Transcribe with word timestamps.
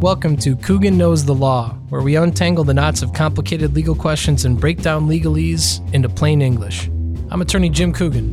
Welcome 0.00 0.36
to 0.36 0.54
Coogan 0.54 0.96
Knows 0.96 1.24
the 1.24 1.34
Law, 1.34 1.70
where 1.88 2.02
we 2.02 2.14
untangle 2.14 2.62
the 2.62 2.72
knots 2.72 3.02
of 3.02 3.12
complicated 3.12 3.74
legal 3.74 3.96
questions 3.96 4.44
and 4.44 4.60
break 4.60 4.80
down 4.80 5.08
legalese 5.08 5.82
into 5.92 6.08
plain 6.08 6.40
English. 6.40 6.86
I'm 7.32 7.40
attorney 7.40 7.68
Jim 7.68 7.92
Coogan. 7.92 8.32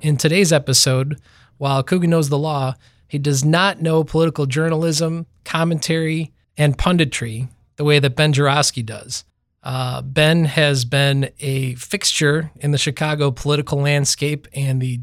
In 0.00 0.16
today's 0.16 0.52
episode, 0.52 1.20
while 1.58 1.84
Coogan 1.84 2.10
knows 2.10 2.30
the 2.30 2.36
law, 2.38 2.74
he 3.06 3.20
does 3.20 3.44
not 3.44 3.80
know 3.80 4.02
political 4.02 4.46
journalism, 4.46 5.26
commentary, 5.44 6.32
and 6.56 6.76
punditry 6.76 7.48
the 7.76 7.84
way 7.84 8.00
that 8.00 8.16
Ben 8.16 8.32
Joravsky 8.32 8.82
does. 8.82 9.24
Uh, 9.62 10.02
ben 10.02 10.46
has 10.46 10.84
been 10.84 11.30
a 11.38 11.76
fixture 11.76 12.50
in 12.56 12.72
the 12.72 12.78
Chicago 12.78 13.30
political 13.30 13.78
landscape 13.78 14.48
and 14.52 14.82
the 14.82 14.98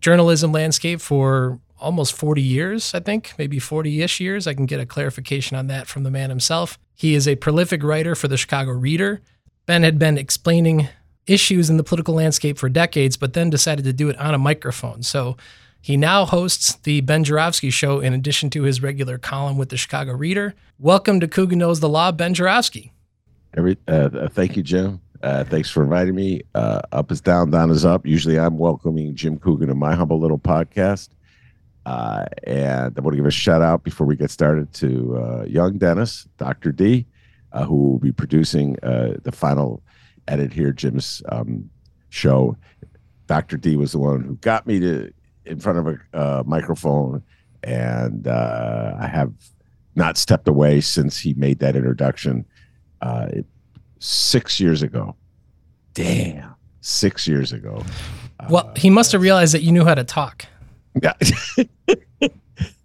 journalism 0.00 0.52
landscape 0.52 1.00
for 1.00 1.58
almost 1.78 2.14
40 2.14 2.42
years, 2.42 2.94
I 2.94 3.00
think, 3.00 3.34
maybe 3.38 3.58
40 3.58 4.02
ish 4.02 4.20
years. 4.20 4.46
I 4.46 4.54
can 4.54 4.66
get 4.66 4.80
a 4.80 4.86
clarification 4.86 5.56
on 5.56 5.66
that 5.68 5.86
from 5.86 6.02
the 6.02 6.10
man 6.10 6.30
himself. 6.30 6.78
He 6.94 7.14
is 7.14 7.28
a 7.28 7.36
prolific 7.36 7.82
writer 7.82 8.14
for 8.14 8.28
the 8.28 8.36
Chicago 8.36 8.72
Reader. 8.72 9.20
Ben 9.66 9.82
had 9.82 9.98
been 9.98 10.16
explaining 10.16 10.88
issues 11.26 11.68
in 11.68 11.76
the 11.76 11.84
political 11.84 12.14
landscape 12.14 12.56
for 12.56 12.68
decades, 12.68 13.16
but 13.16 13.32
then 13.32 13.50
decided 13.50 13.84
to 13.84 13.92
do 13.92 14.08
it 14.08 14.18
on 14.18 14.34
a 14.34 14.38
microphone. 14.38 15.02
So 15.02 15.36
he 15.80 15.96
now 15.96 16.24
hosts 16.24 16.74
the 16.76 17.00
Ben 17.00 17.24
Joravsky 17.24 17.70
Show 17.70 18.00
in 18.00 18.14
addition 18.14 18.50
to 18.50 18.62
his 18.62 18.82
regular 18.82 19.18
column 19.18 19.58
with 19.58 19.68
the 19.68 19.76
Chicago 19.76 20.12
Reader. 20.12 20.54
Welcome 20.78 21.20
to 21.20 21.28
Coogan 21.28 21.58
Knows 21.58 21.80
the 21.80 21.88
Law, 21.88 22.12
Ben 22.12 22.34
Joravsky. 22.34 22.92
Every, 23.54 23.76
uh, 23.88 24.08
uh 24.12 24.28
thank 24.28 24.56
you, 24.56 24.62
Jim. 24.62 25.00
Uh, 25.26 25.42
thanks 25.42 25.68
for 25.68 25.82
inviting 25.82 26.14
me. 26.14 26.40
Uh, 26.54 26.80
up 26.92 27.10
is 27.10 27.20
down, 27.20 27.50
down 27.50 27.68
is 27.68 27.84
up. 27.84 28.06
Usually 28.06 28.38
I'm 28.38 28.58
welcoming 28.58 29.12
Jim 29.16 29.40
Coogan 29.40 29.66
to 29.66 29.74
my 29.74 29.92
humble 29.92 30.20
little 30.20 30.38
podcast. 30.38 31.08
Uh, 31.84 32.26
and 32.44 32.96
I 32.96 33.00
want 33.00 33.14
to 33.14 33.16
give 33.16 33.26
a 33.26 33.32
shout 33.32 33.60
out 33.60 33.82
before 33.82 34.06
we 34.06 34.14
get 34.14 34.30
started 34.30 34.72
to 34.74 35.18
uh, 35.18 35.44
young 35.48 35.78
Dennis, 35.78 36.28
Dr. 36.36 36.70
D, 36.70 37.06
uh, 37.50 37.64
who 37.64 37.74
will 37.74 37.98
be 37.98 38.12
producing 38.12 38.78
uh, 38.84 39.14
the 39.24 39.32
final 39.32 39.82
edit 40.28 40.52
here, 40.52 40.70
Jim's 40.70 41.24
um, 41.28 41.70
show. 42.08 42.56
Dr. 43.26 43.56
D 43.56 43.74
was 43.74 43.90
the 43.90 43.98
one 43.98 44.22
who 44.22 44.36
got 44.36 44.64
me 44.64 44.78
to 44.78 45.12
in 45.44 45.58
front 45.58 45.78
of 45.80 45.98
a 46.12 46.44
microphone, 46.44 47.20
and 47.64 48.28
I 48.28 49.08
have 49.12 49.32
not 49.96 50.18
stepped 50.18 50.46
away 50.46 50.80
since 50.82 51.18
he 51.18 51.34
made 51.34 51.58
that 51.58 51.74
introduction. 51.74 52.44
It, 53.02 53.44
six 53.98 54.60
years 54.60 54.82
ago. 54.82 55.16
Damn, 55.96 56.54
six 56.82 57.26
years 57.26 57.54
ago. 57.54 57.82
Well, 58.50 58.68
uh, 58.68 58.74
he 58.76 58.90
must 58.90 59.12
have 59.12 59.22
realized 59.22 59.54
that 59.54 59.62
you 59.62 59.72
knew 59.72 59.86
how 59.86 59.94
to 59.94 60.04
talk. 60.04 60.44
Yeah, 61.02 61.14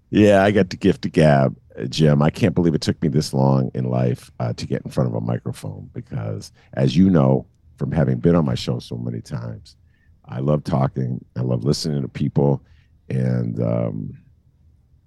yeah. 0.10 0.44
I 0.44 0.52
got 0.52 0.70
the 0.70 0.78
gift 0.78 1.06
of 1.06 1.12
gab, 1.12 1.58
uh, 1.78 1.84
Jim. 1.84 2.22
I 2.22 2.30
can't 2.30 2.56
believe 2.56 2.74
it 2.74 2.80
took 2.80 3.02
me 3.02 3.10
this 3.10 3.34
long 3.34 3.70
in 3.74 3.84
life 3.84 4.32
uh, 4.40 4.54
to 4.54 4.66
get 4.66 4.84
in 4.86 4.92
front 4.92 5.10
of 5.10 5.16
a 5.16 5.20
microphone 5.20 5.90
because, 5.94 6.54
as 6.74 6.96
you 6.96 7.10
know 7.10 7.46
from 7.78 7.92
having 7.92 8.18
been 8.18 8.34
on 8.34 8.46
my 8.46 8.56
show 8.56 8.80
so 8.80 8.96
many 8.96 9.20
times, 9.20 9.76
I 10.24 10.40
love 10.40 10.64
talking. 10.64 11.24
I 11.36 11.42
love 11.42 11.66
listening 11.66 12.02
to 12.04 12.08
people, 12.08 12.64
and 13.10 13.62
um, 13.62 14.18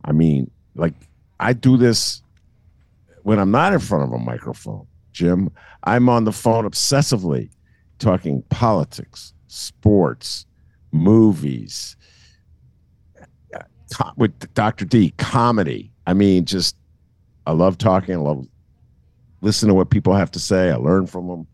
I 0.05 0.12
mean, 0.12 0.50
like 0.74 0.94
I 1.41 1.55
do 1.55 1.78
this 1.78 2.20
when 3.22 3.39
I'm 3.39 3.50
not 3.50 3.72
in 3.72 3.78
front 3.78 4.05
of 4.05 4.12
a 4.12 4.18
microphone. 4.18 4.86
Jim. 5.12 5.48
I'm 5.84 6.08
on 6.08 6.24
the 6.24 6.33
phone 6.33 6.68
obsessively 6.68 7.48
talking 7.98 8.42
politics, 8.50 9.33
sports, 9.47 10.47
movies, 10.92 11.97
with 14.17 14.55
Dr. 14.55 14.84
D, 14.84 15.12
comedy. 15.19 15.92
I 16.06 16.14
mean, 16.14 16.45
just 16.45 16.77
I 17.47 17.53
love 17.53 17.78
talking. 17.78 18.14
I 18.14 18.19
love 18.19 18.46
listening 19.41 19.70
to 19.70 19.74
what 19.74 19.91
people 19.91 20.14
have 20.14 20.30
to 20.33 20.41
say. 20.41 20.70
I 20.70 20.77
learn 20.77 21.07
from 21.07 21.29
them. 21.29 21.46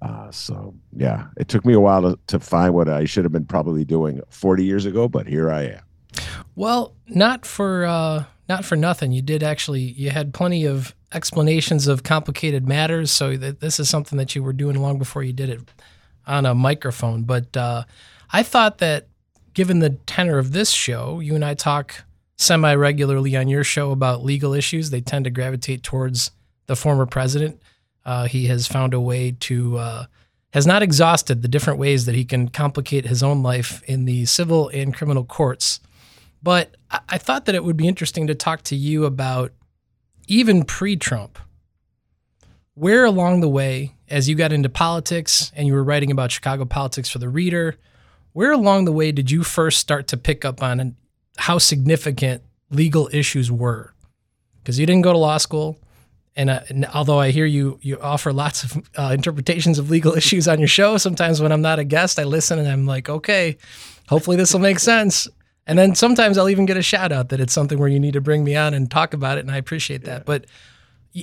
Uh, 0.00 0.30
so 0.32 0.74
yeah, 0.96 1.26
it 1.36 1.48
took 1.48 1.64
me 1.64 1.74
a 1.74 1.80
while 1.80 2.02
to, 2.02 2.18
to 2.26 2.40
find 2.40 2.74
what 2.74 2.88
I 2.88 3.04
should 3.04 3.24
have 3.24 3.32
been 3.32 3.44
probably 3.44 3.84
doing 3.84 4.20
40 4.30 4.64
years 4.64 4.84
ago, 4.84 5.08
but 5.08 5.28
here 5.28 5.50
I 5.50 5.62
am. 5.62 5.82
Well, 6.56 6.94
not 7.06 7.46
for 7.46 7.84
uh, 7.84 8.24
not 8.48 8.64
for 8.64 8.76
nothing. 8.76 9.12
You 9.12 9.22
did 9.22 9.42
actually. 9.42 9.80
You 9.80 10.10
had 10.10 10.34
plenty 10.34 10.64
of 10.64 10.94
explanations 11.12 11.86
of 11.86 12.02
complicated 12.02 12.66
matters. 12.66 13.10
So 13.10 13.36
that 13.36 13.60
this 13.60 13.78
is 13.78 13.88
something 13.88 14.18
that 14.18 14.34
you 14.34 14.42
were 14.42 14.52
doing 14.52 14.76
long 14.76 14.98
before 14.98 15.22
you 15.22 15.32
did 15.32 15.50
it 15.50 15.60
on 16.26 16.46
a 16.46 16.54
microphone. 16.54 17.22
But 17.22 17.56
uh, 17.56 17.84
I 18.32 18.42
thought 18.42 18.78
that 18.78 19.08
given 19.54 19.80
the 19.80 19.90
tenor 19.90 20.38
of 20.38 20.52
this 20.52 20.70
show, 20.70 21.20
you 21.20 21.34
and 21.34 21.44
I 21.44 21.54
talk 21.54 22.04
semi 22.36 22.74
regularly 22.74 23.36
on 23.36 23.48
your 23.48 23.64
show 23.64 23.90
about 23.92 24.24
legal 24.24 24.52
issues. 24.52 24.90
They 24.90 25.00
tend 25.00 25.24
to 25.24 25.30
gravitate 25.30 25.82
towards 25.82 26.32
the 26.66 26.76
former 26.76 27.06
president. 27.06 27.60
Uh, 28.04 28.26
he 28.26 28.46
has 28.46 28.66
found 28.66 28.94
a 28.94 29.00
way 29.00 29.36
to 29.40 29.78
uh, 29.78 30.06
has 30.52 30.66
not 30.66 30.82
exhausted 30.82 31.40
the 31.42 31.48
different 31.48 31.78
ways 31.78 32.04
that 32.06 32.14
he 32.14 32.24
can 32.24 32.48
complicate 32.48 33.06
his 33.06 33.22
own 33.22 33.42
life 33.42 33.82
in 33.84 34.04
the 34.04 34.24
civil 34.26 34.68
and 34.68 34.94
criminal 34.94 35.24
courts. 35.24 35.80
But 36.42 36.76
I 37.08 37.18
thought 37.18 37.44
that 37.44 37.54
it 37.54 37.64
would 37.64 37.76
be 37.76 37.86
interesting 37.86 38.26
to 38.26 38.34
talk 38.34 38.62
to 38.64 38.76
you 38.76 39.04
about 39.04 39.52
even 40.26 40.64
pre 40.64 40.96
Trump, 40.96 41.38
where 42.74 43.04
along 43.04 43.40
the 43.40 43.48
way, 43.48 43.94
as 44.08 44.28
you 44.28 44.34
got 44.34 44.52
into 44.52 44.68
politics 44.68 45.52
and 45.54 45.66
you 45.66 45.74
were 45.74 45.84
writing 45.84 46.10
about 46.10 46.32
Chicago 46.32 46.64
politics 46.64 47.08
for 47.08 47.18
the 47.18 47.28
reader, 47.28 47.76
where 48.32 48.52
along 48.52 48.86
the 48.86 48.92
way 48.92 49.12
did 49.12 49.30
you 49.30 49.44
first 49.44 49.78
start 49.78 50.08
to 50.08 50.16
pick 50.16 50.44
up 50.44 50.62
on 50.62 50.96
how 51.36 51.58
significant 51.58 52.42
legal 52.70 53.08
issues 53.12 53.50
were? 53.50 53.94
Because 54.58 54.78
you 54.78 54.86
didn't 54.86 55.02
go 55.02 55.12
to 55.12 55.18
law 55.18 55.38
school. 55.38 55.78
And, 56.34 56.48
uh, 56.48 56.60
and, 56.70 56.86
although 56.86 57.20
I 57.20 57.30
hear 57.30 57.44
you 57.44 57.78
you 57.82 58.00
offer 58.00 58.32
lots 58.32 58.64
of 58.64 58.90
uh, 58.96 59.10
interpretations 59.12 59.78
of 59.78 59.90
legal 59.90 60.14
issues 60.16 60.48
on 60.48 60.58
your 60.58 60.68
show, 60.68 60.96
sometimes 60.96 61.42
when 61.42 61.52
I'm 61.52 61.60
not 61.60 61.78
a 61.78 61.84
guest, 61.84 62.18
I 62.18 62.24
listen 62.24 62.58
and 62.58 62.66
I'm 62.66 62.86
like, 62.86 63.10
okay, 63.10 63.58
hopefully 64.08 64.38
this 64.38 64.52
will 64.52 64.60
make 64.60 64.78
sense. 64.78 65.28
And 65.66 65.78
then 65.78 65.94
sometimes 65.94 66.38
I'll 66.38 66.48
even 66.48 66.66
get 66.66 66.76
a 66.76 66.82
shout 66.82 67.12
out 67.12 67.28
that 67.28 67.40
it's 67.40 67.52
something 67.52 67.78
where 67.78 67.88
you 67.88 68.00
need 68.00 68.14
to 68.14 68.20
bring 68.20 68.42
me 68.42 68.56
on 68.56 68.74
and 68.74 68.90
talk 68.90 69.14
about 69.14 69.38
it, 69.38 69.42
and 69.42 69.50
I 69.50 69.58
appreciate 69.58 70.04
that. 70.04 70.20
Yeah. 70.20 70.24
But 70.26 70.46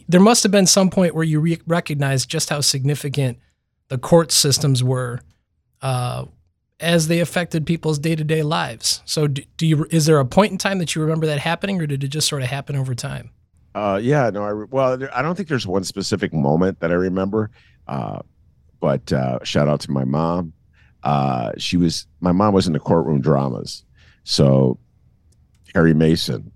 there 0.08 0.22
must 0.22 0.44
have 0.44 0.52
been 0.52 0.68
some 0.68 0.90
point 0.90 1.14
where 1.14 1.24
you 1.24 1.40
re- 1.40 1.62
recognized 1.68 2.30
just 2.30 2.50
how 2.50 2.62
significant 2.62 3.40
the 3.90 3.98
court 3.98 4.32
systems 4.32 4.84
were 4.84 5.20
uh, 5.82 6.26
as 6.80 7.08
they 7.08 7.20
affected 7.20 7.66
people's 7.66 8.00
day 8.00 8.16
to 8.16 8.24
day 8.24 8.44
lives. 8.44 9.02
So, 9.06 9.28
do, 9.28 9.44
do, 9.58 9.68
you 9.68 9.88
is 9.92 10.06
there 10.06 10.20
a 10.20 10.26
point 10.26 10.52
in 10.52 10.58
time 10.58 10.80
that 10.80 10.96
you 10.96 11.02
remember 11.02 11.26
that 11.26 11.40
happening, 11.40 11.82
or 11.82 11.88
did 11.88 12.04
it 12.04 12.08
just 12.10 12.28
sort 12.28 12.42
of 12.42 12.48
happen 12.48 12.76
over 12.76 12.96
time? 12.96 13.32
Uh, 13.76 14.00
yeah, 14.02 14.30
no, 14.30 14.44
I 14.44 14.50
re- 14.50 14.68
well, 14.70 15.04
I 15.14 15.22
don't 15.22 15.36
think 15.36 15.50
there's 15.50 15.68
one 15.68 15.84
specific 15.84 16.34
moment 16.34 16.80
that 16.80 16.92
I 16.92 16.96
remember, 16.96 17.52
uh, 17.88 18.20
but 18.80 19.12
uh, 19.12 19.44
shout 19.44 19.68
out 19.68 19.82
to 19.82 19.92
my 19.92 20.06
mom. 20.06 20.54
Uh, 21.04 21.52
she 21.58 21.76
was 21.78 22.08
my 22.22 22.32
mom 22.32 22.54
was 22.54 22.68
in 22.68 22.74
the 22.74 22.80
courtroom 22.80 23.20
dramas 23.22 23.84
so 24.30 24.78
Perry 25.74 25.96
Mason. 25.96 26.52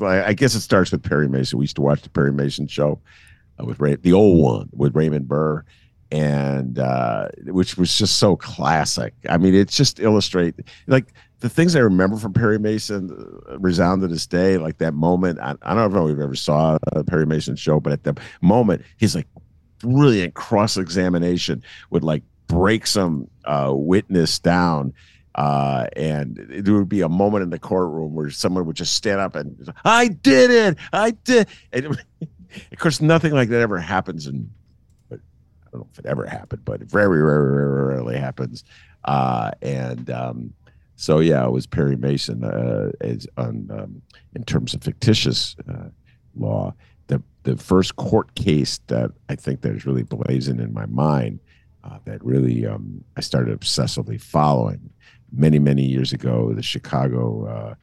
I 0.00 0.32
guess 0.34 0.56
it 0.56 0.60
starts 0.60 0.90
with 0.90 1.02
Perry 1.02 1.28
Mason. 1.28 1.58
We 1.58 1.62
used 1.62 1.76
to 1.76 1.82
watch 1.82 2.02
the 2.02 2.10
Perry 2.10 2.32
Mason 2.32 2.66
show 2.66 3.00
uh, 3.58 3.64
with 3.64 3.78
Ray, 3.80 3.94
the 3.94 4.12
old 4.12 4.42
one 4.42 4.68
with 4.72 4.94
Raymond 4.96 5.28
Burr, 5.28 5.64
and 6.10 6.80
uh, 6.80 7.28
which 7.44 7.78
was 7.78 7.96
just 7.96 8.16
so 8.16 8.34
classic. 8.34 9.14
I 9.30 9.38
mean, 9.38 9.54
it's 9.54 9.76
just 9.76 10.00
illustrate 10.00 10.56
like 10.88 11.14
the 11.38 11.48
things 11.48 11.76
I 11.76 11.80
remember 11.80 12.16
from 12.16 12.32
Perry 12.32 12.58
Mason 12.58 13.10
uh, 13.48 13.58
resound 13.60 14.02
to 14.02 14.08
this 14.08 14.26
day. 14.26 14.58
Like 14.58 14.78
that 14.78 14.92
moment, 14.92 15.38
I, 15.38 15.54
I 15.62 15.74
don't 15.74 15.92
know 15.92 16.08
if 16.08 16.16
we've 16.16 16.24
ever 16.24 16.34
saw 16.34 16.78
a 16.90 17.04
Perry 17.04 17.26
Mason 17.26 17.54
show, 17.54 17.78
but 17.78 17.92
at 17.92 18.02
the 18.02 18.20
moment, 18.40 18.82
he's 18.98 19.14
like 19.14 19.28
brilliant 19.78 20.34
cross 20.34 20.76
examination 20.76 21.62
would 21.90 22.02
like 22.02 22.24
break 22.48 22.86
some 22.88 23.28
uh, 23.44 23.72
witness 23.72 24.40
down 24.40 24.92
uh, 25.34 25.86
and 25.96 26.36
there 26.50 26.74
would 26.74 26.88
be 26.88 27.00
a 27.00 27.08
moment 27.08 27.42
in 27.42 27.50
the 27.50 27.58
courtroom 27.58 28.14
where 28.14 28.30
someone 28.30 28.66
would 28.66 28.76
just 28.76 28.94
stand 28.94 29.20
up 29.20 29.34
and 29.34 29.72
I 29.84 30.08
did 30.08 30.50
it, 30.50 30.78
I 30.92 31.12
did. 31.12 31.48
And 31.72 31.86
of 32.70 32.78
course, 32.78 33.00
nothing 33.00 33.32
like 33.32 33.48
that 33.48 33.62
ever 33.62 33.78
happens, 33.78 34.26
and 34.26 34.50
I 35.10 35.16
don't 35.72 35.80
know 35.80 35.88
if 35.90 35.98
it 35.98 36.04
ever 36.04 36.26
happened, 36.26 36.66
but 36.66 36.82
it 36.82 36.90
very, 36.90 37.18
very, 37.22 37.54
very 37.54 37.86
rarely 37.86 38.18
happens. 38.18 38.62
Uh, 39.04 39.52
and 39.62 40.10
um, 40.10 40.52
so, 40.96 41.18
yeah, 41.20 41.44
it 41.44 41.50
was 41.50 41.66
Perry 41.66 41.96
Mason 41.96 42.44
uh, 42.44 42.90
as 43.00 43.26
on 43.36 43.68
um, 43.72 44.02
in 44.34 44.44
terms 44.44 44.74
of 44.74 44.82
fictitious 44.82 45.56
uh, 45.68 45.88
law. 46.36 46.74
The 47.08 47.22
the 47.42 47.56
first 47.56 47.96
court 47.96 48.34
case 48.34 48.78
that 48.86 49.10
I 49.28 49.34
think 49.34 49.62
that 49.62 49.74
is 49.74 49.86
really 49.86 50.04
blazing 50.04 50.60
in 50.60 50.72
my 50.72 50.86
mind. 50.86 51.40
Uh, 51.84 51.98
that 52.04 52.24
really 52.24 52.64
um, 52.64 53.02
I 53.16 53.20
started 53.22 53.58
obsessively 53.58 54.20
following 54.20 54.90
many 55.32 55.58
many 55.58 55.84
years 55.84 56.12
ago 56.12 56.52
the 56.52 56.62
chicago 56.62 57.46
uh, 57.46 57.74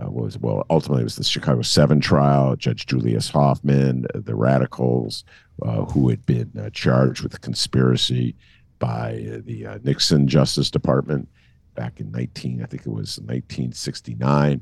uh, 0.00 0.10
was 0.10 0.38
well 0.38 0.64
ultimately 0.70 1.02
it 1.02 1.04
was 1.04 1.16
the 1.16 1.24
chicago 1.24 1.62
seven 1.62 2.00
trial 2.00 2.56
judge 2.56 2.86
julius 2.86 3.28
hoffman 3.28 4.06
the 4.14 4.34
radicals 4.34 5.24
uh, 5.62 5.84
who 5.86 6.08
had 6.08 6.24
been 6.26 6.50
uh, 6.58 6.70
charged 6.70 7.22
with 7.22 7.40
conspiracy 7.40 8.34
by 8.78 9.40
the 9.44 9.66
uh, 9.66 9.78
nixon 9.84 10.26
justice 10.26 10.70
department 10.70 11.28
back 11.74 12.00
in 12.00 12.10
19, 12.10 12.62
I 12.62 12.66
think 12.66 12.82
it 12.82 12.90
was 12.90 13.18
1969. 13.18 14.60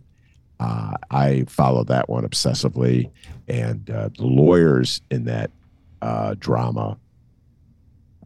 Uh, 0.61 0.93
I 1.11 1.45
followed 1.49 1.89
that 1.89 2.09
one 2.09 2.25
obsessively, 2.25 3.11
and 3.49 3.89
uh, 3.91 4.11
the 4.17 4.27
lawyers 4.27 5.01
in 5.11 5.25
that 5.25 5.51
uh, 6.03 6.35
drama, 6.39 6.99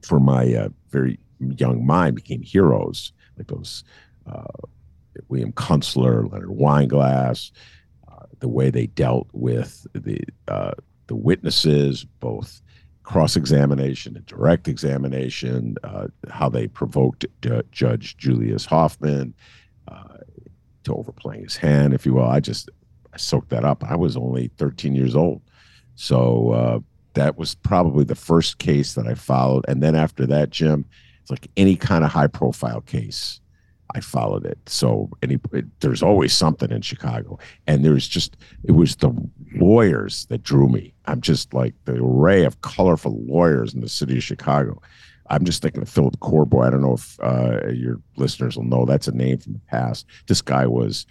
for 0.03 0.19
my 0.19 0.55
uh, 0.55 0.69
very 0.91 1.19
young 1.39 1.87
mind, 1.87 2.17
became 2.17 2.43
heroes. 2.43 3.13
Those 3.49 3.85
uh, 4.27 4.45
William 5.29 5.53
Kunstler, 5.53 6.31
Leonard 6.31 6.49
Weinglass, 6.51 7.51
uh, 8.11 8.27
the 8.41 8.49
way 8.49 8.71
they 8.71 8.87
dealt 8.87 9.29
with 9.33 9.87
the 9.95 10.21
the 11.09 11.17
witnesses, 11.17 12.05
both 12.21 12.63
cross 13.03 13.37
examination 13.37 14.17
and 14.17 14.25
direct 14.27 14.69
examination, 14.69 15.77
uh, 15.83 16.07
how 16.31 16.49
they 16.49 16.69
provoked 16.69 17.27
uh, 17.51 17.63
Judge 17.73 18.17
Julius 18.17 18.65
Hoffman 18.65 19.35
uh, 19.89 20.19
to 20.85 20.95
overplaying 20.95 21.43
his 21.43 21.57
hand, 21.57 21.93
if 21.95 22.07
you 22.07 22.15
will. 22.15 22.29
I 22.29 22.41
just 22.41 22.71
I 23.13 23.17
soaked 23.17 23.51
that 23.51 23.65
up. 23.65 23.85
I 23.85 23.97
was 23.97 24.17
only 24.17 24.51
13 24.57 24.95
years 24.95 25.15
old. 25.15 25.43
So 25.97 26.51
uh, 26.53 26.79
that 27.15 27.37
was 27.37 27.55
probably 27.55 28.05
the 28.05 28.15
first 28.15 28.59
case 28.59 28.95
that 28.95 29.07
I 29.07 29.15
followed. 29.15 29.65
And 29.69 29.83
then 29.83 29.95
after 29.95 30.27
that, 30.29 30.51
Jim, 30.51 30.87
it's 31.23 31.31
like 31.31 31.49
any 31.57 31.77
kind 31.77 32.05
of 32.05 32.11
high 32.11 32.27
profile 32.27 32.81
case. 32.81 33.41
I 33.95 34.01
followed 34.01 34.47
it. 34.47 34.59
So 34.67 35.11
any 35.23 35.39
it, 35.53 35.67
there's 35.81 36.03
always 36.03 36.33
something 36.33 36.71
in 36.71 36.81
Chicago, 36.81 37.39
and 37.67 37.85
there's 37.85 38.09
just 38.09 38.37
it 38.65 38.73
was 38.73 38.97
the 38.97 39.13
lawyers 39.55 40.27
that 40.27 40.43
drew 40.43 40.69
me. 40.69 40.95
I'm 41.07 41.21
just 41.21 41.53
like 41.53 41.75
the 41.85 42.03
array 42.03 42.45
of 42.45 42.61
colorful 42.63 43.23
lawyers 43.25 43.75
in 43.75 43.81
the 43.81 43.89
city 43.89 44.17
of 44.17 44.25
Chicago. 44.25 44.81
I'm 45.29 45.45
just 45.45 45.63
thinking 45.63 45.83
of 45.83 45.89
Philip 45.89 46.19
Corboy. 46.21 46.67
I 46.67 46.71
don't 46.71 46.83
know 46.83 46.95
if 46.95 47.19
uh, 47.23 47.69
your 47.73 48.01
listeners 48.17 48.57
will 48.57 48.65
know 48.65 48.85
that's 48.85 49.09
a 49.09 49.13
name 49.13 49.39
from 49.39 49.55
the 49.55 49.61
past. 49.61 50.07
This 50.27 50.43
guy 50.43 50.67
was 50.67 51.07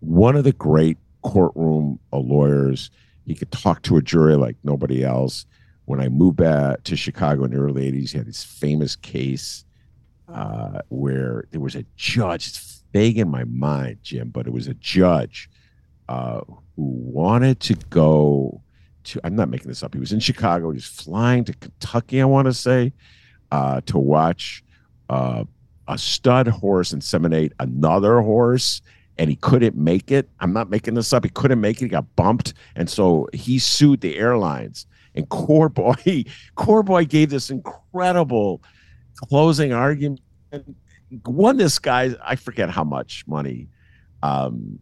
one 0.00 0.36
of 0.36 0.44
the 0.44 0.52
great 0.52 0.98
courtroom 1.22 1.98
lawyers. 2.12 2.90
He 3.26 3.34
could 3.34 3.52
talk 3.52 3.82
to 3.82 3.96
a 3.96 4.02
jury 4.02 4.36
like 4.36 4.56
nobody 4.64 5.04
else. 5.04 5.46
When 5.90 5.98
I 5.98 6.08
moved 6.08 6.36
back 6.36 6.84
to 6.84 6.94
Chicago 6.94 7.42
in 7.42 7.50
the 7.50 7.56
early 7.56 7.90
80s, 7.90 8.12
he 8.12 8.18
had 8.18 8.28
this 8.28 8.44
famous 8.44 8.94
case 8.94 9.64
uh, 10.32 10.82
where 10.88 11.46
there 11.50 11.60
was 11.60 11.74
a 11.74 11.84
judge. 11.96 12.46
It's 12.46 12.84
vague 12.92 13.18
in 13.18 13.28
my 13.28 13.42
mind, 13.42 13.98
Jim, 14.04 14.28
but 14.28 14.46
it 14.46 14.52
was 14.52 14.68
a 14.68 14.74
judge 14.74 15.50
uh, 16.08 16.42
who 16.46 16.60
wanted 16.76 17.58
to 17.62 17.74
go 17.74 18.62
to. 19.02 19.20
I'm 19.24 19.34
not 19.34 19.48
making 19.48 19.66
this 19.66 19.82
up. 19.82 19.92
He 19.92 19.98
was 19.98 20.12
in 20.12 20.20
Chicago. 20.20 20.70
He 20.70 20.76
was 20.76 20.86
flying 20.86 21.42
to 21.46 21.52
Kentucky. 21.54 22.22
I 22.22 22.24
want 22.24 22.46
to 22.46 22.54
say 22.54 22.92
uh, 23.50 23.80
to 23.86 23.98
watch 23.98 24.62
uh, 25.08 25.42
a 25.88 25.98
stud 25.98 26.46
horse 26.46 26.92
inseminate 26.92 27.50
another 27.58 28.20
horse. 28.20 28.80
And 29.18 29.28
he 29.28 29.34
couldn't 29.34 29.74
make 29.74 30.12
it. 30.12 30.28
I'm 30.38 30.52
not 30.52 30.70
making 30.70 30.94
this 30.94 31.12
up. 31.12 31.24
He 31.24 31.30
couldn't 31.30 31.60
make 31.60 31.78
it. 31.78 31.86
He 31.86 31.88
got 31.88 32.14
bumped, 32.14 32.54
and 32.76 32.88
so 32.88 33.28
he 33.32 33.58
sued 33.58 34.02
the 34.02 34.16
airlines. 34.16 34.86
And 35.20 35.28
Corboy, 35.28 36.26
Corboy 36.56 37.08
gave 37.08 37.30
this 37.30 37.50
incredible 37.50 38.62
closing 39.16 39.72
argument. 39.72 40.20
Won 41.26 41.56
this 41.56 41.78
guy 41.78 42.14
i 42.24 42.36
forget 42.36 42.70
how 42.70 42.84
much 42.84 43.24
money 43.26 43.68
um, 44.22 44.78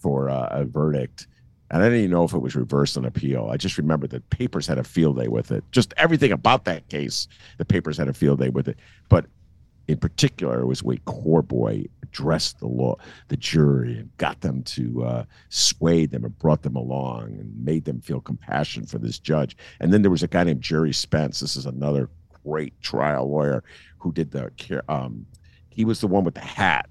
for 0.00 0.28
uh, 0.28 0.48
a 0.50 0.64
verdict. 0.64 1.26
And 1.70 1.82
i 1.82 1.86
didn't 1.86 1.98
even 1.98 2.10
know 2.10 2.24
if 2.24 2.32
it 2.32 2.38
was 2.38 2.56
reversed 2.56 2.96
on 2.96 3.04
appeal. 3.04 3.48
I 3.50 3.56
just 3.56 3.78
remember 3.78 4.06
that 4.08 4.28
papers 4.30 4.66
had 4.66 4.78
a 4.78 4.84
field 4.84 5.18
day 5.18 5.28
with 5.28 5.52
it. 5.52 5.62
Just 5.70 5.94
everything 5.96 6.32
about 6.32 6.64
that 6.64 6.88
case 6.88 7.28
the 7.58 7.64
papers 7.64 7.96
had 7.96 8.08
a 8.08 8.14
field 8.14 8.40
day 8.40 8.48
with 8.48 8.68
it. 8.68 8.78
But 9.08 9.26
in 9.88 9.98
particular 9.98 10.60
it 10.60 10.66
was 10.66 10.82
way 10.82 10.98
corboy 11.06 11.88
addressed 12.02 12.58
the 12.60 12.66
law 12.66 12.94
the 13.28 13.36
jury 13.36 13.98
and 13.98 14.16
got 14.18 14.40
them 14.40 14.62
to 14.62 15.04
uh, 15.04 15.24
sway 15.48 16.06
them 16.06 16.24
and 16.24 16.38
brought 16.38 16.62
them 16.62 16.76
along 16.76 17.26
and 17.38 17.64
made 17.64 17.84
them 17.84 18.00
feel 18.00 18.20
compassion 18.20 18.86
for 18.86 18.98
this 18.98 19.18
judge 19.18 19.56
and 19.80 19.92
then 19.92 20.02
there 20.02 20.10
was 20.10 20.22
a 20.22 20.28
guy 20.28 20.44
named 20.44 20.62
gerry 20.62 20.92
spence 20.92 21.40
this 21.40 21.56
is 21.56 21.66
another 21.66 22.08
great 22.44 22.80
trial 22.80 23.28
lawyer 23.30 23.64
who 23.98 24.12
did 24.12 24.30
the 24.30 24.50
um, 24.88 25.26
he 25.78 25.84
was 25.84 26.00
the 26.00 26.08
one 26.08 26.24
with 26.24 26.34
the 26.34 26.40
hat. 26.40 26.88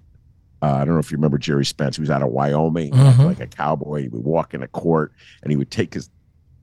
Uh, 0.61 0.75
I 0.75 0.85
don't 0.85 0.94
know 0.94 0.99
if 0.99 1.11
you 1.11 1.17
remember 1.17 1.38
Gerry 1.38 1.65
Spence. 1.65 1.97
He 1.97 2.01
was 2.01 2.09
out 2.09 2.23
of 2.23 2.29
Wyoming, 2.29 2.94
mm-hmm. 2.94 3.23
like 3.23 3.41
a 3.41 3.47
cowboy. 3.47 4.03
He 4.03 4.07
would 4.07 4.23
walk 4.23 4.53
into 4.53 4.67
court 4.69 5.11
and 5.44 5.51
he 5.51 5.57
would 5.57 5.69
take 5.69 5.94
his 5.94 6.09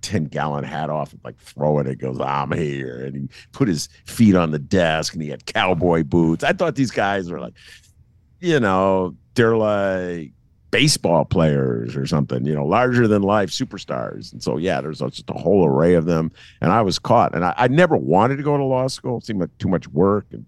10 0.05 0.27
gallon 0.27 0.65
hat 0.65 0.91
off 0.91 1.13
and 1.13 1.21
like 1.25 1.39
throw 1.39 1.79
it. 1.79 1.87
It 1.87 1.97
goes, 1.97 2.21
I'm 2.21 2.53
here. 2.53 3.05
And 3.05 3.17
he 3.17 3.29
put 3.53 3.69
his 3.69 3.89
feet 4.05 4.37
on 4.37 4.51
the 4.51 4.59
desk 4.59 5.15
and 5.15 5.23
he 5.23 5.31
had 5.31 5.47
cowboy 5.47 6.05
boots. 6.05 6.45
I 6.45 6.53
thought 6.53 6.77
these 6.77 6.91
guys 6.91 7.31
were 7.31 7.41
like, 7.41 7.55
you 8.41 8.61
know, 8.61 9.17
they're 9.35 9.57
like 9.57 10.33
baseball 10.71 11.25
players 11.25 11.97
or 11.97 12.07
something, 12.07 12.45
you 12.45 12.55
know, 12.55 12.67
larger 12.67 13.09
than 13.09 13.23
life 13.23 13.49
superstars. 13.49 14.33
And 14.33 14.43
so, 14.43 14.59
yeah, 14.59 14.83
there's 14.83 14.99
just 14.99 15.31
a 15.31 15.35
whole 15.35 15.65
array 15.65 15.95
of 15.95 16.05
them. 16.05 16.31
And 16.61 16.71
I 16.71 16.83
was 16.83 16.99
caught. 16.99 17.35
And 17.35 17.45
I, 17.45 17.55
I 17.57 17.69
never 17.69 17.97
wanted 17.97 18.37
to 18.37 18.43
go 18.43 18.57
to 18.59 18.65
law 18.65 18.89
school. 18.89 19.19
It 19.19 19.25
seemed 19.25 19.41
like 19.41 19.57
too 19.59 19.69
much 19.69 19.89
work 19.89 20.27
and 20.33 20.47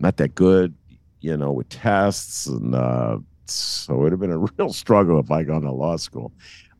not 0.00 0.16
that 0.16 0.34
good, 0.34 0.74
you 1.20 1.36
know, 1.36 1.52
with 1.52 1.68
tests. 1.68 2.46
And 2.46 2.74
uh, 2.74 3.18
so 3.44 3.94
it 3.94 3.98
would 3.98 4.12
have 4.12 4.20
been 4.20 4.32
a 4.32 4.38
real 4.58 4.72
struggle 4.72 5.20
if 5.20 5.30
I 5.30 5.44
gone 5.44 5.62
to 5.62 5.70
law 5.70 5.96
school. 5.96 6.32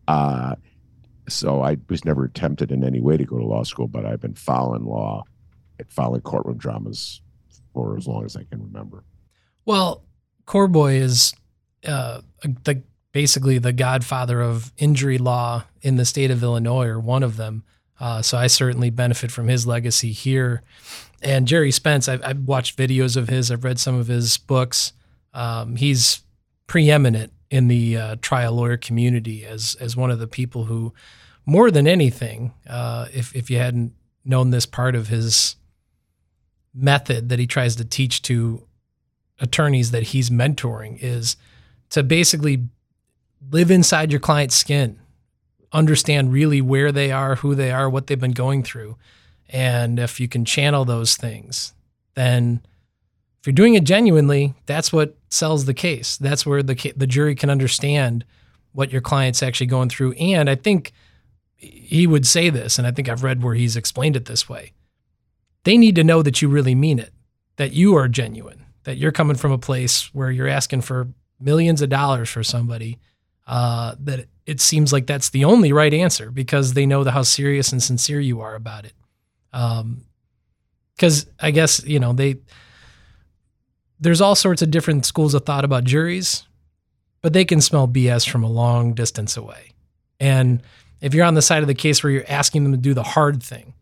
Uh, 0.09 0.57
so 1.29 1.63
I 1.63 1.77
was 1.89 2.05
never 2.05 2.29
tempted 2.29 2.71
in 2.71 2.85
any 2.85 3.01
way 3.01 3.17
to 3.17 3.25
go 3.25 3.39
to 3.39 3.45
law 3.45 3.63
school, 3.65 3.89
but 3.89 4.05
I've 4.05 4.21
been 4.21 4.35
following 4.35 4.85
law, 4.85 5.25
following 5.89 6.21
courtroom 6.21 6.59
dramas 6.59 7.21
for 7.73 7.97
as 7.97 8.07
long 8.07 8.25
as 8.25 8.37
I 8.37 8.45
can 8.45 8.63
remember. 8.63 9.05
Well, 9.65 10.05
Corboy 10.47 11.01
is 11.01 11.35
uh, 11.87 12.23
the 12.65 12.83
basically 13.13 13.59
the 13.59 13.73
godfather 13.73 14.43
of 14.43 14.73
injury 14.77 15.19
law 15.19 15.65
in 15.83 15.97
the 15.97 16.05
state 16.05 16.31
of 16.31 16.43
Illinois, 16.43 16.87
or 16.87 17.01
one 17.01 17.23
of 17.23 17.37
them. 17.37 17.65
Uh, 17.99 18.21
so 18.21 18.37
I 18.37 18.47
certainly 18.47 18.91
benefit 18.91 19.31
from 19.31 19.49
his 19.49 19.67
legacy 19.67 20.13
here. 20.13 20.63
And 21.23 21.49
Gerry 21.49 21.73
Spence, 21.73 22.09
I've, 22.09 22.23
I've 22.23 22.41
watched 22.41 22.77
videos 22.77 23.17
of 23.17 23.29
his. 23.29 23.51
I've 23.51 23.65
read 23.65 23.79
some 23.79 23.95
of 23.95 24.07
his 24.07 24.37
books. 24.37 24.93
Um, 25.33 25.77
he's 25.77 26.23
preeminent 26.67 27.33
in 27.51 27.69
the 27.69 27.97
uh, 27.97 28.17
trial 28.21 28.55
lawyer 28.55 28.77
community 28.77 29.45
as 29.45 29.77
as 29.81 29.97
one 29.97 30.11
of 30.11 30.19
the 30.19 30.27
people 30.27 30.65
who, 30.65 30.93
more 31.45 31.71
than 31.71 31.87
anything, 31.87 32.53
uh, 32.69 33.07
if 33.13 33.35
if 33.35 33.51
you 33.51 33.59
hadn't 33.59 33.93
known 34.25 34.51
this 34.51 34.67
part 34.67 34.95
of 34.95 35.09
his 35.09 35.57
method 36.75 37.29
that 37.29 37.39
he 37.39 37.47
tries 37.47 37.77
to 37.77 37.85
teach 37.85 38.21
to 38.23 38.67
attorneys 39.41 39.91
that 39.91 40.03
he's 40.03 40.31
mentoring 40.31 40.99
is 41.01 41.37
to 41.91 42.03
basically 42.03 42.67
live 43.51 43.71
inside 43.71 44.11
your 44.11 44.21
client's 44.21 44.57
skin, 44.57 44.99
understand 45.73 46.33
really 46.33 46.61
where 46.61 46.91
they 46.91 47.13
are, 47.13 47.37
who 47.37 47.55
they 47.55 47.71
are, 47.71 47.89
what 47.89 48.07
they've 48.07 48.21
been 48.21 48.33
going 48.33 48.63
through. 48.63 48.97
And 49.49 49.99
if 49.99 50.19
you 50.19 50.29
can 50.29 50.45
channel 50.45 50.85
those 50.85 51.17
things, 51.17 51.73
then 52.15 52.63
if 53.47 53.49
you're 53.49 53.55
doing 53.55 53.75
it 53.75 53.85
genuinely, 53.85 54.55
that's 54.67 54.93
what 54.93 55.17
sells 55.29 55.67
the 55.67 55.73
case. 55.73 56.17
That's 56.17 56.45
where 56.45 56.65
the 56.65 56.93
the 56.97 57.07
jury 57.07 57.37
can 57.37 57.49
understand 57.49 58.25
what 58.73 58.91
your 58.91 59.01
client's 59.01 59.41
actually 59.41 59.69
going 59.69 59.89
through. 59.89 60.15
And 60.15 60.51
I 60.51 60.57
think 60.57 60.91
he 61.55 62.09
would 62.09 62.27
say 62.27 62.51
this, 62.51 62.77
and 62.77 62.89
I 62.89 62.91
think 62.91 63.09
I've 63.09 63.23
read 63.23 63.45
where 63.45 63.55
he's 63.55 63.77
explained 63.77 64.17
it 64.17 64.25
this 64.25 64.49
way. 64.49 64.73
They 65.63 65.79
need 65.79 65.95
to 65.95 66.03
know 66.03 66.23
that 66.23 66.43
you 66.43 66.49
really 66.49 66.75
mean 66.75 66.99
it, 66.99 67.13
that 67.55 67.73
you 67.73 67.95
are 67.95 68.09
genuine, 68.09 68.67
that 68.83 68.97
you're 68.97 69.13
coming 69.13 69.37
from 69.37 69.53
a 69.53 69.59
place 69.59 70.13
where 70.13 70.33
you're 70.33 70.49
asking 70.49 70.81
for 70.81 71.07
millions 71.39 71.81
of 71.83 71.89
dollars 71.89 72.29
for 72.29 72.43
somebody, 72.43 72.99
uh, 73.47 73.95
that 74.01 74.27
it 74.47 74.61
seems 74.61 74.93
like 74.93 75.07
that's 75.07 75.31
the 75.31 75.45
only 75.45 75.73
right 75.73 75.95
answer 75.95 76.33
because 76.33 76.73
they 76.73 76.85
know 76.85 77.05
the, 77.05 77.13
how 77.13 77.23
serious 77.23 77.71
and 77.71 77.81
sincere 77.81 78.19
you 78.19 78.41
are 78.41 78.57
about 78.57 78.87
it. 78.87 78.95
Because 79.53 81.27
um, 81.27 81.33
I 81.39 81.53
guess 81.53 81.85
you 81.85 82.01
know 82.01 82.13
they 82.13 82.39
there's 84.07 84.21
all 84.21 84.37
sorts 84.37 84.63
of 84.63 84.71
different 84.71 85.05
schools 85.05 85.35
of 85.35 85.45
thought 85.45 85.65
about 85.65 85.83
juries, 85.83 86.47
but 87.23 87.33
they 87.33 87.45
can 87.45 87.61
smell 87.61 87.89
BS 87.89 88.29
from 88.29 88.45
a 88.45 88.49
long 88.49 88.95
distance 88.95 89.37
away. 89.37 89.73
And 90.21 90.63
if 91.01 91.13
you're 91.13 91.25
on 91.25 91.35
the 91.35 91.43
side 91.43 91.63
of 91.63 91.67
the 91.67 91.75
case 91.75 92.05
where 92.05 92.13
you're 92.13 92.25
asking 92.29 92.63
them 92.63 92.71
to 92.71 92.79
do 92.79 92.95
the 92.95 93.03
hard 93.03 93.43
thing, 93.43 93.75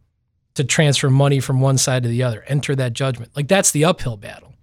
to 0.55 0.65
transfer 0.65 1.11
money 1.11 1.41
from 1.41 1.61
one 1.61 1.77
side 1.77 2.05
to 2.05 2.09
the 2.09 2.23
other, 2.23 2.43
enter 2.49 2.75
that 2.75 2.95
judgment, 2.95 3.33
like 3.37 3.49
that's 3.49 3.73
the 3.73 3.85
uphill 3.85 4.17
battle. 4.17 4.55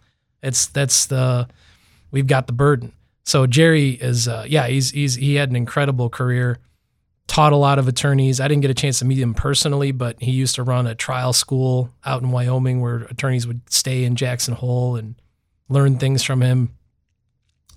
It's 0.42 0.66
that's 0.66 1.06
the 1.06 1.48
we've 2.10 2.26
got 2.26 2.48
the 2.48 2.54
burden. 2.54 2.94
So 3.24 3.46
Gerry 3.46 3.92
is, 3.92 4.28
uh, 4.28 4.46
yeah, 4.48 4.66
he's 4.66 4.90
he's 4.90 5.14
he 5.14 5.36
had 5.36 5.52
an 5.52 5.56
incredible 5.56 6.10
career, 6.10 6.58
taught 7.28 7.54
a 7.54 7.58
lot 7.58 7.78
of 7.78 7.88
attorneys. 7.88 8.40
I 8.40 8.48
didn't 8.48 8.64
get 8.64 8.72
a 8.72 8.74
chance 8.74 8.98
to 8.98 9.06
meet 9.06 9.20
him 9.20 9.36
personally, 9.36 9.92
but 9.92 10.20
he 10.24 10.32
used 10.32 10.56
to 10.56 10.64
run 10.64 10.88
a 10.88 10.96
trial 10.96 11.34
school 11.34 11.92
out 12.04 12.24
in 12.24 12.32
Wyoming 12.32 12.82
where 12.82 13.02
attorneys 13.04 13.46
would 13.46 13.62
stay 13.72 14.06
in 14.06 14.16
Jackson 14.16 14.56
Hole 14.56 14.96
and 14.96 15.21
learn 15.72 15.98
things 15.98 16.24
from 16.24 16.42
him, 16.42 16.70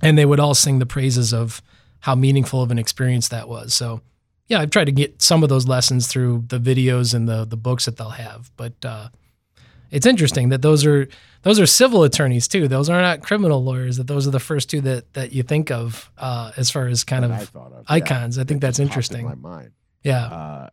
and 0.02 0.18
they 0.18 0.26
would 0.26 0.40
all 0.40 0.54
sing 0.54 0.78
the 0.78 0.86
praises 0.86 1.32
of 1.32 1.62
how 2.00 2.14
meaningful 2.14 2.60
of 2.62 2.70
an 2.70 2.78
experience 2.78 3.28
that 3.28 3.48
was. 3.48 3.72
So, 3.74 4.00
yeah, 4.48 4.60
I've 4.60 4.70
tried 4.70 4.84
to 4.86 4.92
get 4.92 5.22
some 5.22 5.42
of 5.42 5.48
those 5.48 5.66
lessons 5.66 6.06
through 6.06 6.44
the 6.48 6.58
videos 6.58 7.14
and 7.14 7.28
the 7.28 7.44
the 7.44 7.56
books 7.56 7.84
that 7.86 7.96
they'll 7.96 8.10
have, 8.10 8.50
but. 8.56 8.72
Uh, 8.84 9.08
it's 9.90 10.06
interesting 10.06 10.48
that 10.48 10.60
those 10.60 10.84
are 10.84 11.06
those 11.42 11.60
are 11.60 11.66
civil 11.66 12.02
attorneys 12.02 12.48
too. 12.48 12.66
Those 12.66 12.90
are 12.90 13.00
not 13.00 13.22
criminal 13.22 13.62
lawyers. 13.62 13.96
That 13.98 14.08
those 14.08 14.26
are 14.26 14.32
the 14.32 14.40
first 14.40 14.68
two 14.68 14.80
that 14.80 15.12
that 15.12 15.32
you 15.32 15.44
think 15.44 15.70
of 15.70 16.10
uh, 16.18 16.50
as 16.56 16.68
far 16.68 16.88
as 16.88 17.04
kind 17.04 17.22
That 17.22 17.30
I 17.30 17.40
of 17.42 17.54
of, 17.54 17.84
icons. 17.86 18.36
yeah. 18.36 18.42
I 18.42 18.44
think 18.46 18.60
That 18.60 18.68
that's 18.74 18.78
popped 18.78 18.80
in 18.80 18.88
interesting. 18.88 19.24
my 19.26 19.34
mind. 19.36 19.70
Yeah. 20.02 20.24
uh, 20.26 20.68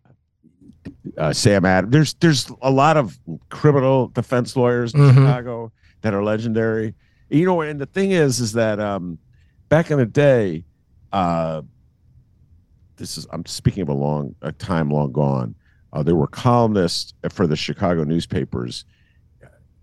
uh, 1.19 1.33
Sam 1.33 1.65
Adams. 1.65 1.91
There's 1.91 2.13
there's 2.15 2.51
a 2.63 2.71
lot 2.71 2.97
of 2.97 3.19
criminal 3.49 4.07
defense 4.07 4.55
lawyers 4.55 4.95
in 4.95 5.01
Mhm. 5.01 5.13
Chicago 5.13 5.71
that 6.01 6.15
are 6.15 6.23
legendary. 6.23 6.95
You 7.31 7.45
know, 7.45 7.61
and 7.61 7.79
the 7.79 7.85
thing 7.85 8.11
is, 8.11 8.39
is 8.41 8.53
that 8.53 8.79
um, 8.79 9.17
back 9.69 9.89
in 9.89 9.97
the 9.97 10.05
day, 10.05 10.65
uh, 11.13 11.61
this 12.97 13.17
is 13.17 13.25
I'm 13.31 13.45
speaking 13.45 13.81
of 13.81 13.89
a 13.89 13.93
long 13.93 14.35
a 14.41 14.51
time 14.51 14.89
long 14.89 15.11
gone. 15.13 15.55
Uh, 15.93 16.03
there 16.03 16.15
were 16.15 16.27
columnists 16.27 17.13
for 17.29 17.47
the 17.47 17.55
Chicago 17.55 18.03
newspapers 18.03 18.85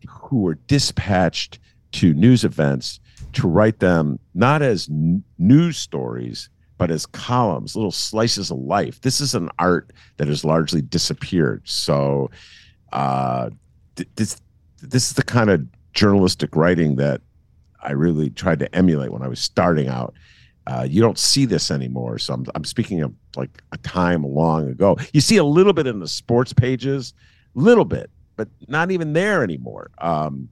who 0.07 0.41
were 0.41 0.55
dispatched 0.67 1.59
to 1.93 2.13
news 2.13 2.45
events 2.45 3.01
to 3.33 3.49
write 3.49 3.81
them 3.81 4.19
not 4.35 4.63
as 4.63 4.89
n- 4.89 5.25
news 5.39 5.77
stories 5.77 6.51
but 6.77 6.93
as 6.93 7.07
columns, 7.07 7.75
little 7.75 7.91
slices 7.91 8.53
of 8.53 8.59
life. 8.59 9.01
This 9.01 9.21
is 9.21 9.35
an 9.35 9.51
art 9.59 9.91
that 10.17 10.29
has 10.29 10.45
largely 10.45 10.81
disappeared. 10.81 11.63
So, 11.65 12.31
uh, 12.93 13.51
th- 13.97 14.09
this 14.15 14.41
this 14.81 15.09
is 15.09 15.15
the 15.15 15.25
kind 15.25 15.51
of 15.51 15.67
journalistic 15.93 16.55
writing 16.55 16.95
that 16.97 17.21
I 17.83 17.93
really 17.93 18.31
tried 18.31 18.59
to 18.61 18.75
emulate 18.75 19.13
when 19.13 19.23
I 19.23 19.29
was 19.29 19.41
starting 19.41 19.89
out. 19.89 20.15
Uh, 20.67 20.87
you 20.89 21.01
don't 21.01 21.19
see 21.19 21.47
this 21.47 21.71
anymore. 21.71 22.19
So 22.19 22.35
I'm, 22.35 22.45
I'm 22.55 22.65
speaking 22.65 23.01
of 23.03 23.15
like 23.37 23.63
a 23.73 23.79
time 23.79 24.23
long 24.23 24.69
ago. 24.69 24.99
You 25.13 25.21
see 25.21 25.37
a 25.37 25.45
little 25.45 25.73
bit 25.73 25.87
in 25.87 26.01
the 26.01 26.09
sports 26.09 26.53
pages, 26.53 27.15
a 27.57 27.59
little 27.59 27.87
bit, 27.87 28.11
but 28.37 28.49
not 28.69 28.91
even 28.91 29.15
there 29.15 29.43
anymore. 29.43 29.91
Um, 29.99 30.49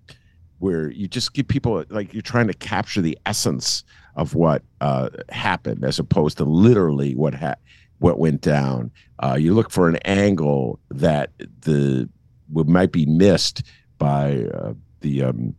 where 0.58 0.90
you 0.90 1.06
just 1.06 1.34
give 1.34 1.46
people 1.46 1.84
like 1.90 2.14
you're 2.14 2.22
trying 2.22 2.46
to 2.46 2.54
capture 2.54 3.02
the 3.02 3.18
essence 3.26 3.84
of 4.14 4.34
what 4.34 4.62
uh, 4.80 5.10
happened 5.28 5.84
as 5.84 5.98
opposed 5.98 6.38
to 6.38 6.44
literally 6.44 7.14
what 7.14 7.34
ha- 7.34 7.56
what 7.98 8.18
went 8.18 8.40
down. 8.40 8.90
Uh, 9.22 9.36
you 9.38 9.54
look 9.54 9.70
for 9.70 9.88
an 9.88 9.96
angle 10.04 10.78
that 10.90 11.30
the 11.60 12.08
might 12.48 12.92
be 12.92 13.06
missed 13.06 13.64
by 13.98 14.44
uh, 14.54 14.72
the 15.00 15.24
um, 15.24 15.54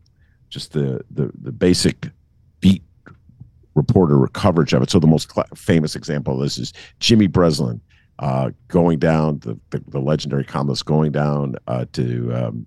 just 0.49 0.73
the, 0.73 1.01
the 1.11 1.31
the 1.41 1.51
basic 1.51 2.09
beat 2.59 2.83
reporter 3.75 4.25
coverage 4.33 4.73
of 4.73 4.81
it. 4.81 4.89
So 4.89 4.99
the 4.99 5.07
most 5.07 5.29
cla 5.29 5.45
famous 5.55 5.95
example 5.95 6.35
of 6.35 6.41
this 6.41 6.57
is 6.57 6.73
Jimmy 6.99 7.27
Breslin 7.27 7.81
uh, 8.19 8.51
going 8.67 8.99
down 8.99 9.39
the, 9.39 9.59
the 9.69 9.83
the 9.87 9.99
legendary 9.99 10.43
columnist 10.43 10.85
going 10.85 11.11
down 11.11 11.55
uh, 11.67 11.85
to 11.93 12.33
um, 12.33 12.65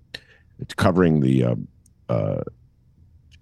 covering 0.77 1.21
the 1.21 1.43
um, 1.43 1.67
uh, 2.09 2.41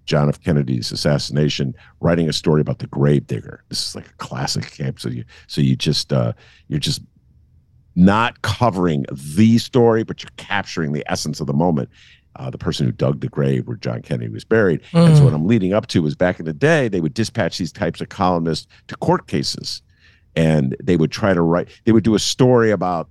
John 0.06 0.28
F. 0.28 0.42
Kennedy's 0.42 0.90
assassination, 0.90 1.72
writing 2.00 2.28
a 2.28 2.32
story 2.32 2.60
about 2.60 2.80
the 2.80 2.88
gravedigger. 2.88 3.62
This 3.68 3.88
is 3.88 3.94
like 3.94 4.08
a 4.08 4.14
classic 4.14 4.68
camp. 4.72 4.98
So 4.98 5.08
you 5.08 5.24
so 5.46 5.60
you 5.60 5.76
just 5.76 6.12
uh, 6.12 6.32
you're 6.66 6.80
just 6.80 7.02
not 7.94 8.42
covering 8.42 9.04
the 9.12 9.58
story, 9.58 10.02
but 10.02 10.22
you're 10.22 10.30
capturing 10.36 10.92
the 10.92 11.04
essence 11.10 11.38
of 11.38 11.46
the 11.46 11.52
moment. 11.52 11.90
Uh, 12.36 12.48
the 12.48 12.58
person 12.58 12.86
who 12.86 12.92
dug 12.92 13.20
the 13.20 13.28
grave 13.28 13.66
where 13.66 13.76
John 13.76 14.02
Kennedy 14.02 14.30
was 14.30 14.44
buried. 14.44 14.80
And 14.92 15.16
so 15.16 15.22
Mm. 15.22 15.24
what 15.24 15.34
I'm 15.34 15.46
leading 15.46 15.72
up 15.72 15.88
to 15.88 16.06
is 16.06 16.14
back 16.14 16.38
in 16.38 16.46
the 16.46 16.52
day, 16.52 16.86
they 16.88 17.00
would 17.00 17.12
dispatch 17.12 17.58
these 17.58 17.72
types 17.72 18.00
of 18.00 18.08
columnists 18.08 18.68
to 18.86 18.96
court 18.96 19.26
cases, 19.26 19.82
and 20.36 20.76
they 20.82 20.96
would 20.96 21.10
try 21.10 21.34
to 21.34 21.42
write. 21.42 21.68
They 21.84 21.92
would 21.92 22.04
do 22.04 22.14
a 22.14 22.20
story 22.20 22.70
about. 22.70 23.08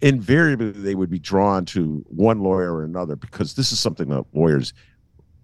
Invariably, 0.00 0.70
they 0.70 0.94
would 0.94 1.10
be 1.10 1.18
drawn 1.18 1.64
to 1.66 2.04
one 2.06 2.38
lawyer 2.40 2.72
or 2.72 2.84
another 2.84 3.16
because 3.16 3.54
this 3.54 3.72
is 3.72 3.80
something 3.80 4.08
that 4.10 4.24
lawyers 4.32 4.72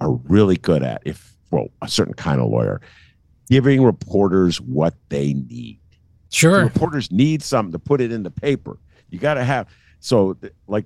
are 0.01 0.13
really 0.13 0.57
good 0.57 0.85
at. 0.85 1.03
If 1.05 1.37
well, 1.51 1.67
a 1.83 1.89
certain 1.89 2.15
kind 2.15 2.41
of 2.41 2.49
lawyer, 2.49 2.81
giving 3.51 3.83
reporters 3.83 4.61
what 4.61 4.95
they 5.09 5.35
need. 5.35 5.81
The 6.31 6.37
Sure. 6.37 6.63
reporters 6.65 7.11
need 7.11 7.43
something 7.43 7.73
to 7.73 7.79
put 7.81 8.01
it 8.01 8.13
in 8.13 8.23
the 8.23 8.31
paper. 8.31 8.79
You 9.11 9.19
got 9.19 9.35
to 9.35 9.45
have 9.45 9.67
so 9.99 10.37
like 10.69 10.85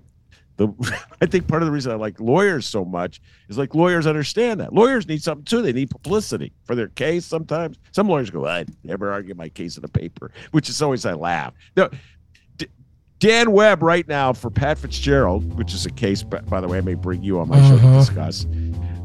the 0.59 0.69
I 1.23 1.27
think 1.27 1.49
part 1.49 1.63
of 1.63 1.67
the 1.67 1.73
reason 1.73 1.91
I 1.91 1.95
like 1.95 2.21
lawyers 2.21 2.67
so 2.67 2.85
much 2.85 3.21
is 3.49 3.57
like 3.57 3.75
lawyers 3.75 4.07
understand 4.07 4.61
that 4.61 4.75
lawyers 4.75 5.09
need 5.09 5.23
something 5.23 5.45
too. 5.45 5.63
They 5.63 5.73
need 5.73 5.89
publicity 5.91 6.53
for 6.65 6.75
their 6.75 6.89
case. 6.89 7.25
Sometimes 7.25 7.79
some 7.93 8.09
lawyers 8.09 8.29
go, 8.31 8.47
I 8.47 8.67
never 8.85 9.11
argue 9.11 9.35
my 9.35 9.49
case 9.49 9.77
in 9.77 9.83
the 9.83 9.89
paper, 9.89 10.31
which 10.51 10.69
is 10.69 10.83
always 10.83 11.07
I 11.07 11.15
laugh. 11.15 11.55
No, 11.77 11.89
D- 12.59 12.67
Dan 13.21 13.53
Webb 13.53 13.83
right 13.83 14.07
now 14.07 14.33
for 14.35 14.51
Pat 14.51 14.79
Fitzgerald, 14.79 15.57
which 15.57 15.73
is 15.73 15.87
a 15.87 15.91
case, 15.91 16.23
by 16.23 16.41
by 16.43 16.61
the 16.61 16.69
way, 16.69 16.79
I 16.79 16.83
may 16.83 16.95
bring 16.95 17.23
you 17.23 17.41
on 17.41 17.49
my 17.49 17.61
show 17.69 17.77
to 17.79 17.83
Mhm. 17.85 17.99
discuss. 18.01 18.47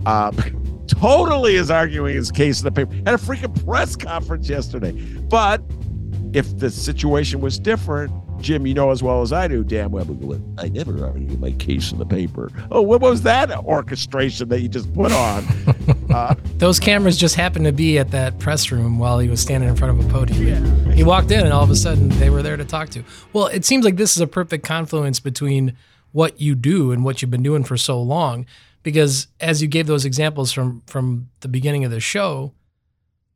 Uh, 0.06 0.32
totally 0.88 1.56
is 1.56 1.72
arguing 1.72 2.16
his 2.16 2.30
case 2.32 2.60
in 2.60 2.66
the 2.66 2.72
paper. 2.72 2.94
Had 3.06 3.14
a 3.16 3.24
freaking 3.24 3.66
press 3.66 3.96
conference 3.96 4.50
yesterday, 4.50 4.92
but 5.30 5.62
if 6.34 6.58
the 6.58 6.70
situation 6.70 7.40
was 7.42 7.58
different, 7.60 8.12
Jim, 8.44 8.68
you 8.68 8.74
know 8.74 8.92
as 8.92 9.02
well 9.02 9.22
as 9.22 9.32
I 9.32 9.48
do, 9.48 9.64
damn 9.64 9.92
well, 9.92 10.06
I 10.58 10.68
never 10.68 11.06
argued 11.06 11.40
my 11.40 11.52
case 11.54 11.94
in 11.94 11.98
the 11.98 12.06
paper. 12.06 12.52
Oh, 12.70 12.82
what 12.82 13.00
was 13.00 13.22
that 13.24 13.50
orchestration 13.60 14.50
that 14.50 14.60
you 14.60 14.68
just 14.68 14.94
put 14.94 15.14
on? 15.14 15.46
uh, 16.14 16.36
Those 16.58 16.78
cameras 16.78 17.18
just 17.18 17.36
happened 17.36 17.66
to 17.66 17.72
be 17.72 17.98
at 17.98 18.12
that 18.12 18.40
press 18.40 18.70
room 18.70 19.00
while 19.00 19.18
he 19.18 19.30
was 19.30 19.40
standing 19.40 19.70
in 19.70 19.78
front 19.78 19.98
of 19.98 20.06
a 20.06 20.10
podium. 20.12 20.92
He 20.92 21.06
walked 21.06 21.32
in, 21.32 21.40
and 21.40 21.54
all 21.54 21.64
of 21.64 21.70
a 21.70 21.76
sudden, 21.76 22.10
they 22.10 22.30
were 22.30 22.44
there 22.44 22.58
to 22.58 22.66
talk 22.66 22.90
to. 22.90 23.04
Well, 23.32 23.48
it 23.48 23.64
seems 23.64 23.86
like 23.86 23.96
this 23.96 24.16
is 24.16 24.22
a 24.22 24.28
perfect 24.28 24.66
confluence 24.66 25.22
between 25.22 25.78
what 26.12 26.42
you 26.42 26.54
do 26.54 26.92
and 26.92 27.06
what 27.06 27.22
you've 27.22 27.32
been 27.32 27.44
doing 27.44 27.64
for 27.64 27.78
so 27.78 28.02
long. 28.02 28.46
Because 28.84 29.28
as 29.40 29.62
you 29.62 29.70
gave 29.70 29.88
those 29.88 30.04
examples 30.04 30.52
from 30.52 30.84
from 30.86 31.30
the 31.40 31.48
beginning 31.48 31.86
of 31.86 31.92
the 31.92 32.02
show, 32.02 32.52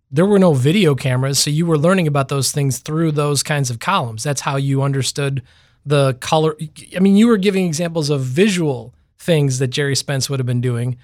there 0.10 0.26
were 0.26 0.40
no 0.40 0.54
video 0.54 0.96
cameras, 0.96 1.40
so 1.40 1.50
you 1.50 1.66
were 1.66 1.78
learning 1.78 2.08
about 2.08 2.30
those 2.30 2.52
things 2.52 2.80
through 2.80 3.12
those 3.12 3.44
kinds 3.44 3.70
of 3.70 3.80
columns. 3.80 4.24
That's 4.24 4.42
how 4.42 4.56
you 4.56 4.82
understood 4.82 5.44
the 5.86 6.16
color. 6.16 6.56
I 6.96 7.00
mean, 7.00 7.16
you 7.16 7.28
were 7.28 7.38
giving 7.38 7.66
examples 7.66 8.10
of 8.10 8.22
visual 8.22 8.94
things 9.20 9.60
that 9.60 9.68
Gerry 9.68 9.96
Spence 9.96 10.30
would 10.30 10.40
have 10.40 10.46
been 10.46 10.62
doing. 10.62 10.98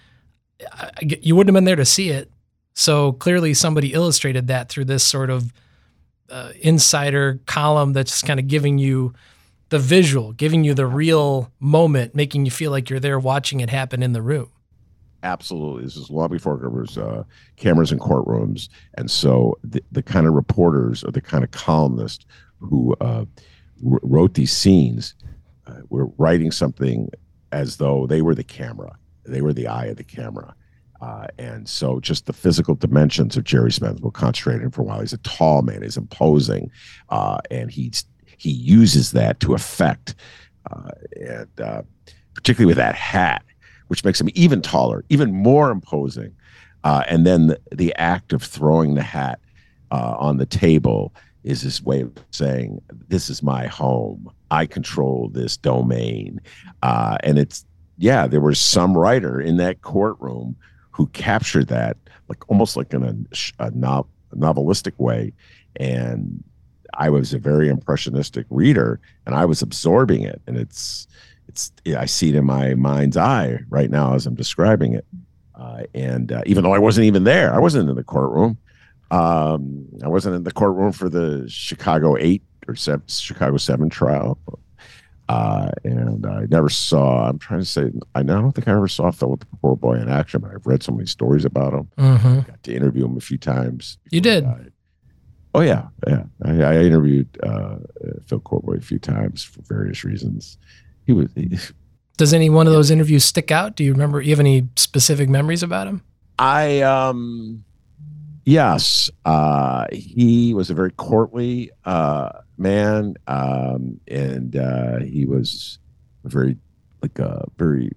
You 1.01 1.35
wouldn't 1.35 1.53
have 1.53 1.57
been 1.57 1.65
there 1.65 1.75
to 1.75 1.85
see 1.85 2.09
it, 2.09 2.31
so 2.73 3.13
clearly 3.13 3.53
somebody 3.53 3.93
illustrated 3.93 4.47
that 4.47 4.69
through 4.69 4.85
this 4.85 5.03
sort 5.03 5.29
of 5.29 5.51
uh, 6.29 6.51
insider 6.61 7.39
column 7.45 7.93
that's 7.93 8.21
kind 8.21 8.39
of 8.39 8.47
giving 8.47 8.77
you 8.77 9.13
the 9.69 9.79
visual, 9.79 10.33
giving 10.33 10.63
you 10.63 10.73
the 10.73 10.85
real 10.85 11.51
moment, 11.59 12.15
making 12.15 12.45
you 12.45 12.51
feel 12.51 12.71
like 12.71 12.89
you're 12.89 12.99
there 12.99 13.19
watching 13.19 13.59
it 13.59 13.69
happen 13.69 14.01
in 14.01 14.13
the 14.13 14.21
room. 14.21 14.49
Absolutely. 15.23 15.83
This 15.83 15.95
is 15.95 16.09
long 16.09 16.29
before 16.29 16.57
there 16.57 16.69
was 16.69 16.97
uh, 16.97 17.23
cameras 17.55 17.91
in 17.91 17.99
courtrooms. 17.99 18.67
And 18.95 19.09
so 19.09 19.57
the, 19.63 19.81
the 19.91 20.03
kind 20.03 20.27
of 20.27 20.33
reporters 20.33 21.03
or 21.03 21.11
the 21.11 21.21
kind 21.21 21.43
of 21.45 21.51
columnists 21.51 22.25
who 22.59 22.93
uh, 22.99 23.25
w- 23.81 23.99
wrote 24.03 24.33
these 24.33 24.51
scenes 24.51 25.15
uh, 25.65 25.79
were 25.89 26.07
writing 26.17 26.51
something 26.51 27.09
as 27.53 27.77
though 27.77 28.05
they 28.05 28.21
were 28.21 28.35
the 28.35 28.43
camera, 28.43 28.97
they 29.25 29.41
were 29.41 29.53
the 29.53 29.67
eye 29.67 29.85
of 29.85 29.97
the 29.97 30.03
camera. 30.03 30.53
Uh, 31.01 31.27
and 31.37 31.67
so 31.67 31.99
just 31.99 32.25
the 32.25 32.33
physical 32.33 32.75
dimensions 32.75 33.37
of 33.37 33.43
Gerry 33.43 33.71
Spence 33.71 34.01
will 34.01 34.11
concentrate 34.11 34.61
on 34.61 34.71
for 34.71 34.81
a 34.81 34.85
while. 34.85 35.01
He's 35.01 35.13
a 35.13 35.17
tall 35.19 35.61
man, 35.61 35.83
he's 35.83 35.97
imposing, 35.97 36.69
uh, 37.09 37.39
and 37.51 37.69
he's 37.71 38.05
he 38.37 38.51
uses 38.51 39.11
that 39.11 39.39
to 39.41 39.53
affect, 39.53 40.15
uh, 40.71 40.89
and 41.15 41.61
uh, 41.61 41.81
particularly 42.33 42.67
with 42.67 42.77
that 42.77 42.95
hat, 42.95 43.43
which 43.87 44.03
makes 44.03 44.19
him 44.19 44.29
even 44.33 44.61
taller, 44.61 45.03
even 45.09 45.33
more 45.33 45.71
imposing. 45.71 46.33
Uh, 46.83 47.03
and 47.07 47.25
then 47.25 47.47
the, 47.47 47.59
the 47.71 47.93
act 47.95 48.33
of 48.33 48.43
throwing 48.43 48.95
the 48.95 49.01
hat 49.03 49.39
uh, 49.91 50.15
on 50.17 50.37
the 50.37 50.45
table 50.45 51.13
is 51.43 51.61
his 51.61 51.83
way 51.83 52.01
of 52.01 52.11
saying, 52.31 52.81
"This 53.07 53.29
is 53.29 53.43
my 53.43 53.67
home. 53.67 54.29
I 54.51 54.65
control 54.65 55.29
this 55.29 55.57
domain." 55.57 56.41
Uh, 56.81 57.17
and 57.23 57.37
it's 57.37 57.65
yeah, 57.97 58.27
there 58.27 58.41
was 58.41 58.59
some 58.59 58.97
writer 58.97 59.39
in 59.39 59.57
that 59.57 59.81
courtroom 59.81 60.55
who 60.91 61.07
captured 61.07 61.67
that, 61.67 61.97
like 62.27 62.49
almost 62.49 62.75
like 62.75 62.93
in 62.93 63.03
a, 63.03 63.65
a, 63.65 63.71
no, 63.71 64.07
novelistic 64.35 64.97
way, 64.97 65.33
and 65.75 66.43
I 66.95 67.09
was 67.09 67.33
a 67.33 67.39
very 67.39 67.69
impressionistic 67.69 68.45
reader, 68.49 68.99
and 69.25 69.35
I 69.35 69.45
was 69.45 69.61
absorbing 69.61 70.23
it, 70.23 70.41
and 70.47 70.57
it's 70.57 71.07
it's 71.47 71.71
I 71.97 72.05
see 72.05 72.29
it 72.29 72.35
in 72.35 72.45
my 72.45 72.75
mind's 72.75 73.17
eye 73.17 73.59
right 73.69 73.89
now 73.89 74.15
as 74.15 74.25
I'm 74.25 74.35
describing 74.35 74.93
it. 74.93 75.05
Uh, 75.55 75.83
and 75.93 76.31
uh, 76.31 76.41
even 76.45 76.63
though 76.63 76.73
I 76.73 76.79
wasn't 76.79 77.05
even 77.05 77.23
there, 77.23 77.53
I 77.53 77.59
wasn't 77.59 77.89
in 77.89 77.95
the 77.95 78.03
courtroom. 78.03 78.57
Um, 79.11 79.87
I 80.03 80.07
wasn't 80.07 80.35
in 80.35 80.43
the 80.43 80.51
courtroom 80.51 80.91
for 80.91 81.09
the 81.09 81.45
Chicago 81.47 82.17
Eight 82.17 82.41
or 82.67 82.75
seven, 82.75 83.03
Chicago 83.07 83.57
Seven 83.57 83.89
trial. 83.89 84.39
Uh, 85.29 85.71
and 85.83 86.25
I 86.25 86.45
never 86.49 86.69
saw. 86.69 87.29
I'm 87.29 87.39
trying 87.39 87.61
to 87.61 87.65
say. 87.65 87.91
I 88.15 88.23
don't 88.23 88.51
think 88.51 88.67
I 88.67 88.71
ever 88.71 88.87
saw 88.87 89.11
Philip 89.11 89.45
Corboy 89.63 90.01
in 90.01 90.09
action, 90.09 90.41
but 90.41 90.51
I've 90.51 90.65
read 90.65 90.83
so 90.83 90.91
many 90.91 91.05
stories 91.05 91.45
about 91.45 91.73
him. 91.73 91.87
Mm-hmm. 91.97 92.39
Got 92.41 92.63
to 92.63 92.75
interview 92.75 93.05
him 93.05 93.15
a 93.15 93.21
few 93.21 93.37
times. 93.37 93.97
You 94.09 94.21
did? 94.21 94.45
Oh 95.55 95.61
yeah, 95.61 95.87
yeah. 96.07 96.23
I, 96.43 96.61
I 96.61 96.77
interviewed 96.79 97.27
uh, 97.43 97.77
Phil 98.25 98.39
Corboy 98.41 98.79
a 98.79 98.81
few 98.81 98.99
times 98.99 99.43
for 99.43 99.61
various 99.61 100.03
reasons. 100.03 100.57
He 101.05 101.13
was 101.13 101.31
he, 101.35 101.57
Does 102.17 102.33
any 102.33 102.49
one 102.49 102.67
of 102.67 102.73
those 102.73 102.91
interviews 102.91 103.25
stick 103.25 103.51
out? 103.51 103.75
Do 103.75 103.83
you 103.83 103.91
remember? 103.91 104.21
You 104.21 104.31
have 104.31 104.39
any 104.39 104.67
specific 104.75 105.29
memories 105.29 105.63
about 105.63 105.87
him? 105.87 106.01
I 106.39 106.81
um, 106.81 107.63
yes, 108.45 109.09
uh, 109.25 109.85
he 109.91 110.53
was 110.53 110.69
a 110.69 110.73
very 110.73 110.91
courtly 110.91 111.71
uh, 111.85 112.29
man, 112.57 113.15
um, 113.27 113.99
and 114.07 114.55
uh, 114.55 114.99
he 114.99 115.25
was 115.25 115.79
a 116.25 116.29
very 116.29 116.57
like 117.01 117.19
a 117.19 117.45
very 117.57 117.91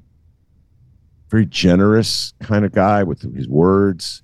very 1.30 1.46
generous 1.46 2.34
kind 2.40 2.64
of 2.64 2.72
guy 2.72 3.02
with 3.02 3.22
his 3.34 3.48
words. 3.48 4.22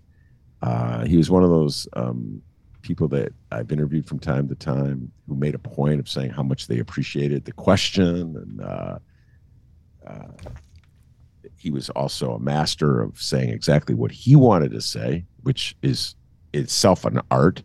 Uh, 0.61 1.05
he 1.05 1.17
was 1.17 1.31
one 1.31 1.43
of 1.43 1.51
those 1.51 1.89
um, 1.95 2.41
people 2.83 3.09
that 3.09 3.33
I've 3.51 3.73
interviewed 3.73 4.07
from 4.07 4.19
time 4.19 4.49
to 4.49 4.55
time 4.55 5.11
who 5.27 5.35
made 5.35 5.55
a 5.55 5.59
point 5.59 6.01
of 6.01 6.09
saying 6.09 6.31
how 6.31 6.43
much 6.43 6.67
they 6.67 6.79
appreciated 6.79 7.45
the 7.45 7.53
question, 7.53 8.37
and 8.37 8.61
uh, 8.61 8.99
uh, 10.07 10.29
he 11.57 11.71
was 11.71 11.89
also 11.91 12.33
a 12.33 12.41
master 12.41 13.01
of 13.01 13.21
saying 13.21 13.51
exactly 13.51 13.95
what 13.95 14.11
he 14.11 14.37
wanted 14.37 14.73
to 14.73 14.81
say, 14.81 15.25
which 15.43 15.77
is 15.83 16.15
itself 16.53 17.05
an 17.05 17.21
art. 17.31 17.63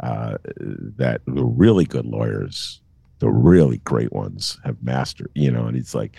Uh, 0.00 0.38
that 0.56 1.20
the 1.26 1.44
really 1.44 1.84
good 1.84 2.06
lawyers, 2.06 2.80
the 3.18 3.28
really 3.28 3.76
great 3.78 4.10
ones, 4.14 4.58
have 4.64 4.82
mastered. 4.82 5.30
You 5.34 5.50
know, 5.50 5.66
and 5.66 5.76
it's 5.76 5.94
like 5.94 6.16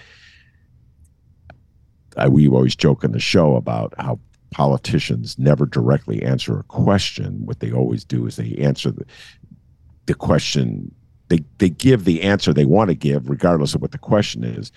I, 2.17 2.27
we 2.27 2.47
always 2.47 2.75
joke 2.75 3.03
in 3.03 3.11
the 3.11 3.19
show 3.19 3.55
about 3.55 3.93
how 3.97 4.19
politicians 4.51 5.39
never 5.39 5.65
directly 5.65 6.21
answer 6.21 6.59
a 6.59 6.63
question. 6.63 7.45
What 7.45 7.59
they 7.59 7.71
always 7.71 8.03
do 8.03 8.27
is 8.27 8.35
they 8.35 8.55
answer 8.55 8.91
the, 8.91 9.05
the 10.05 10.13
question, 10.13 10.93
they, 11.29 11.43
they 11.57 11.69
give 11.69 12.05
the 12.05 12.21
answer 12.21 12.53
they 12.53 12.65
want 12.65 12.89
to 12.89 12.95
give, 12.95 13.29
regardless 13.29 13.73
of 13.73 13.81
what 13.81 13.91
the 13.91 13.97
question 13.97 14.43
is. 14.43 14.71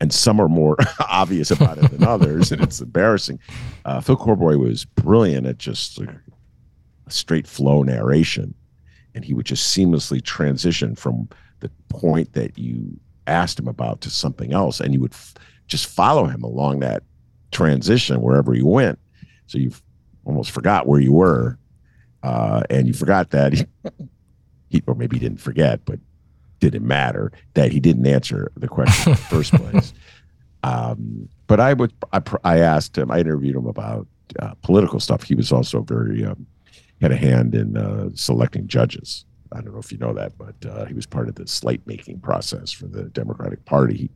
And 0.00 0.12
some 0.12 0.40
are 0.40 0.48
more 0.48 0.76
obvious 1.10 1.50
about 1.50 1.78
it 1.78 1.90
than 1.90 2.04
others, 2.04 2.52
and 2.52 2.62
it's 2.62 2.80
embarrassing. 2.80 3.40
Uh, 3.84 4.00
Phil 4.00 4.16
Corboy 4.16 4.58
was 4.58 4.84
brilliant 4.84 5.46
at 5.46 5.58
just 5.58 5.98
a 5.98 6.20
straight 7.08 7.46
flow 7.46 7.82
narration, 7.82 8.54
and 9.14 9.24
he 9.24 9.34
would 9.34 9.46
just 9.46 9.76
seamlessly 9.76 10.22
transition 10.22 10.94
from 10.94 11.28
the 11.60 11.70
point 11.88 12.34
that 12.34 12.56
you 12.58 13.00
asked 13.26 13.58
him 13.58 13.66
about 13.68 14.02
to 14.02 14.10
something 14.10 14.52
else, 14.52 14.80
and 14.80 14.94
you 14.94 15.00
would 15.00 15.14
f- 15.14 15.34
just 15.66 15.86
follow 15.86 16.26
him 16.26 16.42
along 16.42 16.80
that 16.80 17.02
transition 17.50 18.20
wherever 18.20 18.54
you 18.54 18.66
went. 18.66 18.98
So 19.46 19.58
you 19.58 19.72
almost 20.24 20.50
forgot 20.50 20.86
where 20.86 21.00
you 21.00 21.12
were, 21.12 21.58
uh, 22.22 22.62
and 22.70 22.86
you 22.86 22.92
forgot 22.92 23.30
that 23.30 23.52
he, 23.52 23.64
he, 24.68 24.82
or 24.86 24.94
maybe 24.94 25.16
he 25.16 25.20
didn't 25.20 25.40
forget, 25.40 25.84
but 25.84 25.98
didn't 26.60 26.86
matter 26.86 27.32
that 27.54 27.72
he 27.72 27.80
didn't 27.80 28.06
answer 28.06 28.50
the 28.56 28.68
question 28.68 29.12
in 29.12 29.16
the 29.16 29.22
first 29.22 29.52
place. 29.54 29.92
Um, 30.64 31.28
but 31.46 31.60
I 31.60 31.72
would, 31.72 31.92
I, 32.12 32.20
I, 32.44 32.58
asked 32.58 32.98
him, 32.98 33.10
I 33.10 33.20
interviewed 33.20 33.56
him 33.56 33.66
about 33.66 34.06
uh, 34.40 34.54
political 34.62 35.00
stuff. 35.00 35.22
He 35.22 35.34
was 35.34 35.52
also 35.52 35.82
very 35.82 36.24
um, 36.24 36.46
had 37.00 37.12
a 37.12 37.16
hand 37.16 37.54
in 37.54 37.76
uh, 37.76 38.10
selecting 38.14 38.66
judges. 38.66 39.24
I 39.52 39.60
don't 39.60 39.72
know 39.72 39.78
if 39.78 39.92
you 39.92 39.98
know 39.98 40.12
that, 40.14 40.36
but 40.36 40.54
uh, 40.68 40.84
he 40.84 40.94
was 40.94 41.06
part 41.06 41.28
of 41.28 41.36
the 41.36 41.46
slate 41.46 41.86
making 41.86 42.20
process 42.20 42.70
for 42.70 42.86
the 42.86 43.04
Democratic 43.04 43.64
Party, 43.64 44.10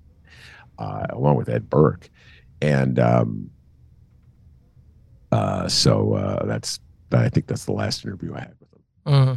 uh, 0.78 1.06
along 1.10 1.36
with 1.36 1.48
Ed 1.48 1.70
Burke 1.70 2.10
and 2.62 2.98
um, 3.00 3.50
uh, 5.32 5.68
so 5.68 6.14
uh, 6.14 6.46
that's 6.46 6.80
I 7.10 7.28
think 7.28 7.46
that's 7.46 7.64
the 7.64 7.72
last 7.72 8.04
interview 8.04 8.34
I 8.34 8.40
had 8.40 8.54
with 8.60 8.72
him. 8.72 8.82
Mm-hmm. 9.06 9.34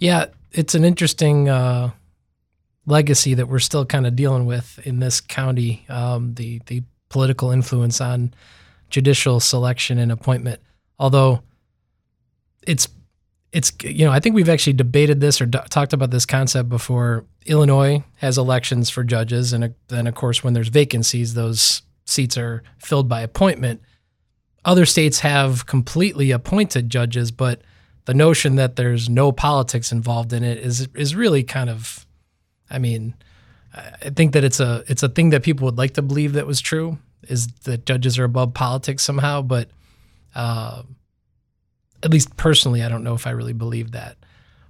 Yeah, 0.00 0.26
it's 0.50 0.74
an 0.74 0.84
interesting 0.84 1.48
uh, 1.48 1.90
legacy 2.86 3.34
that 3.34 3.46
we're 3.46 3.60
still 3.60 3.84
kind 3.84 4.06
of 4.06 4.16
dealing 4.16 4.46
with 4.46 4.80
in 4.84 4.98
this 4.98 5.20
county. 5.20 5.84
Um, 5.88 6.34
the 6.34 6.60
the 6.66 6.82
political 7.10 7.50
influence 7.50 8.00
on 8.00 8.32
judicial 8.88 9.38
selection 9.38 9.98
and 9.98 10.10
appointment, 10.10 10.60
although 10.98 11.42
it's 12.66 12.88
it's 13.52 13.72
you 13.84 14.06
know 14.06 14.12
I 14.12 14.20
think 14.20 14.34
we've 14.34 14.48
actually 14.48 14.72
debated 14.72 15.20
this 15.20 15.40
or 15.40 15.46
talked 15.46 15.92
about 15.92 16.10
this 16.10 16.26
concept 16.26 16.70
before. 16.70 17.26
Illinois 17.44 18.04
has 18.18 18.38
elections 18.38 18.88
for 18.88 19.04
judges, 19.04 19.52
and 19.52 19.74
then 19.88 20.06
of 20.06 20.14
course 20.14 20.42
when 20.42 20.54
there's 20.54 20.68
vacancies, 20.68 21.34
those 21.34 21.82
seats 22.12 22.36
are 22.36 22.62
filled 22.78 23.08
by 23.08 23.20
appointment. 23.20 23.80
Other 24.64 24.86
states 24.86 25.20
have 25.20 25.66
completely 25.66 26.30
appointed 26.30 26.88
judges, 26.88 27.32
but 27.32 27.62
the 28.04 28.14
notion 28.14 28.56
that 28.56 28.76
there's 28.76 29.08
no 29.08 29.32
politics 29.32 29.92
involved 29.92 30.32
in 30.32 30.44
it 30.44 30.58
is 30.58 30.88
is 30.94 31.14
really 31.14 31.42
kind 31.42 31.70
of 31.70 32.06
I 32.70 32.78
mean, 32.78 33.14
I 33.74 34.10
think 34.10 34.32
that 34.32 34.44
it's 34.44 34.60
a 34.60 34.84
it's 34.86 35.02
a 35.02 35.08
thing 35.08 35.30
that 35.30 35.42
people 35.42 35.64
would 35.66 35.78
like 35.78 35.94
to 35.94 36.02
believe 36.02 36.34
that 36.34 36.46
was 36.46 36.60
true 36.60 36.98
is 37.28 37.48
that 37.64 37.86
judges 37.86 38.18
are 38.18 38.24
above 38.24 38.54
politics 38.54 39.02
somehow, 39.02 39.42
but 39.42 39.70
uh, 40.34 40.82
at 42.02 42.10
least 42.10 42.36
personally, 42.36 42.82
I 42.82 42.88
don't 42.88 43.04
know 43.04 43.14
if 43.14 43.26
I 43.26 43.30
really 43.30 43.52
believe 43.52 43.92
that. 43.92 44.16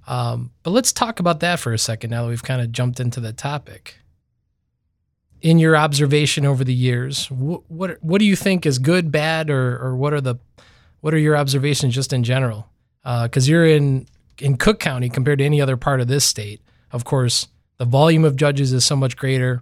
Um, 0.05 0.51
but 0.63 0.71
let's 0.71 0.91
talk 0.91 1.19
about 1.19 1.39
that 1.39 1.59
for 1.59 1.73
a 1.73 1.77
second 1.77 2.11
now 2.11 2.23
that 2.23 2.29
we've 2.29 2.43
kind 2.43 2.61
of 2.61 2.71
jumped 2.71 2.99
into 2.99 3.19
the 3.19 3.33
topic 3.33 3.97
in 5.43 5.59
your 5.59 5.77
observation 5.77 6.45
over 6.45 6.63
the 6.63 6.73
years, 6.73 7.29
what 7.29 7.69
what, 7.69 8.01
what 8.01 8.19
do 8.19 8.25
you 8.25 8.35
think 8.35 8.65
is 8.65 8.79
good, 8.79 9.11
bad, 9.11 9.51
or 9.51 9.77
or 9.77 9.95
what 9.95 10.13
are 10.13 10.21
the 10.21 10.35
what 11.01 11.13
are 11.13 11.19
your 11.19 11.37
observations 11.37 11.93
just 11.93 12.13
in 12.13 12.23
general? 12.23 12.69
Because 13.03 13.47
uh, 13.47 13.51
you're 13.51 13.67
in 13.67 14.07
in 14.39 14.57
Cook 14.57 14.79
County 14.79 15.09
compared 15.09 15.39
to 15.39 15.45
any 15.45 15.61
other 15.61 15.77
part 15.77 16.01
of 16.01 16.07
this 16.07 16.25
state. 16.25 16.61
Of 16.91 17.03
course, 17.03 17.47
the 17.77 17.85
volume 17.85 18.23
of 18.23 18.35
judges 18.35 18.73
is 18.73 18.85
so 18.85 18.95
much 18.95 19.17
greater. 19.17 19.61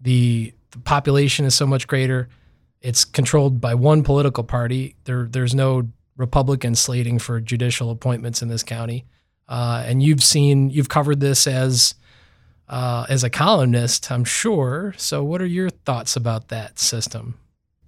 The, 0.00 0.54
the 0.70 0.78
population 0.78 1.44
is 1.44 1.54
so 1.54 1.66
much 1.66 1.86
greater. 1.86 2.28
It's 2.80 3.04
controlled 3.04 3.60
by 3.60 3.74
one 3.74 4.02
political 4.02 4.44
party. 4.44 4.96
There, 5.04 5.26
there's 5.28 5.54
no 5.54 5.88
Republican 6.16 6.74
slating 6.74 7.18
for 7.18 7.40
judicial 7.40 7.90
appointments 7.90 8.40
in 8.40 8.48
this 8.48 8.62
county. 8.62 9.04
Uh, 9.48 9.82
and 9.86 10.02
you've 10.02 10.22
seen, 10.22 10.70
you've 10.70 10.88
covered 10.88 11.20
this 11.20 11.46
as 11.46 11.94
uh, 12.70 13.04
as 13.08 13.24
a 13.24 13.30
columnist, 13.30 14.10
I'm 14.10 14.24
sure. 14.24 14.94
So, 14.96 15.24
what 15.24 15.42
are 15.42 15.46
your 15.46 15.70
thoughts 15.70 16.14
about 16.14 16.48
that 16.48 16.78
system? 16.78 17.36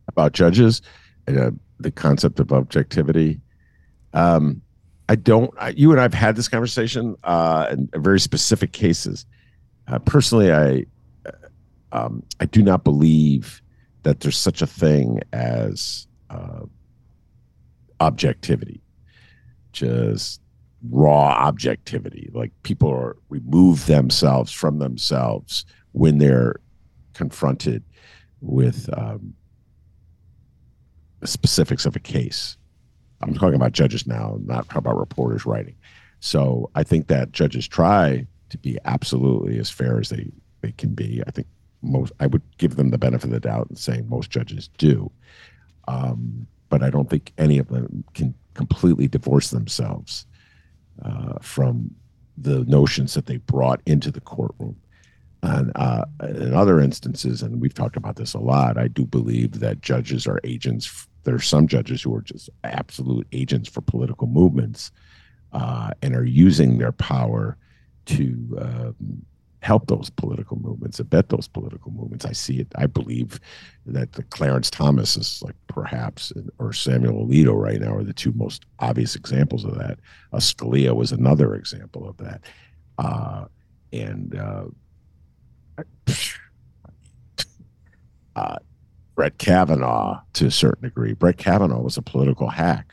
About 0.08 0.32
judges, 0.32 0.82
uh, 1.28 1.52
the 1.78 1.92
concept 1.92 2.40
of 2.40 2.52
objectivity. 2.52 3.40
Um, 4.12 4.60
I 5.08 5.14
don't. 5.14 5.54
I, 5.56 5.68
you 5.70 5.92
and 5.92 6.00
I've 6.00 6.12
had 6.12 6.34
this 6.34 6.48
conversation 6.48 7.16
uh, 7.22 7.68
in 7.70 7.88
very 7.94 8.18
specific 8.18 8.72
cases. 8.72 9.24
Uh, 9.86 10.00
personally, 10.00 10.52
I 10.52 10.86
uh, 11.26 11.30
um, 11.92 12.24
I 12.40 12.46
do 12.46 12.60
not 12.60 12.82
believe 12.82 13.62
that 14.02 14.18
there's 14.18 14.38
such 14.38 14.62
a 14.62 14.66
thing 14.66 15.20
as 15.32 16.08
uh, 16.28 16.62
objectivity. 18.00 18.82
Just 19.72 20.41
raw 20.90 21.28
objectivity. 21.28 22.30
Like 22.32 22.52
people 22.62 22.90
are 22.90 23.16
remove 23.28 23.86
themselves 23.86 24.52
from 24.52 24.78
themselves 24.78 25.64
when 25.92 26.18
they're 26.18 26.56
confronted 27.14 27.84
with 28.40 28.88
um, 28.96 29.34
the 31.20 31.26
specifics 31.26 31.86
of 31.86 31.94
a 31.94 32.00
case. 32.00 32.56
I'm 33.20 33.34
talking 33.34 33.54
about 33.54 33.72
judges 33.72 34.06
now 34.06 34.38
not 34.44 34.66
about 34.74 34.98
reporters 34.98 35.46
writing. 35.46 35.76
So 36.20 36.70
i 36.74 36.82
think 36.82 37.08
that 37.08 37.32
judges 37.32 37.68
try 37.68 38.26
to 38.48 38.58
be 38.58 38.78
absolutely 38.84 39.58
as 39.58 39.70
fair 39.70 39.98
as 39.98 40.08
they, 40.08 40.30
they 40.60 40.72
can 40.72 40.94
be. 40.94 41.22
I 41.26 41.30
think 41.30 41.46
most 41.82 42.12
i 42.20 42.26
would 42.26 42.42
give 42.58 42.76
them 42.76 42.90
the 42.90 42.98
benefit 42.98 43.24
of 43.24 43.30
the 43.30 43.40
doubt 43.40 43.68
in 43.70 43.76
saying 43.76 44.08
most 44.08 44.30
judges 44.30 44.68
do. 44.78 45.10
Um, 45.88 46.46
but 46.68 46.82
i 46.82 46.90
don't 46.90 47.10
think 47.10 47.32
any 47.38 47.58
of 47.58 47.68
them 47.68 48.04
can 48.14 48.34
completely 48.54 49.08
divorce 49.08 49.50
themselves 49.50 50.26
uh, 51.04 51.38
from 51.40 51.94
the 52.36 52.64
notions 52.64 53.14
that 53.14 53.26
they 53.26 53.36
brought 53.36 53.80
into 53.86 54.10
the 54.10 54.20
courtroom. 54.20 54.76
And 55.42 55.72
uh, 55.74 56.04
in 56.22 56.54
other 56.54 56.80
instances, 56.80 57.42
and 57.42 57.60
we've 57.60 57.74
talked 57.74 57.96
about 57.96 58.16
this 58.16 58.34
a 58.34 58.38
lot, 58.38 58.78
I 58.78 58.88
do 58.88 59.04
believe 59.04 59.58
that 59.60 59.80
judges 59.80 60.26
are 60.26 60.40
agents. 60.44 61.08
There 61.24 61.34
are 61.34 61.40
some 61.40 61.66
judges 61.66 62.02
who 62.02 62.14
are 62.14 62.22
just 62.22 62.48
absolute 62.62 63.26
agents 63.32 63.68
for 63.68 63.80
political 63.80 64.28
movements 64.28 64.92
uh, 65.52 65.90
and 66.00 66.14
are 66.14 66.24
using 66.24 66.78
their 66.78 66.92
power 66.92 67.56
to 68.06 68.58
um, 68.60 69.24
help 69.62 69.86
those 69.86 70.10
political 70.10 70.58
movements, 70.58 70.98
abet 70.98 71.28
those 71.28 71.46
political 71.46 71.92
movements. 71.92 72.24
I 72.24 72.32
see 72.32 72.58
it. 72.58 72.66
I 72.74 72.86
believe 72.86 73.38
that 73.86 74.12
the 74.12 74.24
Clarence 74.24 74.68
Thomas 74.70 75.16
is 75.16 75.40
like 75.40 75.54
perhaps, 75.68 76.32
or 76.58 76.72
Samuel 76.72 77.26
Alito 77.26 77.54
right 77.54 77.80
now 77.80 77.94
are 77.94 78.02
the 78.02 78.12
two 78.12 78.32
most 78.32 78.66
obvious 78.80 79.14
examples 79.14 79.64
of 79.64 79.78
that. 79.78 80.00
Uh, 80.32 80.38
Scalia 80.38 80.94
was 80.94 81.12
another 81.12 81.54
example 81.54 82.08
of 82.08 82.16
that. 82.16 82.42
Uh, 82.98 83.44
and 83.92 84.34
uh, 84.34 84.64
uh, 88.34 88.56
Brett 89.14 89.38
Kavanaugh 89.38 90.22
to 90.32 90.46
a 90.46 90.50
certain 90.50 90.88
degree. 90.88 91.12
Brett 91.12 91.38
Kavanaugh 91.38 91.80
was 91.82 91.96
a 91.96 92.02
political 92.02 92.48
hack. 92.48 92.92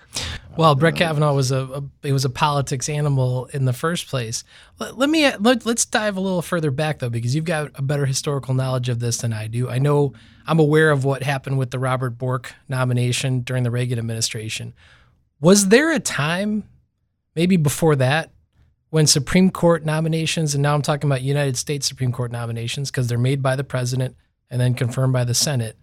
Well, 0.60 0.76
Brett 0.76 0.98
Kavanaugh 0.98 1.34
was 1.34 1.52
a, 1.52 1.60
a 1.62 1.84
it 2.04 2.12
was 2.12 2.26
a 2.26 2.30
politics 2.30 2.90
animal 2.90 3.46
in 3.54 3.64
the 3.64 3.72
first 3.72 4.10
place. 4.10 4.44
Let, 4.78 4.98
let 4.98 5.10
me 5.10 5.24
uh, 5.24 5.38
let, 5.40 5.66
let's 5.66 5.86
dive 5.86 6.18
a 6.18 6.20
little 6.20 6.42
further 6.42 6.70
back 6.70 7.00
though, 7.00 7.10
because 7.10 7.34
you've 7.34 7.46
got 7.46 7.72
a 7.76 7.82
better 7.82 8.06
historical 8.06 8.54
knowledge 8.54 8.90
of 8.90 9.00
this 9.00 9.20
than 9.20 9.32
I 9.32 9.48
do. 9.48 9.70
I 9.70 9.80
know 9.80 10.12
I'm 10.46 10.60
aware 10.60 10.92
of 10.92 11.06
what 11.06 11.24
happened 11.24 11.60
with 11.60 11.72
the 11.72 11.80
Robert 11.80 12.18
Bork 12.18 12.56
nomination 12.68 13.40
during 13.40 13.64
the 13.64 13.72
Reagan 13.72 13.98
administration. 13.98 14.74
Was 15.40 15.70
there 15.70 15.94
a 15.94 16.00
time, 16.00 16.68
maybe 17.36 17.56
before 17.56 17.96
that, 17.96 18.34
when 18.90 19.08
Supreme 19.08 19.52
Court 19.52 19.86
nominations, 19.86 20.56
and 20.56 20.62
now 20.62 20.76
I'm 20.76 20.82
talking 20.82 21.10
about 21.10 21.22
United 21.22 21.56
States 21.56 21.88
Supreme 21.88 22.12
Court 22.12 22.34
nominations 22.34 22.92
because 22.92 23.08
they're 23.08 23.18
made 23.18 23.42
by 23.42 23.56
the 23.56 23.64
president 23.64 24.18
and 24.50 24.60
then 24.60 24.74
confirmed 24.74 25.14
by 25.14 25.24
the 25.24 25.34
Senate. 25.34 25.78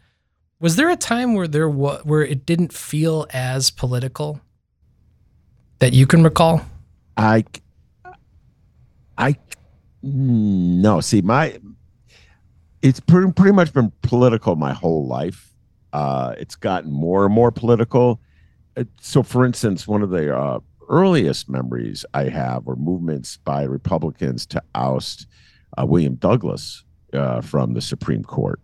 Was 0.60 0.76
there 0.76 0.90
a 0.90 0.96
time 0.96 1.32
where 1.32 1.48
there 1.48 1.66
was 1.66 2.04
where 2.04 2.22
it 2.22 2.44
didn't 2.44 2.74
feel 2.74 3.26
as 3.32 3.70
political 3.70 4.42
that 5.78 5.92
you 5.92 6.06
can 6.06 6.22
recall? 6.22 6.60
I, 7.16 7.44
I, 9.18 9.36
no. 10.02 11.00
See, 11.00 11.22
my, 11.22 11.58
it's 12.82 13.00
pretty 13.00 13.32
pretty 13.32 13.52
much 13.52 13.72
been 13.72 13.92
political 14.02 14.56
my 14.56 14.72
whole 14.72 15.06
life. 15.06 15.52
Uh, 15.92 16.34
it's 16.38 16.56
gotten 16.56 16.92
more 16.92 17.24
and 17.24 17.34
more 17.34 17.50
political. 17.50 18.20
Uh, 18.76 18.84
so, 19.00 19.22
for 19.22 19.44
instance, 19.44 19.88
one 19.88 20.02
of 20.02 20.10
the 20.10 20.36
uh, 20.36 20.60
earliest 20.88 21.48
memories 21.48 22.04
I 22.14 22.24
have 22.24 22.66
were 22.66 22.76
movements 22.76 23.38
by 23.38 23.62
Republicans 23.62 24.46
to 24.46 24.62
oust 24.74 25.26
uh, 25.78 25.86
William 25.86 26.16
Douglas 26.16 26.84
uh, 27.12 27.40
from 27.40 27.74
the 27.74 27.80
Supreme 27.80 28.22
Court. 28.22 28.60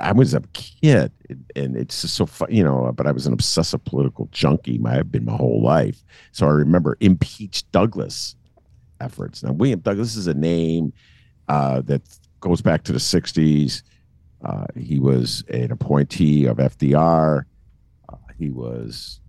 I 0.00 0.12
was 0.12 0.34
a 0.34 0.42
kid, 0.52 1.12
and 1.56 1.76
it's 1.76 2.02
just 2.02 2.14
so 2.14 2.26
fun, 2.26 2.48
you 2.50 2.62
know. 2.62 2.92
But 2.94 3.06
I 3.06 3.12
was 3.12 3.26
an 3.26 3.32
obsessive 3.32 3.82
political 3.84 4.28
junkie. 4.30 4.80
I've 4.84 5.10
been 5.10 5.24
my 5.24 5.36
whole 5.36 5.62
life, 5.62 6.04
so 6.32 6.46
I 6.46 6.50
remember 6.50 6.98
impeach 7.00 7.70
Douglas 7.70 8.36
efforts. 9.00 9.42
Now, 9.42 9.52
William 9.52 9.80
Douglas 9.80 10.16
is 10.16 10.26
a 10.26 10.34
name 10.34 10.92
uh, 11.48 11.80
that 11.82 12.02
goes 12.40 12.60
back 12.60 12.84
to 12.84 12.92
the 12.92 12.98
'60s. 12.98 13.82
Uh, 14.44 14.66
he 14.76 14.98
was 14.98 15.42
an 15.48 15.72
appointee 15.72 16.44
of 16.46 16.58
FDR. 16.58 17.44
Uh, 18.08 18.16
he 18.38 18.50
was 18.50 19.20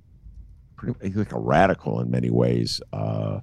pretty 0.75 1.17
like 1.17 1.31
a 1.31 1.39
radical 1.39 2.01
in 2.01 2.11
many 2.11 2.29
ways. 2.29 2.81
Uh, 2.91 3.39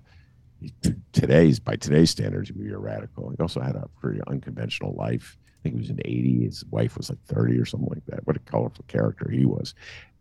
today's 1.13 1.59
by 1.59 1.77
today's 1.77 2.11
standards, 2.11 2.49
he 2.49 2.53
would 2.53 2.67
be 2.67 2.73
a 2.73 2.79
radical. 2.79 3.31
He 3.31 3.37
also 3.41 3.61
had 3.61 3.77
a 3.77 3.89
pretty 4.01 4.21
unconventional 4.27 4.95
life. 4.95 5.39
I 5.61 5.63
think 5.63 5.75
he 5.75 5.81
was 5.81 5.91
in 5.91 6.01
80. 6.05 6.45
His 6.45 6.65
wife 6.71 6.97
was 6.97 7.11
like 7.11 7.23
30 7.27 7.59
or 7.59 7.65
something 7.65 7.89
like 7.89 8.07
that. 8.07 8.27
What 8.27 8.37
a 8.37 8.41
colorful 8.41 8.85
character 8.89 9.31
he 9.31 9.45
was. 9.45 9.75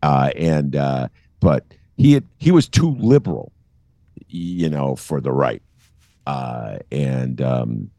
Uh, 0.04 0.32
and 0.36 0.76
uh, 0.76 1.08
but 1.40 1.66
he 1.98 2.14
had, 2.14 2.26
he 2.38 2.52
was 2.52 2.68
too 2.68 2.96
liberal, 3.00 3.52
you 4.28 4.70
know, 4.70 4.96
for 4.96 5.22
the 5.22 5.32
right. 5.32 5.62
Uh, 6.28 6.80
and 6.92 7.42
um, 7.42 7.90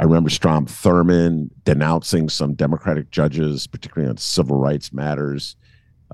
I 0.00 0.04
remember 0.04 0.30
Strom 0.30 0.66
Thurmond 0.66 1.50
denouncing 1.64 2.28
some 2.28 2.54
Democratic 2.54 3.10
judges, 3.10 3.66
particularly 3.66 4.10
on 4.10 4.16
civil 4.16 4.56
rights 4.56 4.92
matters. 4.92 5.56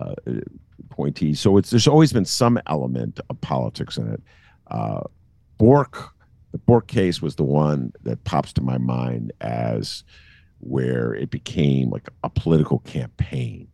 Uh, 0.00 0.14
appointees. 0.92 1.40
So 1.40 1.56
it's 1.56 1.70
there's 1.70 1.88
always 1.88 2.12
been 2.12 2.24
some 2.24 2.60
element 2.66 3.20
of 3.30 3.40
politics 3.40 3.96
in 3.96 4.12
it. 4.12 4.22
Uh, 4.68 5.02
Bork, 5.58 6.14
the 6.52 6.58
Bork 6.58 6.86
case 6.86 7.22
was 7.22 7.36
the 7.36 7.44
one 7.44 7.92
that 8.02 8.24
pops 8.24 8.52
to 8.54 8.62
my 8.62 8.78
mind 8.78 9.32
as 9.40 10.04
where 10.62 11.14
it 11.14 11.30
became 11.30 11.90
like 11.90 12.08
a 12.24 12.30
political 12.30 12.78
campaign. 12.80 13.68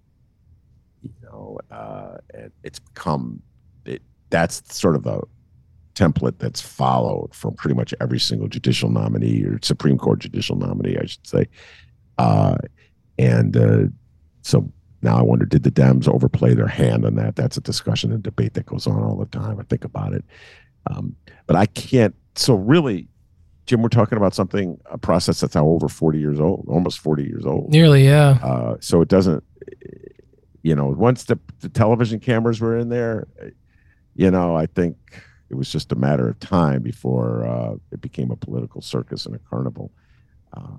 You 1.02 1.10
know, 1.22 1.58
uh, 1.70 2.16
and 2.34 2.50
it's 2.64 2.80
become 2.80 3.42
it. 3.84 4.02
That's 4.30 4.74
sort 4.74 4.96
of 4.96 5.06
a 5.06 5.22
template 5.94 6.38
that's 6.38 6.60
followed 6.60 7.34
from 7.34 7.54
pretty 7.54 7.74
much 7.74 7.92
every 8.00 8.20
single 8.20 8.48
judicial 8.48 8.90
nominee 8.90 9.42
or 9.44 9.58
Supreme 9.62 9.98
Court 9.98 10.20
judicial 10.20 10.56
nominee, 10.56 10.96
I 10.96 11.06
should 11.06 11.26
say. 11.26 11.46
Uh, 12.18 12.56
and 13.18 13.56
uh, 13.56 13.84
so 14.42 14.70
now 15.02 15.18
I 15.18 15.22
wonder, 15.22 15.44
did 15.44 15.62
the 15.64 15.70
Dems 15.70 16.08
overplay 16.08 16.54
their 16.54 16.68
hand 16.68 17.04
on 17.04 17.16
that? 17.16 17.36
That's 17.36 17.56
a 17.56 17.60
discussion 17.60 18.12
and 18.12 18.22
debate 18.22 18.54
that 18.54 18.66
goes 18.66 18.86
on 18.86 19.02
all 19.02 19.16
the 19.16 19.26
time. 19.26 19.58
I 19.60 19.64
think 19.64 19.84
about 19.84 20.12
it, 20.12 20.24
um, 20.90 21.14
but 21.46 21.56
I 21.56 21.66
can't. 21.66 22.14
So 22.34 22.54
really, 22.54 23.08
Jim, 23.68 23.82
we're 23.82 23.90
talking 23.90 24.16
about 24.16 24.34
something, 24.34 24.80
a 24.86 24.96
process 24.96 25.40
that's 25.40 25.54
now 25.54 25.66
over 25.66 25.88
forty 25.88 26.18
years 26.18 26.40
old, 26.40 26.64
almost 26.68 26.98
forty 26.98 27.22
years 27.22 27.44
old. 27.44 27.70
Nearly, 27.70 28.04
yeah. 28.04 28.38
Uh, 28.42 28.76
so 28.80 29.02
it 29.02 29.08
doesn't, 29.08 29.44
you 30.62 30.74
know, 30.74 30.86
once 30.86 31.24
the, 31.24 31.38
the 31.60 31.68
television 31.68 32.18
cameras 32.18 32.62
were 32.62 32.78
in 32.78 32.88
there, 32.88 33.28
you 34.16 34.30
know, 34.30 34.56
I 34.56 34.64
think 34.64 34.96
it 35.50 35.54
was 35.54 35.70
just 35.70 35.92
a 35.92 35.96
matter 35.96 36.26
of 36.28 36.40
time 36.40 36.80
before 36.80 37.46
uh, 37.46 37.74
it 37.92 38.00
became 38.00 38.30
a 38.30 38.36
political 38.36 38.80
circus 38.80 39.26
and 39.26 39.34
a 39.34 39.38
carnival. 39.38 39.92
Uh, 40.56 40.78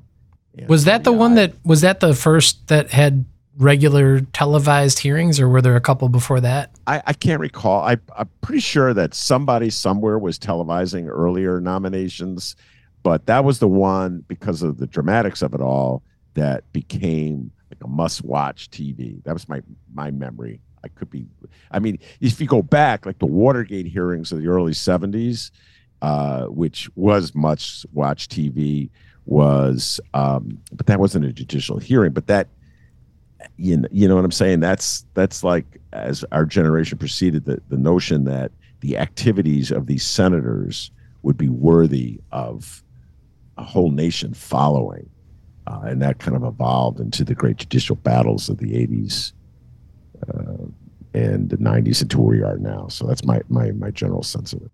was 0.67 0.85
that 0.85 1.03
the 1.03 1.13
one 1.13 1.35
that 1.35 1.53
was 1.63 1.81
that 1.81 1.99
the 1.99 2.15
first 2.15 2.67
that 2.69 2.89
had 2.89 3.25
regular 3.57 4.21
televised 4.21 4.99
hearings, 4.99 5.39
or 5.39 5.47
were 5.47 5.61
there 5.61 5.75
a 5.75 5.81
couple 5.81 6.09
before 6.09 6.41
that? 6.41 6.71
I, 6.87 7.03
I 7.05 7.13
can't 7.13 7.39
recall. 7.39 7.81
I, 7.81 7.97
I'm 8.17 8.29
pretty 8.41 8.61
sure 8.61 8.95
that 8.95 9.13
somebody 9.13 9.69
somewhere 9.69 10.17
was 10.17 10.39
televising 10.39 11.07
earlier 11.07 11.61
nominations, 11.61 12.55
but 13.03 13.25
that 13.27 13.43
was 13.43 13.59
the 13.59 13.67
one 13.67 14.23
because 14.27 14.61
of 14.61 14.77
the 14.77 14.87
dramatics 14.87 15.41
of 15.41 15.53
it 15.53 15.61
all 15.61 16.03
that 16.33 16.71
became 16.73 17.51
like 17.71 17.83
a 17.83 17.87
must-watch 17.87 18.69
TV. 18.69 19.23
That 19.23 19.33
was 19.33 19.47
my 19.47 19.61
my 19.93 20.11
memory. 20.11 20.61
I 20.83 20.87
could 20.87 21.09
be. 21.09 21.25
I 21.71 21.79
mean, 21.79 21.99
if 22.21 22.39
you 22.39 22.47
go 22.47 22.61
back, 22.61 23.05
like 23.05 23.19
the 23.19 23.25
Watergate 23.25 23.85
hearings 23.85 24.31
of 24.31 24.41
the 24.41 24.47
early 24.47 24.73
'70s, 24.73 25.51
uh, 26.01 26.45
which 26.45 26.89
was 26.95 27.35
much 27.35 27.85
watch 27.93 28.27
TV, 28.27 28.89
was, 29.25 29.99
um, 30.13 30.57
but 30.71 30.87
that 30.87 30.99
wasn't 30.99 31.25
a 31.25 31.33
judicial 31.33 31.77
hearing. 31.77 32.13
But 32.13 32.27
that 32.27 32.47
you 33.57 33.77
know, 33.77 33.87
you 33.91 34.07
know 34.07 34.15
what 34.15 34.25
I'm 34.25 34.31
saying? 34.31 34.59
That's 34.59 35.05
that's 35.13 35.43
like 35.43 35.79
as 35.93 36.25
our 36.31 36.45
generation 36.45 36.97
proceeded, 36.97 37.45
the, 37.45 37.61
the 37.69 37.77
notion 37.77 38.25
that 38.25 38.51
the 38.81 38.97
activities 38.97 39.71
of 39.71 39.87
these 39.87 40.05
senators 40.05 40.91
would 41.21 41.37
be 41.37 41.49
worthy 41.49 42.19
of 42.31 42.83
a 43.59 43.63
whole 43.63 43.91
nation 43.91 44.33
following. 44.33 45.09
Uh, 45.67 45.81
and 45.83 46.01
that 46.01 46.19
kind 46.19 46.35
of 46.35 46.43
evolved 46.43 46.99
into 46.99 47.23
the 47.23 47.35
great 47.35 47.57
judicial 47.57 47.95
battles 47.95 48.49
of 48.49 48.57
the 48.57 48.71
80s 48.71 49.33
uh, 50.27 50.65
and 51.13 51.49
the 51.49 51.57
90s 51.57 52.01
and 52.01 52.09
to 52.09 52.19
where 52.19 52.37
we 52.37 52.43
are 52.43 52.57
now. 52.57 52.87
So 52.87 53.05
that's 53.05 53.23
my, 53.23 53.41
my, 53.49 53.71
my 53.71 53.91
general 53.91 54.23
sense 54.23 54.53
of 54.53 54.63
it. 54.63 54.71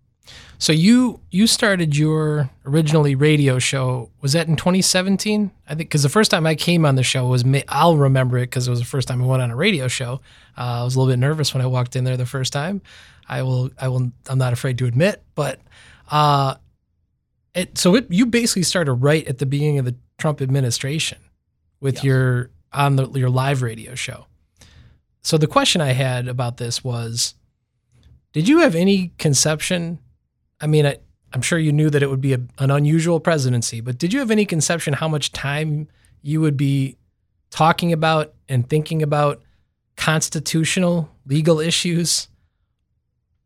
So 0.57 0.73
you 0.73 1.19
you 1.29 1.45
started 1.45 1.95
your 1.95 2.49
originally 2.65 3.13
radio 3.13 3.59
show 3.59 4.09
was 4.21 4.33
that 4.33 4.47
in 4.47 4.55
2017? 4.55 5.51
I 5.67 5.75
think 5.75 5.89
because 5.89 6.01
the 6.01 6.09
first 6.09 6.31
time 6.31 6.47
I 6.47 6.55
came 6.55 6.83
on 6.83 6.95
the 6.95 7.03
show 7.03 7.27
was 7.27 7.43
I'll 7.67 7.97
remember 7.97 8.39
it 8.39 8.47
because 8.47 8.67
it 8.67 8.71
was 8.71 8.79
the 8.79 8.85
first 8.85 9.07
time 9.07 9.21
I 9.21 9.25
went 9.25 9.43
on 9.43 9.51
a 9.51 9.55
radio 9.55 9.87
show. 9.87 10.21
Uh, 10.57 10.81
I 10.81 10.83
was 10.83 10.95
a 10.95 10.99
little 10.99 11.13
bit 11.13 11.19
nervous 11.19 11.53
when 11.53 11.61
I 11.61 11.67
walked 11.67 11.95
in 11.95 12.05
there 12.05 12.17
the 12.17 12.25
first 12.25 12.53
time. 12.53 12.81
I 13.29 13.43
will 13.43 13.69
I 13.79 13.87
will 13.89 14.11
I'm 14.27 14.39
not 14.39 14.51
afraid 14.51 14.79
to 14.79 14.85
admit, 14.85 15.21
but 15.35 15.59
uh, 16.09 16.55
it 17.55 17.77
so 17.77 17.95
it 17.95 18.07
you 18.09 18.25
basically 18.25 18.63
started 18.63 18.93
right 18.93 19.27
at 19.27 19.39
the 19.39 19.45
beginning 19.45 19.79
of 19.79 19.85
the 19.85 19.95
Trump 20.17 20.41
administration 20.41 21.17
with 21.79 21.95
yes. 21.95 22.03
your 22.03 22.51
on 22.73 22.97
the, 22.97 23.09
your 23.11 23.29
live 23.29 23.61
radio 23.61 23.95
show. 23.95 24.27
So 25.21 25.37
the 25.37 25.47
question 25.47 25.81
I 25.81 25.93
had 25.93 26.27
about 26.27 26.57
this 26.57 26.83
was, 26.83 27.33
did 28.33 28.47
you 28.47 28.59
have 28.59 28.75
any 28.75 29.13
conception 29.17 29.99
I 30.61 30.67
mean, 30.67 30.85
I, 30.85 30.97
am 31.33 31.41
sure 31.41 31.59
you 31.59 31.71
knew 31.71 31.89
that 31.89 32.01
it 32.01 32.09
would 32.09 32.21
be 32.21 32.33
a, 32.33 32.39
an 32.59 32.71
unusual 32.71 33.19
presidency, 33.19 33.81
but 33.81 33.97
did 33.97 34.13
you 34.13 34.19
have 34.19 34.31
any 34.31 34.45
conception 34.45 34.93
how 34.93 35.07
much 35.07 35.31
time 35.31 35.87
you 36.21 36.41
would 36.41 36.57
be 36.57 36.97
talking 37.49 37.93
about 37.93 38.33
and 38.47 38.67
thinking 38.67 39.03
about 39.03 39.41
constitutional 39.97 41.09
legal 41.25 41.59
issues 41.59 42.29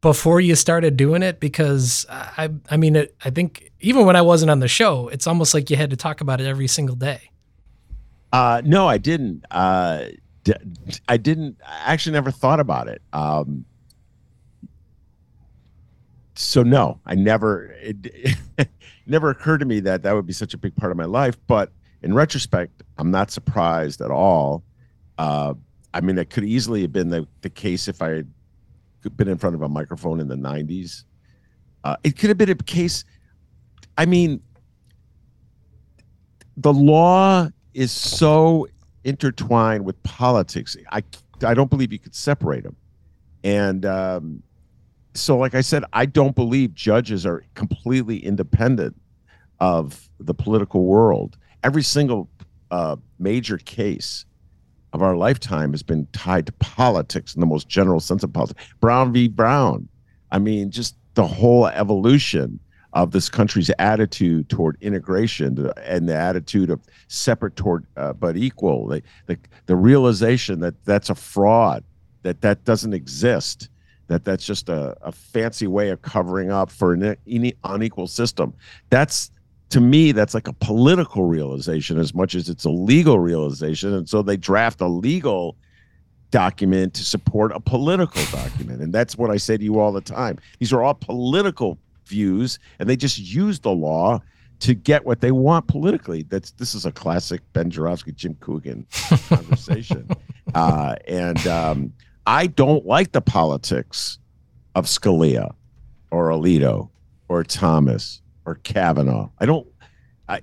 before 0.01 0.39
you 0.39 0.55
started 0.55 0.97
doing 0.97 1.23
it? 1.23 1.39
Because 1.39 2.05
I, 2.09 2.49
I 2.69 2.77
mean, 2.77 2.95
it, 2.95 3.15
I 3.23 3.29
think 3.29 3.68
even 3.79 4.05
when 4.05 4.15
I 4.15 4.21
wasn't 4.21 4.51
on 4.51 4.59
the 4.59 4.67
show, 4.67 5.07
it's 5.09 5.27
almost 5.27 5.53
like 5.53 5.69
you 5.69 5.75
had 5.75 5.89
to 5.89 5.97
talk 5.97 6.21
about 6.21 6.41
it 6.41 6.47
every 6.47 6.67
single 6.67 6.95
day. 6.95 7.31
Uh, 8.31 8.61
no, 8.63 8.87
I 8.87 8.97
didn't. 8.97 9.45
Uh, 9.49 10.05
I 11.07 11.17
didn't. 11.17 11.57
I 11.65 11.93
actually 11.93 12.13
never 12.13 12.31
thought 12.31 12.59
about 12.59 12.87
it. 12.87 13.01
Um, 13.13 13.65
so 16.35 16.63
no, 16.63 16.99
I 17.05 17.15
never 17.15 17.75
it, 17.81 18.37
it 18.57 18.69
never 19.07 19.29
occurred 19.29 19.59
to 19.59 19.65
me 19.65 19.81
that 19.81 20.03
that 20.03 20.13
would 20.13 20.25
be 20.25 20.33
such 20.33 20.53
a 20.53 20.57
big 20.57 20.75
part 20.75 20.91
of 20.91 20.97
my 20.97 21.05
life. 21.05 21.37
But 21.47 21.71
in 22.01 22.13
retrospect, 22.13 22.83
I'm 22.97 23.11
not 23.11 23.31
surprised 23.31 24.01
at 24.01 24.11
all. 24.11 24.63
Uh, 25.17 25.55
I 25.93 26.01
mean, 26.01 26.17
it 26.17 26.29
could 26.29 26.45
easily 26.45 26.81
have 26.83 26.93
been 26.93 27.09
the, 27.09 27.27
the 27.41 27.49
case 27.49 27.87
if 27.87 28.01
I 28.01 28.09
had 28.09 28.31
been 29.17 29.27
in 29.27 29.37
front 29.37 29.55
of 29.55 29.61
a 29.61 29.69
microphone 29.69 30.19
in 30.19 30.27
the 30.27 30.35
90s. 30.35 31.03
Uh, 31.83 31.95
it 32.03 32.17
could 32.17 32.29
have 32.29 32.37
been 32.37 32.49
a 32.49 32.55
case. 32.55 33.03
I 33.99 34.05
mean, 34.05 34.41
the 36.55 36.71
law 36.71 37.49
is 37.73 37.91
so 37.91 38.65
intertwined 39.03 39.83
with 39.83 40.01
politics. 40.03 40.77
I 40.89 41.03
I 41.43 41.53
don't 41.53 41.69
believe 41.69 41.91
you 41.91 41.99
could 41.99 42.15
separate 42.15 42.63
them. 42.63 42.77
And 43.43 43.85
um, 43.85 44.41
so 45.15 45.37
like 45.37 45.53
I 45.53 45.59
said, 45.59 45.83
I 45.91 46.05
don't 46.05 46.33
believe 46.33 46.73
judges 46.73 47.25
are 47.25 47.43
completely 47.55 48.19
independent 48.19 48.95
of 49.59 50.09
the 50.17 50.33
political 50.33 50.85
world. 50.85 51.37
Every 51.63 51.83
single 51.83 52.29
uh, 52.71 52.95
major 53.19 53.57
case 53.57 54.23
of 54.93 55.01
our 55.01 55.17
lifetime 55.17 55.71
has 55.71 55.83
been 55.83 56.07
tied 56.13 56.45
to 56.45 56.53
politics 56.53 57.35
in 57.35 57.41
the 57.41 57.47
most 57.47 57.67
general 57.67 57.99
sense 57.99 58.23
of 58.23 58.31
politics. 58.31 58.63
Brown 58.79 59.11
v. 59.11 59.27
Brown. 59.27 59.89
I 60.31 60.39
mean, 60.39 60.71
just 60.71 60.95
the 61.15 61.27
whole 61.27 61.67
evolution 61.67 62.61
of 62.93 63.11
this 63.11 63.29
country's 63.29 63.69
attitude 63.77 64.49
toward 64.49 64.77
integration 64.81 65.71
and 65.77 66.09
the 66.09 66.15
attitude 66.15 66.69
of 66.69 66.81
separate 67.07 67.55
toward 67.55 67.85
uh, 67.97 68.13
but 68.13 68.35
equal. 68.35 68.87
The, 68.87 69.03
the 69.27 69.37
the 69.67 69.75
realization 69.75 70.59
that 70.61 70.73
that's 70.85 71.09
a 71.09 71.15
fraud, 71.15 71.83
that 72.23 72.41
that 72.41 72.65
doesn't 72.65 72.93
exist, 72.93 73.69
that 74.07 74.25
that's 74.25 74.45
just 74.45 74.69
a, 74.69 74.97
a 75.01 75.11
fancy 75.11 75.67
way 75.67 75.89
of 75.89 76.01
covering 76.01 76.51
up 76.51 76.71
for 76.71 76.93
an 76.93 77.15
unequal 77.63 78.07
system. 78.07 78.53
That's 78.89 79.31
to 79.69 79.79
me, 79.79 80.11
that's 80.11 80.33
like 80.33 80.47
a 80.47 80.53
political 80.53 81.25
realization 81.25 81.99
as 81.99 82.13
much 82.13 82.33
as 82.33 82.49
it's 82.49 82.65
a 82.65 82.71
legal 82.71 83.19
realization. 83.19 83.93
And 83.93 84.09
so 84.09 84.23
they 84.23 84.35
draft 84.35 84.81
a 84.81 84.87
legal 84.87 85.55
document 86.31 86.93
to 86.95 87.05
support 87.05 87.51
a 87.53 87.59
political 87.59 88.23
document. 88.31 88.81
And 88.81 88.93
that's 88.93 89.15
what 89.15 89.29
I 89.29 89.37
say 89.37 89.57
to 89.57 89.63
you 89.63 89.79
all 89.79 89.91
the 89.91 90.01
time. 90.01 90.39
These 90.59 90.73
are 90.73 90.81
all 90.81 90.95
political 90.95 91.77
views, 92.09 92.59
and 92.79 92.89
they 92.89 92.95
just 92.95 93.19
use 93.19 93.59
the 93.59 93.71
law 93.71 94.21
to 94.59 94.73
get 94.73 95.05
what 95.05 95.21
they 95.21 95.31
want 95.31 95.67
politically. 95.67 96.23
That's 96.23 96.51
this 96.51 96.75
is 96.75 96.85
a 96.85 96.91
classic 96.91 97.41
Ben 97.53 97.69
Joravsky, 97.69 98.11
Jim 98.11 98.35
Coogan 98.41 98.85
conversation. 99.29 100.09
uh, 100.53 100.95
and 101.07 101.45
um, 101.47 101.93
I 102.25 102.47
don't 102.47 102.85
like 102.85 103.11
the 103.11 103.21
politics 103.21 104.19
of 104.75 104.85
Scalia 104.85 105.53
or 106.11 106.29
Alito 106.29 106.89
or 107.27 107.43
Thomas 107.43 108.21
or 108.45 108.55
Kavanaugh. 108.55 109.29
I 109.39 109.45
don't. 109.45 109.67
I, 110.27 110.41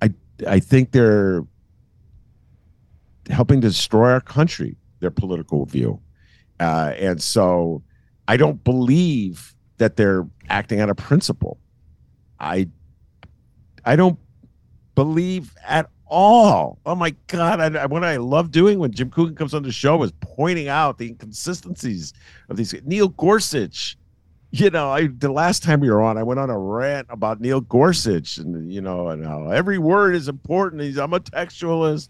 I, 0.00 0.10
I 0.46 0.60
think 0.60 0.92
they're 0.92 1.44
helping 3.28 3.60
to 3.62 3.68
destroy 3.68 4.10
our 4.10 4.20
country. 4.20 4.76
Their 5.00 5.10
political 5.10 5.64
view, 5.64 5.98
uh, 6.60 6.92
and 6.98 7.22
so 7.22 7.82
I 8.28 8.36
don't 8.36 8.62
believe 8.62 9.54
that 9.78 9.96
they're 9.96 10.26
acting 10.50 10.80
out 10.80 10.90
of 10.90 10.96
principle. 10.96 11.58
I, 12.38 12.68
I 13.84 13.96
don't 13.96 14.18
believe 14.94 15.54
at 15.66 15.88
all. 16.06 16.78
Oh 16.84 16.94
my 16.94 17.14
God! 17.28 17.60
I, 17.60 17.66
uh, 17.66 17.88
what 17.88 18.04
I 18.04 18.16
love 18.16 18.50
doing 18.50 18.78
when 18.78 18.92
Jim 18.92 19.10
Coogan 19.10 19.36
comes 19.36 19.54
on 19.54 19.62
the 19.62 19.72
show 19.72 20.02
is 20.02 20.12
pointing 20.20 20.68
out 20.68 20.98
the 20.98 21.08
inconsistencies 21.08 22.12
of 22.48 22.56
these. 22.56 22.74
Neil 22.84 23.08
Gorsuch 23.08 23.96
you 24.52 24.70
know, 24.70 24.90
I 24.90 25.06
the 25.06 25.30
last 25.30 25.62
time 25.62 25.80
we 25.80 25.90
were 25.90 26.02
on, 26.02 26.18
I 26.18 26.22
went 26.22 26.40
on 26.40 26.50
a 26.50 26.58
rant 26.58 27.06
about 27.10 27.40
Neil 27.40 27.60
Gorsuch 27.60 28.38
and 28.38 28.72
you 28.72 28.80
know, 28.80 29.08
and 29.08 29.24
how 29.24 29.48
every 29.48 29.78
word 29.78 30.14
is 30.14 30.28
important. 30.28 30.82
He's 30.82 30.98
I'm 30.98 31.12
a 31.12 31.20
textualist, 31.20 32.08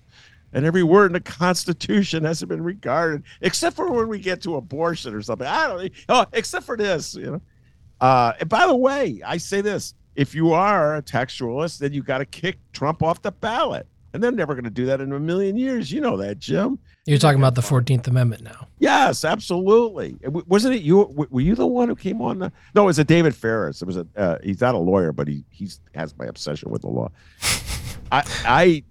and 0.53 0.65
every 0.65 0.83
word 0.83 1.07
in 1.07 1.13
the 1.13 1.21
Constitution 1.21 2.25
hasn't 2.25 2.49
been 2.49 2.63
regarded, 2.63 3.25
except 3.43 3.77
for 3.77 3.91
when 3.91 4.09
we 4.09 4.19
get 4.19 4.41
to 4.43 4.57
abortion 4.57 5.15
or 5.15 5.21
something. 5.21 5.47
I 5.47 5.69
don't 5.69 5.93
oh, 6.09 6.27
except 6.33 6.65
for 6.65 6.79
this, 6.79 7.15
you 7.15 7.33
know. 7.33 7.43
Uh, 8.01 8.33
and 8.41 8.49
by 8.49 8.67
the 8.67 8.77
way, 8.77 9.21
I 9.25 9.37
say 9.37 9.61
this: 9.61 9.95
if 10.17 10.35
you 10.35 10.53
are 10.53 10.97
a 10.97 11.03
textualist, 11.03 11.79
then 11.79 11.93
you 11.93 12.03
got 12.03 12.19
to 12.19 12.27
kick 12.27 12.59
Trump 12.73 13.03
off 13.03 13.23
the 13.23 13.33
ballot 13.33 13.87
and 14.13 14.23
they're 14.23 14.33
never 14.33 14.55
going 14.55 14.65
to 14.65 14.71
do 14.71 14.87
that 14.87 15.01
in 15.01 15.13
a 15.13 15.21
million 15.21 15.57
years. 15.57 15.93
You 15.93 16.01
know 16.01 16.17
that, 16.17 16.39
Jim. 16.39 16.79
You're 17.07 17.19
talking 17.19 17.39
about 17.39 17.55
the 17.55 17.63
Fourteenth 17.63 18.07
Amendment 18.09 18.43
now. 18.43 18.69
Yes, 18.79 19.25
absolutely. 19.25 20.17
Wasn't 20.25 20.75
it 20.75 20.83
you? 20.83 20.99
Were 21.31 21.41
you 21.41 21.55
the 21.55 21.67
one 21.67 21.89
who 21.89 21.97
came 21.97 22.21
on? 22.21 22.39
The, 22.41 22.53
no, 22.75 22.83
it 22.83 22.87
was 22.87 22.99
a 22.99 23.05
David 23.05 23.35
Faris. 23.35 23.83
It 23.83 23.87
was 23.87 23.97
a. 23.97 24.07
Uh, 24.17 24.39
he's 24.43 24.61
not 24.61 24.75
a 24.75 24.79
lawyer, 24.79 25.13
but 25.13 25.29
he 25.29 25.45
he's 25.51 25.81
has 25.95 26.17
my 26.19 26.27
obsession 26.27 26.71
with 26.71 26.83
the 26.83 26.89
law. 26.89 27.11
I 28.13 28.25
I 28.45 28.85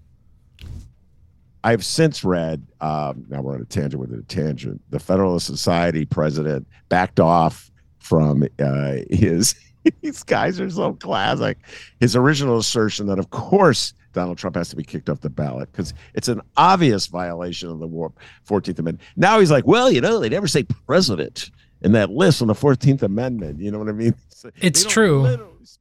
I've 1.64 1.86
since 1.86 2.24
read. 2.24 2.66
Um, 2.82 3.26
now 3.30 3.42
we're 3.42 3.56
on 3.56 3.62
a 3.62 3.66
tangent 3.66 4.00
with 4.00 4.14
a 4.14 4.24
tangent. 4.24 4.82
The 4.90 5.00
Federalist 5.00 5.46
Society 5.46 6.06
president 6.06 6.68
backed 6.88 7.20
off 7.20 7.69
from 8.10 8.44
uh, 8.58 8.96
his. 9.12 9.54
These 10.02 10.24
guys 10.24 10.60
are 10.60 10.70
so 10.70 10.94
classic. 10.94 11.58
His 12.00 12.16
original 12.16 12.58
assertion 12.58 13.06
that, 13.08 13.20
of 13.20 13.30
course, 13.30 13.94
Donald 14.14 14.38
Trump 14.38 14.56
has 14.56 14.70
to 14.70 14.76
be 14.76 14.84
kicked 14.84 15.10
off 15.10 15.22
the 15.22 15.30
ballot 15.30 15.72
because 15.72 15.94
it's 16.16 16.28
an 16.28 16.42
obvious 16.58 17.06
violation 17.06 17.70
of 17.70 17.80
the 17.80 17.88
14th 17.88 18.80
Amendment. 18.80 19.02
Now 19.16 19.40
he's 19.40 19.52
like, 19.52 19.68
well, 19.68 19.92
you 19.92 20.02
know, 20.02 20.20
they 20.20 20.28
never 20.28 20.48
say 20.48 20.64
president 20.64 21.52
in 21.82 21.92
that 21.94 22.10
list 22.10 22.42
on 22.42 22.48
the 22.48 22.56
14th 22.56 23.04
Amendment. 23.04 23.60
You 23.60 23.72
know 23.72 23.80
what 23.80 23.90
I 23.90 23.94
mean? 23.94 24.16
It's 24.62 24.86
true. 24.86 25.26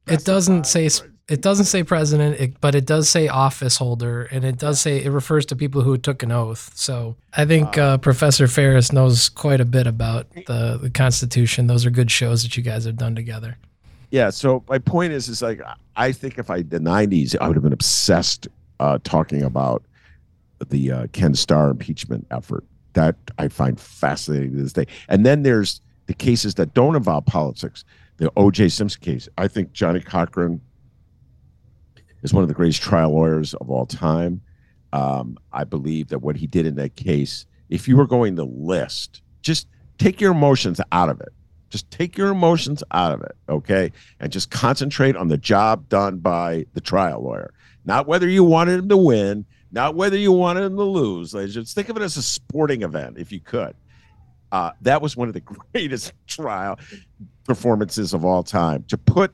It 0.05 0.25
doesn't 0.25 0.67
say 0.67 0.89
it 1.29 1.41
doesn't 1.41 1.65
say 1.65 1.83
president, 1.83 2.39
it, 2.39 2.59
but 2.59 2.75
it 2.75 2.85
does 2.85 3.07
say 3.07 3.27
office 3.27 3.77
holder, 3.77 4.23
and 4.23 4.43
it 4.43 4.57
does 4.57 4.81
say 4.81 5.03
it 5.03 5.09
refers 5.09 5.45
to 5.47 5.55
people 5.55 5.81
who 5.81 5.97
took 5.97 6.23
an 6.23 6.31
oath. 6.31 6.71
So 6.75 7.15
I 7.33 7.45
think 7.45 7.77
uh, 7.77 7.97
Professor 7.99 8.47
Faris 8.47 8.91
knows 8.91 9.29
quite 9.29 9.61
a 9.61 9.65
bit 9.65 9.87
about 9.87 10.29
the, 10.31 10.79
the 10.81 10.89
Constitution. 10.89 11.67
Those 11.67 11.85
are 11.85 11.91
good 11.91 12.11
shows 12.11 12.43
that 12.43 12.57
you 12.57 12.63
guys 12.63 12.85
have 12.85 12.97
done 12.97 13.15
together. 13.15 13.57
Yeah 14.11 14.31
so 14.31 14.63
my 14.67 14.79
point 14.79 15.13
is 15.13 15.29
is 15.29 15.41
like 15.41 15.61
i 15.95 16.11
think 16.11 16.39
if 16.39 16.49
i 16.49 16.61
the 16.63 16.79
90s 16.79 17.35
i 17.39 17.47
would 17.47 17.55
have 17.55 17.63
been 17.63 17.73
obsessed 17.73 18.47
uh, 18.79 18.97
talking 19.03 19.43
about 19.43 19.83
the 20.69 20.91
uh, 20.91 21.07
ken 21.11 21.35
starr 21.35 21.69
impeachment 21.69 22.25
effort. 22.31 22.63
That 22.93 23.15
i 23.37 23.47
find 23.47 23.79
fascinating 23.79 24.55
to 24.55 24.63
this 24.63 24.73
day. 24.73 24.87
And 25.09 25.25
then 25.25 25.43
there's 25.43 25.81
the 26.07 26.13
cases 26.13 26.55
that 26.55 26.73
don't 26.73 26.95
involve 26.95 27.25
politics 27.25 27.85
the 28.17 28.31
oj 28.31 28.71
simpson 28.71 29.01
case. 29.01 29.29
I 29.37 29.47
think 29.47 29.73
Johnnie 29.73 30.01
cochran 30.01 30.59
is 32.23 32.33
one 32.33 32.43
of 32.43 32.47
the 32.47 32.55
greatest 32.55 32.81
trial 32.81 33.11
lawyers 33.11 33.53
of 33.55 33.69
all 33.69 33.85
time 33.85 34.41
um, 34.93 35.37
i 35.51 35.63
believe 35.63 36.09
that 36.09 36.19
what 36.19 36.35
he 36.35 36.47
did 36.47 36.65
in 36.65 36.75
that 36.75 36.95
case 36.95 37.45
if 37.69 37.87
you 37.87 37.95
were 37.95 38.07
going 38.07 38.35
to 38.35 38.43
list 38.43 39.21
just 39.41 39.67
take 39.97 40.19
your 40.19 40.31
emotions 40.31 40.81
out 40.91 41.09
of 41.09 41.19
it 41.21 41.29
just 41.69 41.89
take 41.91 42.17
your 42.17 42.29
emotions 42.29 42.83
out 42.91 43.13
of 43.13 43.21
it, 43.21 43.35
okay? 43.47 43.91
And 44.19 44.31
just 44.31 44.49
concentrate 44.49 45.15
on 45.15 45.27
the 45.27 45.37
job 45.37 45.87
done 45.89 46.17
by 46.17 46.65
the 46.73 46.81
trial 46.81 47.23
lawyer. 47.23 47.53
Not 47.85 48.07
whether 48.07 48.27
you 48.27 48.43
wanted 48.43 48.79
him 48.79 48.89
to 48.89 48.97
win, 48.97 49.45
not 49.71 49.95
whether 49.95 50.17
you 50.17 50.31
wanted 50.31 50.63
him 50.63 50.77
to 50.77 50.83
lose. 50.83 51.31
Just 51.31 51.75
think 51.75 51.89
of 51.89 51.97
it 51.97 52.03
as 52.03 52.17
a 52.17 52.23
sporting 52.23 52.81
event, 52.81 53.17
if 53.17 53.31
you 53.31 53.39
could. 53.39 53.75
Uh, 54.51 54.71
that 54.81 55.01
was 55.01 55.15
one 55.15 55.27
of 55.27 55.33
the 55.35 55.39
greatest 55.73 56.13
trial 56.27 56.79
performances 57.43 58.13
of 58.13 58.25
all 58.25 58.43
time. 58.43 58.83
To 58.87 58.97
put 58.97 59.33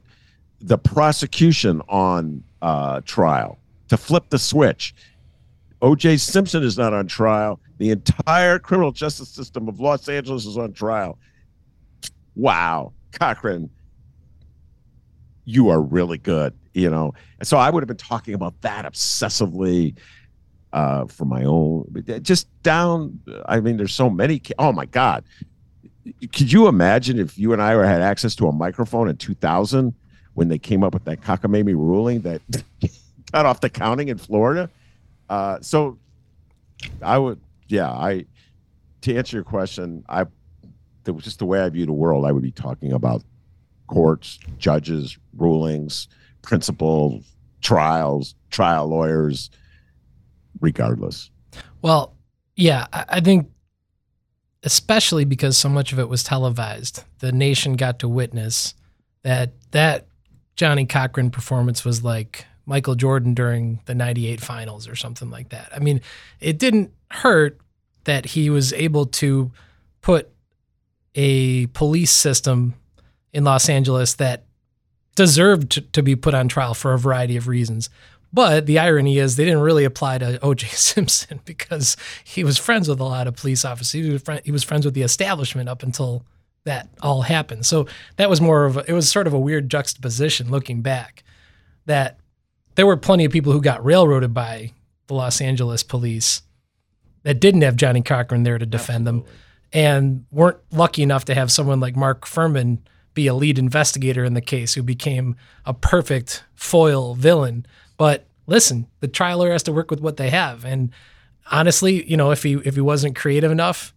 the 0.65 0.77
prosecution 0.77 1.81
on 1.89 2.43
uh, 2.61 3.01
trial, 3.05 3.59
to 3.87 3.97
flip 3.97 4.29
the 4.29 4.39
switch. 4.39 4.95
O.J. 5.81 6.17
Simpson 6.17 6.63
is 6.63 6.77
not 6.77 6.93
on 6.93 7.07
trial. 7.07 7.59
The 7.77 7.91
entire 7.91 8.57
criminal 8.59 8.91
justice 8.91 9.29
system 9.29 9.67
of 9.67 9.79
Los 9.79 10.09
Angeles 10.09 10.45
is 10.45 10.57
on 10.57 10.73
trial 10.73 11.17
wow, 12.35 12.93
Cochran, 13.13 13.69
you 15.45 15.69
are 15.69 15.81
really 15.81 16.17
good, 16.17 16.53
you 16.73 16.89
know. 16.89 17.13
And 17.39 17.47
so 17.47 17.57
I 17.57 17.69
would 17.69 17.81
have 17.81 17.87
been 17.87 17.97
talking 17.97 18.33
about 18.33 18.59
that 18.61 18.85
obsessively 18.85 19.95
uh, 20.73 21.05
for 21.05 21.25
my 21.25 21.43
own, 21.43 22.03
just 22.21 22.47
down. 22.61 23.19
I 23.45 23.59
mean, 23.59 23.77
there's 23.77 23.93
so 23.93 24.09
many. 24.09 24.41
Oh 24.59 24.71
my 24.71 24.85
God. 24.85 25.23
Could 26.33 26.51
you 26.51 26.67
imagine 26.67 27.17
if 27.17 27.37
you 27.37 27.53
and 27.53 27.61
I 27.61 27.71
had 27.87 28.01
access 28.01 28.35
to 28.35 28.47
a 28.47 28.51
microphone 28.51 29.09
in 29.09 29.17
2000 29.17 29.93
when 30.35 30.47
they 30.47 30.59
came 30.59 30.83
up 30.83 30.93
with 30.93 31.05
that 31.05 31.21
cockamamie 31.21 31.75
ruling 31.75 32.21
that 32.21 32.41
cut 33.31 33.45
off 33.45 33.61
the 33.61 33.69
counting 33.69 34.09
in 34.09 34.17
Florida? 34.17 34.69
Uh, 35.29 35.59
so 35.61 35.97
I 37.01 37.17
would, 37.17 37.39
yeah, 37.67 37.89
I, 37.89 38.25
to 39.01 39.15
answer 39.15 39.37
your 39.37 39.43
question, 39.43 40.05
I 40.07 40.25
the, 41.05 41.13
just 41.13 41.39
the 41.39 41.45
way 41.45 41.61
I 41.61 41.69
view 41.69 41.85
the 41.85 41.93
world, 41.93 42.25
I 42.25 42.31
would 42.31 42.43
be 42.43 42.51
talking 42.51 42.91
about 42.91 43.23
courts, 43.87 44.39
judges, 44.57 45.17
rulings, 45.35 46.07
principles, 46.41 47.25
trials, 47.61 48.35
trial 48.49 48.87
lawyers, 48.87 49.49
regardless. 50.59 51.29
Well, 51.81 52.15
yeah, 52.55 52.87
I 52.91 53.19
think 53.21 53.49
especially 54.63 55.25
because 55.25 55.57
so 55.57 55.69
much 55.69 55.93
of 55.93 55.99
it 55.99 56.09
was 56.09 56.23
televised, 56.23 57.03
the 57.19 57.31
nation 57.31 57.75
got 57.75 57.99
to 57.99 58.07
witness 58.07 58.73
that 59.23 59.53
that 59.71 60.07
Johnnie 60.55 60.85
Cochran 60.85 61.31
performance 61.31 61.83
was 61.83 62.03
like 62.03 62.45
Michael 62.65 62.95
Jordan 62.95 63.33
during 63.33 63.81
the 63.85 63.95
98 63.95 64.41
finals 64.41 64.87
or 64.87 64.95
something 64.95 65.29
like 65.29 65.49
that. 65.49 65.69
I 65.75 65.79
mean, 65.79 66.01
it 66.39 66.57
didn't 66.57 66.91
hurt 67.11 67.59
that 68.05 68.25
he 68.25 68.49
was 68.49 68.73
able 68.73 69.05
to 69.05 69.51
put 70.01 70.29
a 71.15 71.67
police 71.67 72.11
system 72.11 72.75
in 73.33 73.43
Los 73.43 73.69
Angeles 73.69 74.15
that 74.15 74.45
deserved 75.15 75.71
to, 75.71 75.81
to, 75.81 76.03
be 76.03 76.15
put 76.15 76.33
on 76.33 76.47
trial 76.47 76.73
for 76.73 76.93
a 76.93 76.99
variety 76.99 77.37
of 77.37 77.47
reasons. 77.47 77.89
But 78.33 78.65
the 78.65 78.79
irony 78.79 79.17
is 79.17 79.35
they 79.35 79.45
didn't 79.45 79.61
really 79.61 79.85
apply 79.85 80.17
to 80.17 80.39
O.J. 80.43 80.67
Simpson 80.67 81.39
because 81.45 81.95
he 82.23 82.43
was 82.43 82.57
friends 82.57 82.89
with 82.89 82.99
a 82.99 83.03
lot 83.03 83.27
of 83.27 83.35
police 83.35 83.63
officers. 83.63 83.91
He 83.91 84.09
was, 84.09 84.21
friend, 84.21 84.41
he 84.43 84.51
was 84.51 84.63
friends 84.63 84.85
with 84.85 84.93
the 84.93 85.03
establishment 85.03 85.69
up 85.69 85.83
until 85.83 86.25
that 86.65 86.89
all 87.01 87.23
happened. 87.23 87.65
So 87.65 87.87
that 88.17 88.29
was 88.29 88.41
more 88.41 88.65
of 88.65 88.77
a, 88.77 88.85
it 88.87 88.93
was 88.93 89.09
sort 89.09 89.27
of 89.27 89.33
a 89.33 89.39
weird 89.39 89.69
juxtaposition 89.69 90.51
looking 90.51 90.81
back 90.81 91.23
that 91.85 92.19
there 92.75 92.85
were 92.85 92.97
plenty 92.97 93.25
of 93.25 93.31
people 93.31 93.53
who 93.53 93.61
got 93.61 93.83
railroaded 93.85 94.33
by 94.33 94.73
the 95.07 95.13
Los 95.13 95.39
Angeles 95.39 95.83
police 95.83 96.41
that 97.23 97.39
didn't 97.39 97.61
have 97.61 97.75
Johnnie 97.75 98.01
Cochran 98.01 98.43
there 98.43 98.57
to 98.57 98.65
defend 98.65 99.07
Absolutely. 99.07 99.29
them 99.29 99.39
and 99.73 100.25
weren't 100.31 100.57
lucky 100.71 101.03
enough 101.03 101.25
to 101.25 101.35
have 101.35 101.51
someone 101.51 101.79
like 101.79 101.95
Mark 101.95 102.25
Fuhrman 102.25 102.79
be 103.13 103.27
a 103.27 103.33
lead 103.33 103.57
investigator 103.57 104.23
in 104.23 104.33
the 104.33 104.41
case 104.41 104.73
who 104.73 104.83
became 104.83 105.35
a 105.65 105.73
perfect 105.73 106.43
foil 106.53 107.15
villain. 107.15 107.65
But 107.97 108.27
listen, 108.45 108.87
the 108.99 109.07
trial 109.07 109.39
lawyer 109.39 109.53
has 109.53 109.63
to 109.63 109.73
work 109.73 109.89
with 109.89 110.01
what 110.01 110.17
they 110.17 110.29
have. 110.29 110.65
And 110.65 110.91
honestly, 111.51 112.07
you 112.09 112.17
know, 112.17 112.31
if 112.31 112.43
he 112.43 112.53
if 112.53 112.75
he 112.75 112.81
wasn't 112.81 113.15
creative 113.15 113.51
enough, 113.51 113.94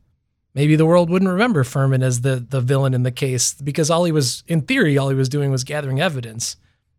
maybe 0.59 0.75
the 0.75 0.85
world 0.85 1.09
wouldn't 1.09 1.31
remember 1.31 1.62
Fuhrman 1.62 2.03
as 2.03 2.23
the 2.23 2.44
the 2.51 2.61
villain 2.61 2.92
in 2.92 3.05
the 3.05 3.12
case 3.12 3.55
because 3.55 3.90
all 3.90 4.03
he 4.03 4.11
was 4.11 4.42
in 4.49 4.62
theory, 4.62 4.99
all 4.99 5.09
he 5.09 5.14
was 5.14 5.29
doing 5.29 5.53
was 5.53 5.62
gathering 5.62 6.01
evidence. 6.01 6.57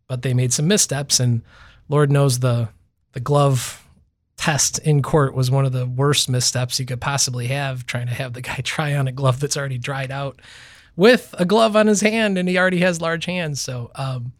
But 0.08 0.22
they 0.22 0.32
made 0.32 0.54
some 0.54 0.66
missteps 0.66 1.20
and 1.20 1.42
Lord 1.90 2.10
knows 2.10 2.38
the 2.38 2.70
the 3.12 3.20
glove 3.20 3.86
test 4.38 4.78
in 4.78 5.02
court 5.02 5.34
was 5.34 5.50
one 5.50 5.66
of 5.66 5.72
the 5.72 5.84
worst 5.84 6.30
missteps 6.30 6.80
you 6.80 6.86
could 6.86 7.02
possibly 7.02 7.48
have 7.48 7.84
trying 7.84 8.06
to 8.06 8.14
have 8.14 8.32
the 8.32 8.40
guy 8.40 8.56
try 8.64 8.96
on 8.96 9.06
a 9.06 9.12
glove 9.12 9.40
that's 9.40 9.58
already 9.58 9.76
dried 9.76 10.10
out 10.10 10.40
with 10.96 11.34
a 11.38 11.44
glove 11.44 11.76
on 11.76 11.86
his 11.86 12.00
hand 12.00 12.38
and 12.38 12.48
he 12.48 12.56
already 12.56 12.80
has 12.80 13.02
large 13.02 13.26
hands 13.26 13.60
so 13.60 13.90
um, 13.96 14.32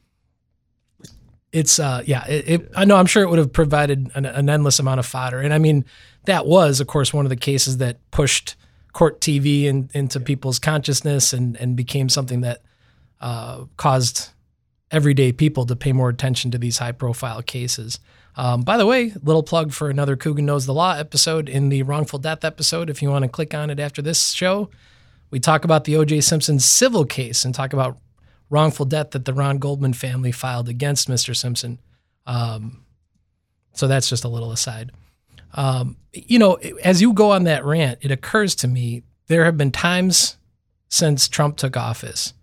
it's 1.52 1.78
uh 1.78 2.02
yeah 2.06 2.26
it, 2.26 2.48
it, 2.48 2.72
i 2.74 2.86
know 2.86 2.96
i'm 2.96 3.04
sure 3.04 3.22
it 3.22 3.28
would 3.28 3.38
have 3.38 3.52
provided 3.52 4.10
an, 4.14 4.24
an, 4.24 4.48
endless 4.48 4.78
amount 4.78 4.98
of 4.98 5.04
fodder 5.04 5.40
and 5.40 5.52
i 5.52 5.58
mean 5.58 5.84
that 6.24 6.46
was 6.46 6.80
of 6.80 6.86
course 6.86 7.12
one 7.12 7.26
of 7.26 7.30
the 7.30 7.36
cases 7.36 7.76
that 7.76 7.98
pushed 8.10 8.56
court 8.92 9.20
tv 9.20 9.64
in, 9.64 9.88
into 9.94 10.18
people's 10.20 10.58
consciousness 10.58 11.32
and 11.32 11.56
and 11.56 11.76
became 11.76 12.08
something 12.08 12.40
that 12.40 12.62
uh, 13.20 13.64
caused 13.76 14.30
everyday 14.90 15.30
people 15.30 15.66
to 15.66 15.76
pay 15.76 15.92
more 15.92 16.08
attention 16.08 16.50
to 16.50 16.58
these 16.58 16.78
high 16.78 16.92
profile 16.92 17.42
cases 17.42 18.00
um, 18.36 18.62
by 18.62 18.76
the 18.76 18.86
way, 18.86 19.12
little 19.22 19.42
plug 19.42 19.72
for 19.72 19.90
another 19.90 20.16
Coogan 20.16 20.46
Knows 20.46 20.66
the 20.66 20.74
Law 20.74 20.94
episode 20.94 21.48
in 21.48 21.68
the 21.68 21.82
wrongful 21.82 22.18
death 22.18 22.44
episode. 22.44 22.88
If 22.88 23.02
you 23.02 23.10
want 23.10 23.24
to 23.24 23.28
click 23.28 23.54
on 23.54 23.70
it 23.70 23.80
after 23.80 24.00
this 24.00 24.30
show, 24.30 24.70
we 25.30 25.40
talk 25.40 25.64
about 25.64 25.84
the 25.84 25.96
O.J. 25.96 26.22
Simpson 26.22 26.58
civil 26.58 27.04
case 27.04 27.44
and 27.44 27.54
talk 27.54 27.72
about 27.72 27.98
wrongful 28.48 28.86
death 28.86 29.10
that 29.10 29.24
the 29.24 29.34
Ron 29.34 29.58
Goldman 29.58 29.92
family 29.92 30.32
filed 30.32 30.68
against 30.68 31.08
Mr. 31.08 31.36
Simpson. 31.36 31.80
Um, 32.26 32.84
so 33.74 33.86
that's 33.86 34.08
just 34.08 34.24
a 34.24 34.28
little 34.28 34.52
aside. 34.52 34.92
Um, 35.54 35.96
you 36.12 36.38
know, 36.38 36.54
as 36.84 37.00
you 37.00 37.12
go 37.12 37.32
on 37.32 37.44
that 37.44 37.64
rant, 37.64 37.98
it 38.02 38.10
occurs 38.10 38.54
to 38.56 38.68
me 38.68 39.02
there 39.26 39.44
have 39.44 39.56
been 39.56 39.70
times 39.70 40.36
since 40.88 41.28
Trump 41.28 41.56
took 41.56 41.76
office 41.76 42.34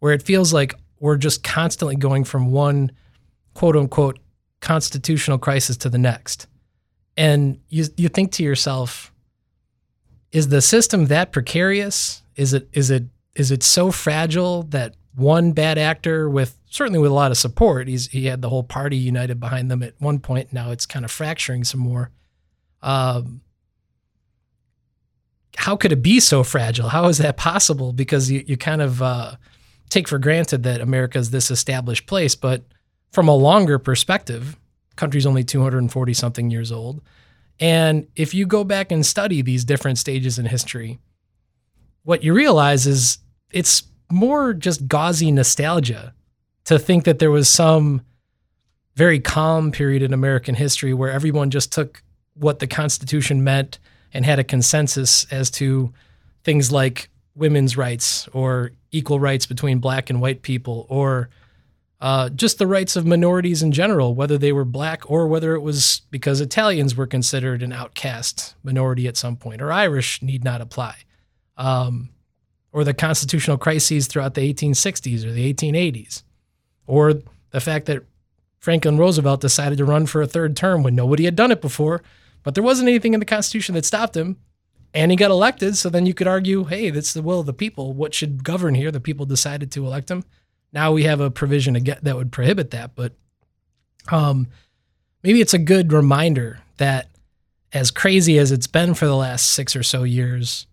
where 0.00 0.12
it 0.12 0.22
feels 0.22 0.52
like 0.52 0.74
we're 1.00 1.16
just 1.16 1.42
constantly 1.42 1.96
going 1.96 2.24
from 2.24 2.50
one 2.50 2.90
quote 3.54 3.76
unquote 3.76 4.18
constitutional 4.60 5.38
crisis 5.38 5.76
to 5.78 5.88
the 5.88 5.98
next. 5.98 6.46
And 7.16 7.60
you 7.68 7.84
you 7.96 8.08
think 8.08 8.32
to 8.32 8.42
yourself, 8.42 9.12
is 10.30 10.48
the 10.48 10.62
system 10.62 11.06
that 11.06 11.32
precarious? 11.32 12.22
Is 12.36 12.52
it 12.52 12.68
is 12.72 12.90
it 12.90 13.04
is 13.34 13.50
it 13.50 13.62
so 13.62 13.90
fragile 13.90 14.64
that 14.64 14.94
one 15.14 15.52
bad 15.52 15.78
actor 15.78 16.28
with 16.30 16.58
certainly 16.70 16.98
with 16.98 17.10
a 17.10 17.14
lot 17.14 17.30
of 17.30 17.36
support, 17.38 17.88
he's 17.88 18.08
he 18.08 18.26
had 18.26 18.42
the 18.42 18.48
whole 18.48 18.62
party 18.62 18.96
united 18.96 19.40
behind 19.40 19.70
them 19.70 19.82
at 19.82 19.94
one 19.98 20.18
point. 20.20 20.52
Now 20.52 20.70
it's 20.70 20.86
kind 20.86 21.04
of 21.04 21.10
fracturing 21.10 21.64
some 21.64 21.80
more. 21.80 22.10
Um, 22.82 23.40
how 25.56 25.76
could 25.76 25.92
it 25.92 26.02
be 26.02 26.20
so 26.20 26.42
fragile? 26.44 26.88
How 26.88 27.08
is 27.08 27.18
that 27.18 27.36
possible? 27.36 27.92
Because 27.92 28.30
you, 28.30 28.44
you 28.46 28.56
kind 28.56 28.80
of 28.80 29.02
uh, 29.02 29.36
take 29.88 30.06
for 30.06 30.18
granted 30.18 30.62
that 30.62 30.80
America 30.80 31.18
is 31.18 31.30
this 31.30 31.50
established 31.50 32.06
place, 32.06 32.34
but 32.34 32.62
from 33.10 33.28
a 33.28 33.34
longer 33.34 33.78
perspective, 33.78 34.56
country's 34.96 35.26
only 35.26 35.44
240 35.44 36.14
something 36.14 36.50
years 36.50 36.70
old. 36.70 37.00
And 37.60 38.06
if 38.14 38.34
you 38.34 38.46
go 38.46 38.62
back 38.62 38.92
and 38.92 39.04
study 39.04 39.42
these 39.42 39.64
different 39.64 39.98
stages 39.98 40.38
in 40.38 40.46
history, 40.46 40.98
what 42.04 42.22
you 42.22 42.34
realize 42.34 42.86
is 42.86 43.18
it's 43.50 43.82
more 44.10 44.54
just 44.54 44.86
gauzy 44.86 45.32
nostalgia 45.32 46.14
to 46.64 46.78
think 46.78 47.04
that 47.04 47.18
there 47.18 47.30
was 47.30 47.48
some 47.48 48.02
very 48.94 49.20
calm 49.20 49.72
period 49.72 50.02
in 50.02 50.12
American 50.12 50.54
history 50.54 50.94
where 50.94 51.10
everyone 51.10 51.50
just 51.50 51.72
took 51.72 52.02
what 52.38 52.58
the 52.58 52.66
Constitution 52.66 53.44
meant 53.44 53.78
and 54.12 54.24
had 54.24 54.38
a 54.38 54.44
consensus 54.44 55.26
as 55.30 55.50
to 55.50 55.92
things 56.44 56.72
like 56.72 57.10
women's 57.34 57.76
rights 57.76 58.28
or 58.32 58.72
equal 58.90 59.20
rights 59.20 59.46
between 59.46 59.78
black 59.78 60.10
and 60.10 60.20
white 60.20 60.42
people 60.42 60.86
or 60.88 61.28
uh, 62.00 62.28
just 62.30 62.58
the 62.58 62.66
rights 62.66 62.94
of 62.94 63.06
minorities 63.06 63.62
in 63.62 63.72
general, 63.72 64.14
whether 64.14 64.38
they 64.38 64.52
were 64.52 64.64
black 64.64 65.10
or 65.10 65.26
whether 65.26 65.54
it 65.54 65.60
was 65.60 66.02
because 66.10 66.40
Italians 66.40 66.94
were 66.94 67.06
considered 67.06 67.62
an 67.62 67.72
outcast 67.72 68.54
minority 68.62 69.08
at 69.08 69.16
some 69.16 69.36
point, 69.36 69.60
or 69.60 69.72
Irish 69.72 70.22
need 70.22 70.44
not 70.44 70.60
apply, 70.60 70.94
um, 71.56 72.10
or 72.72 72.84
the 72.84 72.94
constitutional 72.94 73.58
crises 73.58 74.06
throughout 74.06 74.34
the 74.34 74.54
1860s 74.54 75.24
or 75.24 75.32
the 75.32 75.52
1880s, 75.52 76.22
or 76.86 77.14
the 77.50 77.60
fact 77.60 77.86
that 77.86 78.04
Franklin 78.60 78.96
Roosevelt 78.96 79.40
decided 79.40 79.78
to 79.78 79.84
run 79.84 80.06
for 80.06 80.22
a 80.22 80.26
third 80.26 80.56
term 80.56 80.84
when 80.84 80.94
nobody 80.94 81.24
had 81.24 81.34
done 81.34 81.50
it 81.50 81.60
before, 81.60 82.02
but 82.48 82.54
there 82.54 82.64
wasn't 82.64 82.88
anything 82.88 83.12
in 83.12 83.20
the 83.20 83.26
Constitution 83.26 83.74
that 83.74 83.84
stopped 83.84 84.16
him. 84.16 84.38
And 84.94 85.10
he 85.10 85.18
got 85.18 85.30
elected. 85.30 85.76
So 85.76 85.90
then 85.90 86.06
you 86.06 86.14
could 86.14 86.26
argue, 86.26 86.64
hey, 86.64 86.88
that's 86.88 87.12
the 87.12 87.20
will 87.20 87.40
of 87.40 87.44
the 87.44 87.52
people. 87.52 87.92
What 87.92 88.14
should 88.14 88.42
govern 88.42 88.74
here? 88.74 88.90
The 88.90 89.00
people 89.00 89.26
decided 89.26 89.70
to 89.72 89.84
elect 89.84 90.10
him. 90.10 90.24
Now 90.72 90.92
we 90.92 91.02
have 91.02 91.20
a 91.20 91.30
provision 91.30 91.74
that 91.74 92.16
would 92.16 92.32
prohibit 92.32 92.70
that, 92.70 92.92
but 92.94 93.12
um, 94.10 94.46
maybe 95.22 95.42
it's 95.42 95.52
a 95.52 95.58
good 95.58 95.92
reminder 95.92 96.60
that 96.78 97.10
as 97.74 97.90
crazy 97.90 98.38
as 98.38 98.50
it's 98.50 98.66
been 98.66 98.94
for 98.94 99.04
the 99.04 99.14
last 99.14 99.50
six 99.50 99.76
or 99.76 99.82
so 99.82 100.04
years, 100.04 100.66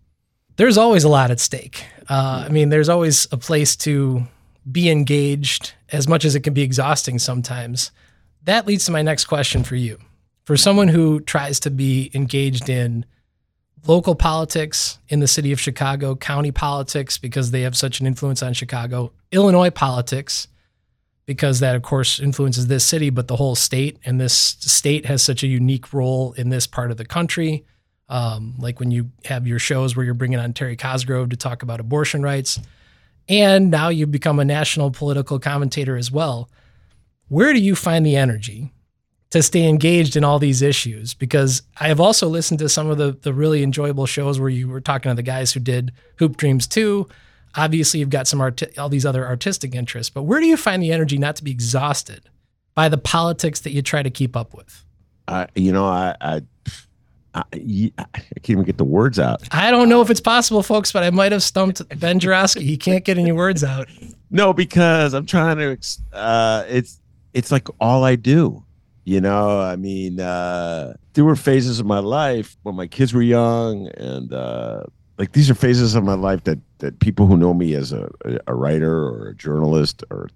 there's 0.56 0.78
always 0.78 1.04
a 1.04 1.10
lot 1.10 1.30
at 1.30 1.40
stake. 1.40 1.84
Uh, 2.08 2.46
I 2.46 2.48
mean, 2.48 2.70
there's 2.70 2.88
always 2.88 3.28
a 3.32 3.36
place 3.36 3.76
to 3.76 4.26
be 4.72 4.88
engaged 4.88 5.74
as 5.92 6.08
much 6.08 6.24
as 6.24 6.34
it 6.34 6.40
can 6.40 6.54
be 6.54 6.62
exhausting 6.62 7.18
sometimes. 7.18 7.90
That 8.44 8.66
leads 8.66 8.86
to 8.86 8.92
my 8.92 9.02
next 9.02 9.26
question 9.26 9.62
for 9.62 9.76
you. 9.76 9.98
For 10.46 10.56
someone 10.56 10.86
who 10.86 11.18
tries 11.18 11.58
to 11.60 11.70
be 11.70 12.08
engaged 12.14 12.68
in 12.68 13.04
local 13.84 14.14
politics 14.14 15.00
in 15.08 15.18
the 15.18 15.26
city 15.26 15.50
of 15.50 15.58
Chicago, 15.58 16.14
county 16.14 16.52
politics 16.52 17.18
because 17.18 17.50
they 17.50 17.62
have 17.62 17.76
such 17.76 17.98
an 17.98 18.06
influence 18.06 18.44
on 18.44 18.52
Chicago, 18.52 19.12
Illinois 19.32 19.70
politics 19.70 20.46
because 21.26 21.58
that 21.58 21.74
of 21.74 21.82
course 21.82 22.20
influences 22.20 22.68
this 22.68 22.84
city 22.84 23.10
but 23.10 23.26
the 23.26 23.34
whole 23.34 23.56
state 23.56 23.98
and 24.04 24.20
this 24.20 24.34
state 24.60 25.06
has 25.06 25.20
such 25.20 25.42
a 25.42 25.48
unique 25.48 25.92
role 25.92 26.32
in 26.34 26.48
this 26.48 26.68
part 26.68 26.92
of 26.92 26.96
the 26.96 27.04
country. 27.04 27.66
Um, 28.08 28.54
like 28.58 28.78
when 28.78 28.92
you 28.92 29.10
have 29.24 29.48
your 29.48 29.58
shows 29.58 29.96
where 29.96 30.04
you're 30.04 30.14
bringing 30.14 30.38
on 30.38 30.52
Terry 30.52 30.76
Cosgrove 30.76 31.30
to 31.30 31.36
talk 31.36 31.64
about 31.64 31.80
abortion 31.80 32.22
rights, 32.22 32.60
and 33.28 33.68
now 33.68 33.88
you've 33.88 34.12
become 34.12 34.38
a 34.38 34.44
national 34.44 34.92
political 34.92 35.40
commentator 35.40 35.96
as 35.96 36.12
well. 36.12 36.48
Where 37.26 37.52
do 37.52 37.58
you 37.58 37.74
find 37.74 38.06
the 38.06 38.14
energy 38.14 38.70
to 39.36 39.42
stay 39.42 39.68
engaged 39.68 40.16
in 40.16 40.24
all 40.24 40.38
these 40.38 40.62
issues 40.62 41.14
because 41.14 41.62
I 41.78 41.88
have 41.88 42.00
also 42.00 42.28
listened 42.28 42.58
to 42.60 42.68
some 42.68 42.88
of 42.88 42.98
the 42.98 43.12
the 43.22 43.32
really 43.32 43.62
enjoyable 43.62 44.06
shows 44.06 44.40
where 44.40 44.48
you 44.48 44.68
were 44.68 44.80
talking 44.80 45.10
to 45.10 45.14
the 45.14 45.22
guys 45.22 45.52
who 45.52 45.60
did 45.60 45.92
Hoop 46.16 46.36
Dreams 46.36 46.66
too. 46.66 47.08
Obviously, 47.54 48.00
you've 48.00 48.10
got 48.10 48.26
some 48.26 48.40
art- 48.40 48.78
all 48.78 48.88
these 48.88 49.06
other 49.06 49.26
artistic 49.26 49.74
interests, 49.74 50.10
but 50.10 50.24
where 50.24 50.40
do 50.40 50.46
you 50.46 50.56
find 50.56 50.82
the 50.82 50.92
energy 50.92 51.18
not 51.18 51.36
to 51.36 51.44
be 51.44 51.50
exhausted 51.50 52.28
by 52.74 52.88
the 52.88 52.98
politics 52.98 53.60
that 53.60 53.70
you 53.70 53.82
try 53.82 54.02
to 54.02 54.10
keep 54.10 54.36
up 54.36 54.54
with? 54.54 54.84
Uh, 55.28 55.46
you 55.54 55.72
know, 55.72 55.86
I, 55.86 56.14
I 56.20 56.42
I, 57.34 57.42
can't 57.50 58.50
even 58.50 58.64
get 58.64 58.78
the 58.78 58.84
words 58.84 59.18
out. 59.18 59.42
I 59.50 59.70
don't 59.70 59.88
know 59.90 60.00
if 60.00 60.08
it's 60.08 60.20
possible, 60.20 60.62
folks, 60.62 60.92
but 60.92 61.02
I 61.02 61.10
might 61.10 61.32
have 61.32 61.42
stumped 61.42 61.82
Ben 61.98 62.18
Joravsky. 62.18 62.64
He 62.64 62.76
can't 62.76 63.04
get 63.04 63.18
any 63.18 63.32
words 63.32 63.62
out. 63.62 63.88
No, 64.30 64.52
because 64.52 65.12
I'm 65.12 65.26
trying 65.26 65.58
to. 65.58 65.78
Uh, 66.12 66.64
it's 66.68 67.00
it's 67.34 67.52
like 67.52 67.68
all 67.80 68.04
I 68.04 68.16
do. 68.16 68.64
You 69.06 69.20
know, 69.20 69.60
I 69.60 69.76
mean, 69.76 70.18
uh, 70.18 70.94
there 71.14 71.24
were 71.24 71.36
phases 71.36 71.78
of 71.78 71.86
my 71.86 72.00
life 72.00 72.56
when 72.64 72.74
my 72.74 72.88
kids 72.88 73.14
were 73.14 73.22
young, 73.22 73.86
and 73.96 74.32
uh, 74.32 74.82
like 75.16 75.30
these 75.30 75.48
are 75.48 75.54
phases 75.54 75.94
of 75.94 76.02
my 76.02 76.14
life 76.14 76.42
that 76.42 76.58
that 76.78 76.98
people 76.98 77.28
who 77.28 77.36
know 77.36 77.54
me 77.54 77.74
as 77.74 77.92
a, 77.92 78.10
a 78.48 78.54
writer 78.54 78.92
or 78.92 79.28
a 79.28 79.34
journalist 79.36 80.02
or 80.10 80.28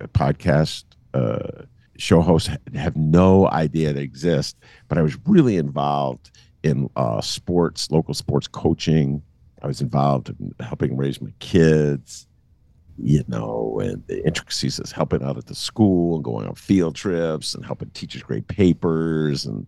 a 0.00 0.08
podcast 0.08 0.82
uh, 1.14 1.62
show 1.96 2.20
host 2.20 2.50
have 2.74 2.96
no 2.96 3.48
idea 3.50 3.92
they 3.92 4.02
exist. 4.02 4.56
But 4.88 4.98
I 4.98 5.02
was 5.02 5.16
really 5.24 5.56
involved 5.56 6.32
in 6.64 6.90
uh, 6.96 7.20
sports, 7.20 7.88
local 7.92 8.14
sports 8.14 8.48
coaching. 8.48 9.22
I 9.62 9.68
was 9.68 9.80
involved 9.80 10.30
in 10.30 10.52
helping 10.58 10.96
raise 10.96 11.22
my 11.22 11.32
kids 11.38 12.26
you 13.00 13.22
know, 13.28 13.80
and 13.82 14.04
the 14.06 14.24
intricacies 14.26 14.78
of 14.78 14.90
helping 14.90 15.22
out 15.22 15.36
at 15.36 15.46
the 15.46 15.54
school 15.54 16.16
and 16.16 16.24
going 16.24 16.46
on 16.46 16.54
field 16.54 16.96
trips 16.96 17.54
and 17.54 17.64
helping 17.64 17.90
teachers 17.90 18.22
grade 18.22 18.46
papers 18.48 19.46
and 19.46 19.66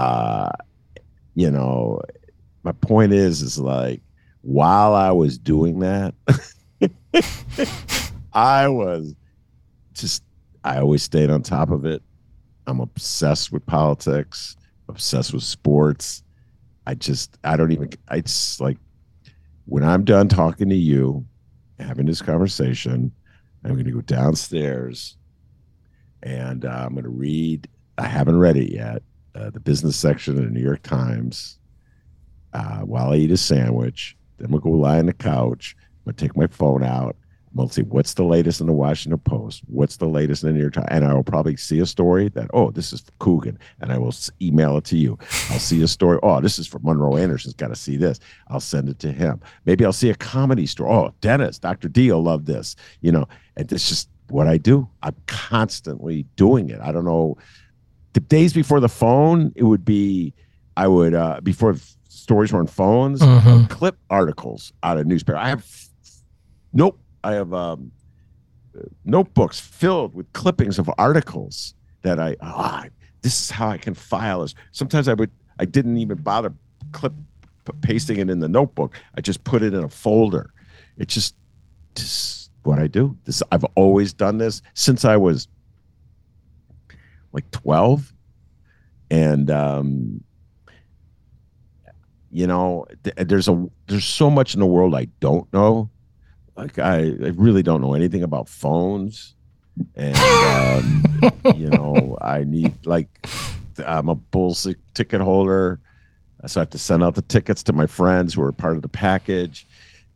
uh 0.00 0.50
you 1.34 1.50
know 1.50 2.00
my 2.62 2.72
point 2.72 3.12
is 3.12 3.42
is 3.42 3.58
like 3.58 4.02
while 4.42 4.94
I 4.94 5.10
was 5.10 5.36
doing 5.38 5.80
that, 5.80 6.14
I 8.32 8.68
was 8.68 9.14
just, 9.92 10.22
I 10.64 10.78
always 10.78 11.02
stayed 11.02 11.30
on 11.30 11.42
top 11.42 11.70
of 11.70 11.84
it. 11.84 12.02
I'm 12.66 12.80
obsessed 12.80 13.52
with 13.52 13.64
politics, 13.66 14.56
obsessed 14.88 15.32
with 15.32 15.42
sports. 15.42 16.22
I 16.86 16.94
just, 16.94 17.36
I 17.44 17.56
don't 17.56 17.72
even, 17.72 17.90
it's 18.10 18.60
like, 18.60 18.78
when 19.66 19.84
I'm 19.84 20.04
done 20.04 20.28
talking 20.28 20.70
to 20.70 20.74
you, 20.74 21.26
having 21.78 22.06
this 22.06 22.22
conversation, 22.22 23.12
I'm 23.64 23.72
going 23.72 23.84
to 23.84 23.90
go 23.90 24.00
downstairs 24.00 25.16
and 26.22 26.64
uh, 26.64 26.84
I'm 26.86 26.92
going 26.92 27.04
to 27.04 27.10
read. 27.10 27.68
I 27.96 28.06
haven't 28.06 28.38
read 28.38 28.56
it 28.56 28.72
yet. 28.72 29.02
Uh, 29.34 29.50
the 29.50 29.60
business 29.60 29.96
section 29.96 30.36
of 30.38 30.44
the 30.44 30.50
New 30.50 30.62
York 30.62 30.82
Times 30.82 31.58
uh, 32.52 32.80
while 32.80 33.12
I 33.12 33.16
eat 33.16 33.30
a 33.30 33.36
sandwich. 33.36 34.16
Then 34.38 34.46
I'm 34.46 34.50
going 34.52 34.62
to 34.62 34.70
go 34.70 34.76
lie 34.76 34.98
on 34.98 35.06
the 35.06 35.12
couch. 35.12 35.76
I'm 35.78 36.04
going 36.04 36.16
to 36.16 36.24
take 36.24 36.36
my 36.36 36.46
phone 36.46 36.82
out. 36.82 37.16
To 37.56 37.68
see 37.72 37.82
what's 37.82 38.14
the 38.14 38.24
latest 38.24 38.60
in 38.60 38.66
the 38.66 38.72
Washington 38.72 39.18
Post. 39.18 39.62
What's 39.66 39.96
the 39.96 40.06
latest 40.08 40.42
in 40.42 40.48
the 40.50 40.52
New 40.54 40.60
York 40.60 40.74
Times. 40.74 40.86
And 40.90 41.04
I 41.04 41.12
will 41.14 41.24
probably 41.24 41.56
see 41.56 41.80
a 41.80 41.86
story 41.86 42.28
that, 42.30 42.48
oh, 42.54 42.70
this 42.70 42.92
is 42.92 43.02
Coogan. 43.18 43.58
And 43.80 43.92
I 43.92 43.98
will 43.98 44.14
email 44.40 44.76
it 44.76 44.84
to 44.84 44.96
you. 44.96 45.18
I'll 45.50 45.58
see 45.58 45.82
a 45.82 45.88
story. 45.88 46.18
Oh, 46.22 46.40
this 46.40 46.58
is 46.58 46.66
for 46.66 46.78
Monroe 46.80 47.16
Anderson's 47.16 47.54
got 47.54 47.68
to 47.68 47.76
see 47.76 47.96
this. 47.96 48.20
I'll 48.48 48.60
send 48.60 48.88
it 48.88 48.98
to 49.00 49.10
him. 49.12 49.40
Maybe 49.64 49.84
I'll 49.84 49.92
see 49.92 50.10
a 50.10 50.14
comedy 50.14 50.66
story. 50.66 50.90
Oh, 50.90 51.12
Dennis, 51.20 51.58
Dr. 51.58 51.88
D 51.88 52.10
will 52.12 52.22
love 52.22 52.44
this. 52.46 52.76
You 53.00 53.12
know, 53.12 53.26
and 53.56 53.70
it's 53.72 53.88
just 53.88 54.08
what 54.30 54.46
I 54.46 54.56
do. 54.58 54.88
I'm 55.02 55.16
constantly 55.26 56.26
doing 56.36 56.70
it. 56.70 56.80
I 56.80 56.92
don't 56.92 57.04
know. 57.04 57.36
The 58.12 58.20
days 58.20 58.52
before 58.52 58.78
the 58.80 58.88
phone, 58.88 59.52
it 59.56 59.64
would 59.64 59.84
be 59.84 60.32
I 60.76 60.86
would 60.86 61.14
uh 61.14 61.40
before 61.42 61.74
stories 62.08 62.52
were 62.52 62.60
on 62.60 62.66
phones, 62.68 63.20
Mhm. 63.20 63.68
clip 63.68 63.96
articles 64.10 64.72
out 64.82 64.96
of 64.98 65.06
newspaper. 65.06 65.38
I 65.38 65.48
have 65.48 65.66
nope. 66.72 67.00
I 67.24 67.32
have 67.34 67.52
um, 67.52 67.92
notebooks 69.04 69.60
filled 69.60 70.14
with 70.14 70.32
clippings 70.32 70.78
of 70.78 70.90
articles 70.98 71.74
that 72.02 72.18
I 72.18 72.36
ah, 72.40 72.86
this 73.22 73.40
is 73.40 73.50
how 73.50 73.68
I 73.68 73.78
can 73.78 73.94
file 73.94 74.42
this. 74.42 74.54
Sometimes 74.72 75.08
I 75.08 75.14
would 75.14 75.30
I 75.58 75.64
didn't 75.64 75.96
even 75.98 76.18
bother 76.18 76.52
clip 76.92 77.12
pasting 77.82 78.18
it 78.18 78.30
in 78.30 78.38
the 78.38 78.48
notebook. 78.48 78.94
I 79.16 79.20
just 79.20 79.44
put 79.44 79.62
it 79.62 79.74
in 79.74 79.84
a 79.84 79.88
folder. 79.88 80.52
It's 80.96 81.14
just 81.14 81.34
just 81.94 82.50
what 82.62 82.78
I 82.78 82.86
do. 82.86 83.16
This 83.24 83.42
I've 83.52 83.64
always 83.74 84.12
done 84.12 84.38
this 84.38 84.62
since 84.74 85.04
I 85.04 85.16
was 85.16 85.48
like 87.32 87.50
12 87.50 88.12
and 89.10 89.50
um 89.50 90.24
you 92.30 92.46
know 92.46 92.86
th- 93.04 93.16
there's 93.16 93.48
a 93.48 93.66
there's 93.86 94.04
so 94.04 94.30
much 94.30 94.54
in 94.54 94.60
the 94.60 94.66
world 94.66 94.94
I 94.94 95.06
don't 95.20 95.50
know 95.52 95.90
like 96.58 96.78
I, 96.78 96.96
I 96.96 97.32
really 97.36 97.62
don't 97.62 97.80
know 97.80 97.94
anything 97.94 98.22
about 98.22 98.48
phones. 98.48 99.34
And 99.94 100.16
um, 100.16 101.04
you 101.56 101.70
know 101.70 102.18
i 102.20 102.42
need 102.42 102.74
like 102.84 103.08
i'm 103.86 104.08
a 104.08 104.16
bulls 104.16 104.66
ticket 104.92 105.20
holder. 105.20 105.80
So 106.46 106.60
i 106.60 106.62
have 106.62 106.70
to 106.70 106.78
send 106.78 107.04
out 107.04 107.14
the 107.14 107.22
tickets 107.22 107.62
to 107.64 107.72
my 107.72 107.86
friends 107.86 108.34
who 108.34 108.42
are 108.42 108.52
part 108.52 108.76
of 108.76 108.82
the 108.82 108.88
package. 108.88 109.66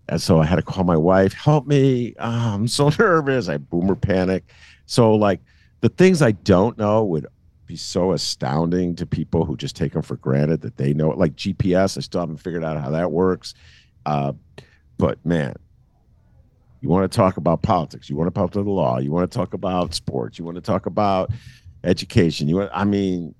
And 0.09 0.20
so 0.20 0.40
i 0.40 0.45
had 0.45 0.57
to 0.57 0.62
call 0.62 0.84
my 0.84 0.97
wife 0.97 1.32
help 1.32 1.66
me. 1.66 2.14
Oh, 2.18 2.55
i'm 2.55 2.68
so 2.68 2.90
nervous. 2.99 3.49
I 3.49 3.57
boomer 3.59 3.95
panic. 3.95 4.45
So 4.86 5.14
like 5.14 5.40
the 5.80 5.88
things 5.88 6.22
i 6.22 6.32
don't 6.32 6.76
know 6.76 7.05
would 7.05 7.26
be 7.66 7.76
so 7.76 8.12
astounding 8.12 8.97
to 8.97 9.07
people 9.07 9.45
who 9.45 9.57
just 9.57 9.76
take 9.76 9.93
them 9.93 10.03
for 10.03 10.16
granted 10.16 10.61
that 10.62 10.76
they 10.76 10.93
know 10.93 11.12
it. 11.12 11.18
Like 11.18 11.36
gps 11.36 11.97
i 11.97 12.01
still 12.01 12.20
haven't 12.20 12.38
figured 12.38 12.64
out 12.64 12.80
how 12.80 12.90
that 12.90 13.12
works. 13.12 13.55
Uh, 14.05 14.32
but 14.99 15.24
man 15.24 15.55
you 16.83 16.89
want 16.91 17.11
to 17.11 17.16
talk 17.16 17.39
about 17.39 17.62
politics. 17.62 18.11
You 18.11 18.16
want 18.16 18.28
to 18.28 18.39
talk 18.39 18.53
about 18.53 18.64
the 18.64 18.70
law. 18.70 18.99
You 18.99 19.11
want 19.11 19.30
to 19.30 19.35
talk 19.35 19.55
about 19.55 19.95
sports. 19.95 20.39
You 20.39 20.45
want 20.45 20.57
to 20.57 20.61
talk 20.61 20.85
about 20.87 21.30
education. 21.85 22.49
You 22.49 22.57
want, 22.57 22.70
I 22.74 22.85
mean, 22.85 23.35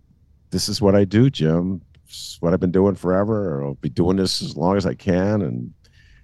this 0.51 0.69
is 0.69 0.81
what 0.81 0.95
I 0.95 1.05
do, 1.05 1.29
Jim. 1.29 1.83
It's 2.07 2.37
what 2.41 2.55
I've 2.55 2.61
been 2.61 2.71
doing 2.73 2.95
forever. 2.95 3.63
I'll 3.65 3.75
be 3.75 3.89
doing 3.89 4.17
this 4.17 4.41
as 4.43 4.57
long 4.57 4.77
as 4.77 4.87
I 4.87 4.95
can. 4.95 5.43
And 5.43 5.73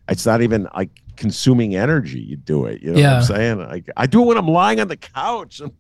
it's 0.08 0.24
not 0.24 0.40
even 0.42 0.68
like 0.74 0.90
consuming 1.16 1.74
energy. 1.74 2.20
You 2.20 2.36
do 2.36 2.64
it. 2.66 2.80
You 2.82 2.92
know 2.92 2.98
Yeah. 3.00 3.14
what 3.14 3.16
I'm 3.30 3.36
saying? 3.36 3.58
Like 3.58 3.90
I 3.96 4.06
do 4.06 4.22
it 4.22 4.26
when 4.26 4.38
I'm 4.38 4.48
lying 4.48 4.80
on 4.80 4.88
the 4.88 4.96
couch. 4.96 5.60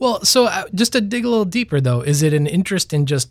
Well, 0.00 0.24
so 0.24 0.46
uh, 0.46 0.64
just 0.74 0.92
to 0.94 1.00
dig 1.00 1.24
a 1.24 1.28
little 1.28 1.44
deeper, 1.44 1.80
though, 1.80 2.00
is 2.00 2.22
it 2.22 2.34
an 2.34 2.48
interest 2.48 2.92
in 2.92 3.06
just 3.06 3.30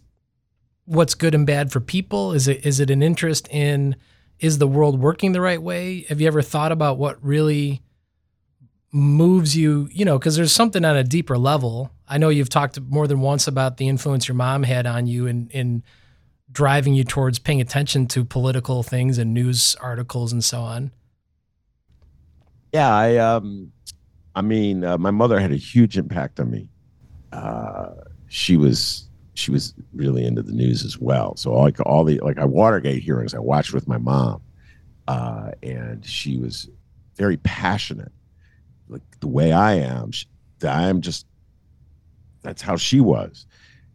what's 0.85 1.13
good 1.13 1.35
and 1.35 1.45
bad 1.45 1.71
for 1.73 1.81
people? 1.81 2.31
Is 2.31 2.47
it 2.47 2.65
is 2.65 2.79
it 2.79 2.89
an 2.89 3.03
interest 3.03 3.49
in 3.49 3.97
is 4.39 4.57
the 4.57 4.67
world 4.67 4.99
working 4.99 5.31
the 5.31 5.41
right 5.41 5.61
way? 5.61 6.05
Have 6.09 6.19
you 6.19 6.27
ever 6.27 6.41
thought 6.41 6.71
about 6.71 6.97
what 6.97 7.23
really 7.23 7.81
moves 8.91 9.55
you? 9.55 9.89
You 9.91 10.05
know, 10.05 10.17
because 10.17 10.35
there's 10.35 10.51
something 10.51 10.83
on 10.83 10.95
a 10.95 11.03
deeper 11.03 11.37
level. 11.37 11.91
I 12.07 12.17
know 12.17 12.29
you've 12.29 12.49
talked 12.49 12.79
more 12.81 13.07
than 13.07 13.21
once 13.21 13.47
about 13.47 13.77
the 13.77 13.87
influence 13.87 14.27
your 14.27 14.35
mom 14.35 14.63
had 14.63 14.85
on 14.85 15.07
you 15.07 15.27
in 15.27 15.49
in 15.49 15.83
driving 16.51 16.93
you 16.93 17.03
towards 17.03 17.39
paying 17.39 17.61
attention 17.61 18.05
to 18.07 18.23
political 18.23 18.83
things 18.83 19.17
and 19.17 19.33
news 19.33 19.75
articles 19.81 20.31
and 20.31 20.43
so 20.43 20.61
on. 20.61 20.91
Yeah, 22.71 22.93
I 22.93 23.17
um, 23.17 23.71
I 24.35 24.41
mean, 24.41 24.83
uh, 24.83 24.97
my 24.97 25.11
mother 25.11 25.39
had 25.39 25.51
a 25.51 25.57
huge 25.57 25.97
impact 25.97 26.39
on 26.39 26.51
me. 26.51 26.69
Uh, 27.31 27.91
she 28.27 28.57
was 28.57 29.07
she 29.35 29.51
was 29.51 29.73
really 29.93 30.25
into 30.25 30.43
the 30.43 30.51
news 30.51 30.85
as 30.85 30.97
well. 30.99 31.35
So 31.35 31.53
like 31.53 31.79
all 31.81 32.03
the 32.03 32.19
like 32.19 32.37
I 32.37 32.45
Watergate 32.45 33.01
hearings 33.01 33.33
I 33.33 33.39
watched 33.39 33.73
with 33.73 33.87
my 33.87 33.97
mom, 33.97 34.41
uh, 35.07 35.51
and 35.61 36.05
she 36.05 36.37
was 36.37 36.69
very 37.15 37.37
passionate, 37.37 38.11
like 38.87 39.01
the 39.19 39.27
way 39.27 39.51
I 39.51 39.73
am. 39.75 40.11
I'm 40.67 41.01
just 41.01 41.25
that's 42.41 42.61
how 42.61 42.77
she 42.77 42.99
was, 43.01 43.47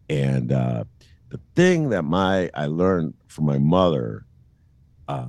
and 0.09 0.51
uh, 0.51 0.83
the 1.29 1.39
thing 1.55 1.89
that 1.89 2.03
my 2.03 2.49
I 2.53 2.65
learned 2.65 3.13
from 3.27 3.45
my 3.45 3.57
mother, 3.57 4.25
uh, 5.07 5.25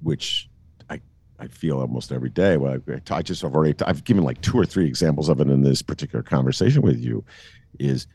which 0.00 0.48
I 0.88 1.00
I 1.38 1.48
feel 1.48 1.80
almost 1.80 2.12
every 2.12 2.30
day. 2.30 2.56
Well, 2.56 2.78
I, 2.88 3.14
I 3.14 3.22
just 3.22 3.42
have 3.42 3.54
already 3.54 3.74
I've 3.84 4.04
given 4.04 4.24
like 4.24 4.40
two 4.40 4.58
or 4.58 4.64
three 4.64 4.86
examples 4.86 5.28
of 5.28 5.40
it 5.40 5.48
in 5.48 5.62
this 5.62 5.82
particular 5.82 6.22
conversation 6.22 6.82
with 6.82 7.00
you, 7.00 7.24
is 7.78 8.06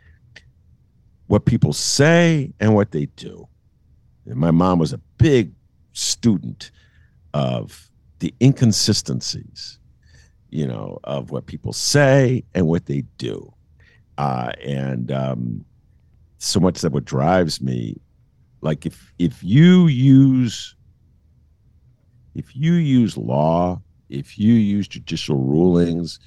what 1.31 1.45
people 1.45 1.71
say 1.71 2.51
and 2.59 2.75
what 2.75 2.91
they 2.91 3.05
do. 3.15 3.47
And 4.25 4.35
my 4.35 4.51
mom 4.51 4.79
was 4.79 4.91
a 4.91 4.97
big 5.17 5.53
student 5.93 6.71
of 7.33 7.89
the 8.19 8.33
inconsistencies, 8.41 9.79
you 10.49 10.67
know, 10.67 10.99
of 11.05 11.31
what 11.31 11.45
people 11.45 11.71
say 11.71 12.43
and 12.53 12.67
what 12.67 12.85
they 12.85 13.05
do. 13.17 13.49
Uh, 14.17 14.51
and 14.61 15.09
um, 15.13 15.63
so 16.37 16.59
much 16.59 16.81
that 16.81 16.91
what 16.91 17.05
drives 17.05 17.61
me, 17.61 17.95
like 18.59 18.85
if 18.85 19.13
if 19.17 19.41
you 19.41 19.87
use 19.87 20.75
if 22.35 22.53
you 22.57 22.73
use 22.73 23.15
law, 23.15 23.81
if 24.09 24.37
you 24.37 24.53
use 24.53 24.85
judicial 24.85 25.37
rulings, 25.37 26.19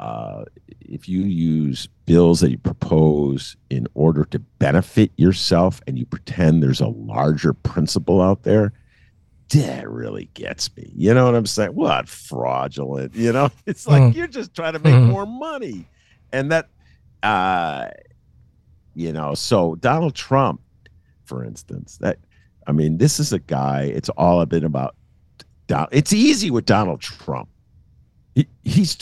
uh, 0.00 0.44
if 0.80 1.08
you 1.08 1.20
use 1.22 1.88
bills 2.06 2.40
that 2.40 2.50
you 2.50 2.58
propose 2.58 3.54
in 3.68 3.86
order 3.94 4.24
to 4.24 4.38
benefit 4.58 5.12
yourself 5.16 5.80
and 5.86 5.98
you 5.98 6.06
pretend 6.06 6.62
there's 6.62 6.80
a 6.80 6.88
larger 6.88 7.52
principle 7.52 8.20
out 8.22 8.42
there, 8.42 8.72
that 9.50 9.88
really 9.88 10.30
gets 10.34 10.74
me. 10.76 10.90
You 10.96 11.12
know 11.12 11.26
what 11.26 11.34
I'm 11.34 11.44
saying? 11.44 11.72
What 11.74 12.08
fraudulent? 12.08 13.14
You 13.14 13.32
know, 13.32 13.50
it's 13.66 13.86
like 13.86 14.02
Mm. 14.02 14.14
you're 14.14 14.26
just 14.26 14.54
trying 14.54 14.72
to 14.72 14.78
make 14.78 14.94
Mhm. 14.94 15.08
more 15.10 15.26
money. 15.26 15.84
And 16.32 16.50
that, 16.50 16.68
uh, 17.22 17.88
you 18.94 19.12
know, 19.12 19.34
so 19.34 19.74
Donald 19.76 20.14
Trump, 20.14 20.60
for 21.24 21.44
instance, 21.44 21.98
that, 21.98 22.18
I 22.66 22.72
mean, 22.72 22.98
this 22.98 23.20
is 23.20 23.32
a 23.32 23.38
guy, 23.38 23.82
it's 23.82 24.08
all 24.10 24.44
been 24.46 24.64
about, 24.64 24.96
Don- 25.66 25.88
it's 25.92 26.12
easy 26.12 26.50
with 26.50 26.64
Donald 26.64 27.00
Trump. 27.00 27.48
He, 28.34 28.46
he's 28.64 28.96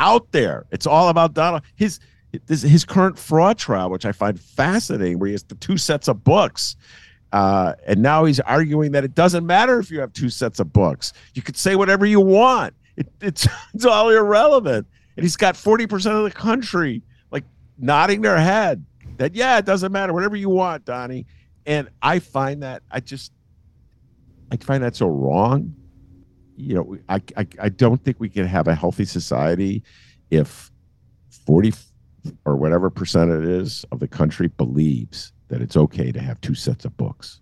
out 0.00 0.32
there. 0.32 0.66
It's 0.72 0.86
all 0.86 1.10
about 1.10 1.34
Donald. 1.34 1.62
His 1.76 2.00
this, 2.46 2.62
his 2.62 2.84
current 2.84 3.18
fraud 3.18 3.58
trial, 3.58 3.90
which 3.90 4.06
I 4.06 4.12
find 4.12 4.40
fascinating, 4.40 5.18
where 5.18 5.28
he 5.28 5.32
has 5.32 5.42
the 5.44 5.56
two 5.56 5.76
sets 5.76 6.08
of 6.08 6.24
books. 6.24 6.76
Uh, 7.32 7.74
and 7.86 8.02
now 8.02 8.24
he's 8.24 8.40
arguing 8.40 8.92
that 8.92 9.04
it 9.04 9.14
doesn't 9.14 9.46
matter 9.46 9.78
if 9.78 9.90
you 9.90 10.00
have 10.00 10.12
two 10.12 10.30
sets 10.30 10.58
of 10.58 10.72
books. 10.72 11.12
You 11.34 11.42
could 11.42 11.56
say 11.56 11.76
whatever 11.76 12.06
you 12.06 12.20
want. 12.20 12.74
It, 12.96 13.08
it's 13.20 13.46
it's 13.74 13.84
all 13.84 14.08
irrelevant. 14.08 14.86
And 15.16 15.24
he's 15.24 15.36
got 15.36 15.54
40% 15.54 16.16
of 16.16 16.24
the 16.24 16.30
country 16.30 17.02
like 17.30 17.44
nodding 17.78 18.22
their 18.22 18.38
head 18.38 18.84
that 19.18 19.34
yeah, 19.34 19.58
it 19.58 19.66
doesn't 19.66 19.92
matter. 19.92 20.12
Whatever 20.14 20.36
you 20.36 20.48
want, 20.48 20.84
Donnie. 20.86 21.26
And 21.66 21.90
I 22.00 22.20
find 22.20 22.62
that 22.62 22.82
I 22.90 23.00
just 23.00 23.32
I 24.50 24.56
find 24.56 24.82
that 24.82 24.96
so 24.96 25.08
wrong. 25.08 25.74
You 26.60 26.74
know, 26.74 26.98
I, 27.08 27.22
I 27.36 27.46
I 27.60 27.68
don't 27.68 28.02
think 28.04 28.20
we 28.20 28.28
can 28.28 28.46
have 28.46 28.68
a 28.68 28.74
healthy 28.74 29.04
society 29.04 29.82
if 30.30 30.70
40 31.46 31.72
or 32.44 32.56
whatever 32.56 32.90
percent 32.90 33.30
it 33.30 33.44
is 33.44 33.84
of 33.92 34.00
the 34.00 34.08
country 34.08 34.48
believes 34.48 35.32
that 35.48 35.60
it's 35.60 35.76
okay 35.76 36.12
to 36.12 36.20
have 36.20 36.40
two 36.40 36.54
sets 36.54 36.84
of 36.84 36.96
books. 36.96 37.40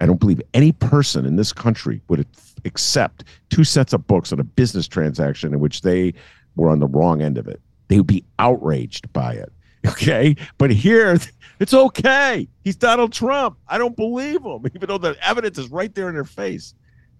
I 0.00 0.06
don't 0.06 0.20
believe 0.20 0.42
any 0.52 0.72
person 0.72 1.24
in 1.24 1.36
this 1.36 1.52
country 1.52 2.00
would 2.08 2.26
accept 2.64 3.24
two 3.50 3.64
sets 3.64 3.92
of 3.92 4.06
books 4.06 4.32
on 4.32 4.40
a 4.40 4.44
business 4.44 4.88
transaction 4.88 5.54
in 5.54 5.60
which 5.60 5.82
they 5.82 6.14
were 6.56 6.68
on 6.68 6.80
the 6.80 6.86
wrong 6.86 7.22
end 7.22 7.38
of 7.38 7.46
it. 7.46 7.60
They 7.88 7.98
would 7.98 8.06
be 8.06 8.24
outraged 8.38 9.12
by 9.12 9.34
it. 9.34 9.52
Okay. 9.86 10.34
But 10.56 10.70
here, 10.70 11.18
it's 11.60 11.74
okay. 11.74 12.48
He's 12.62 12.74
Donald 12.74 13.12
Trump. 13.12 13.58
I 13.68 13.76
don't 13.76 13.94
believe 13.94 14.42
him, 14.42 14.64
even 14.74 14.88
though 14.88 14.96
the 14.96 15.14
evidence 15.20 15.58
is 15.58 15.70
right 15.70 15.94
there 15.94 16.08
in 16.08 16.14
their 16.14 16.24
face. 16.24 16.74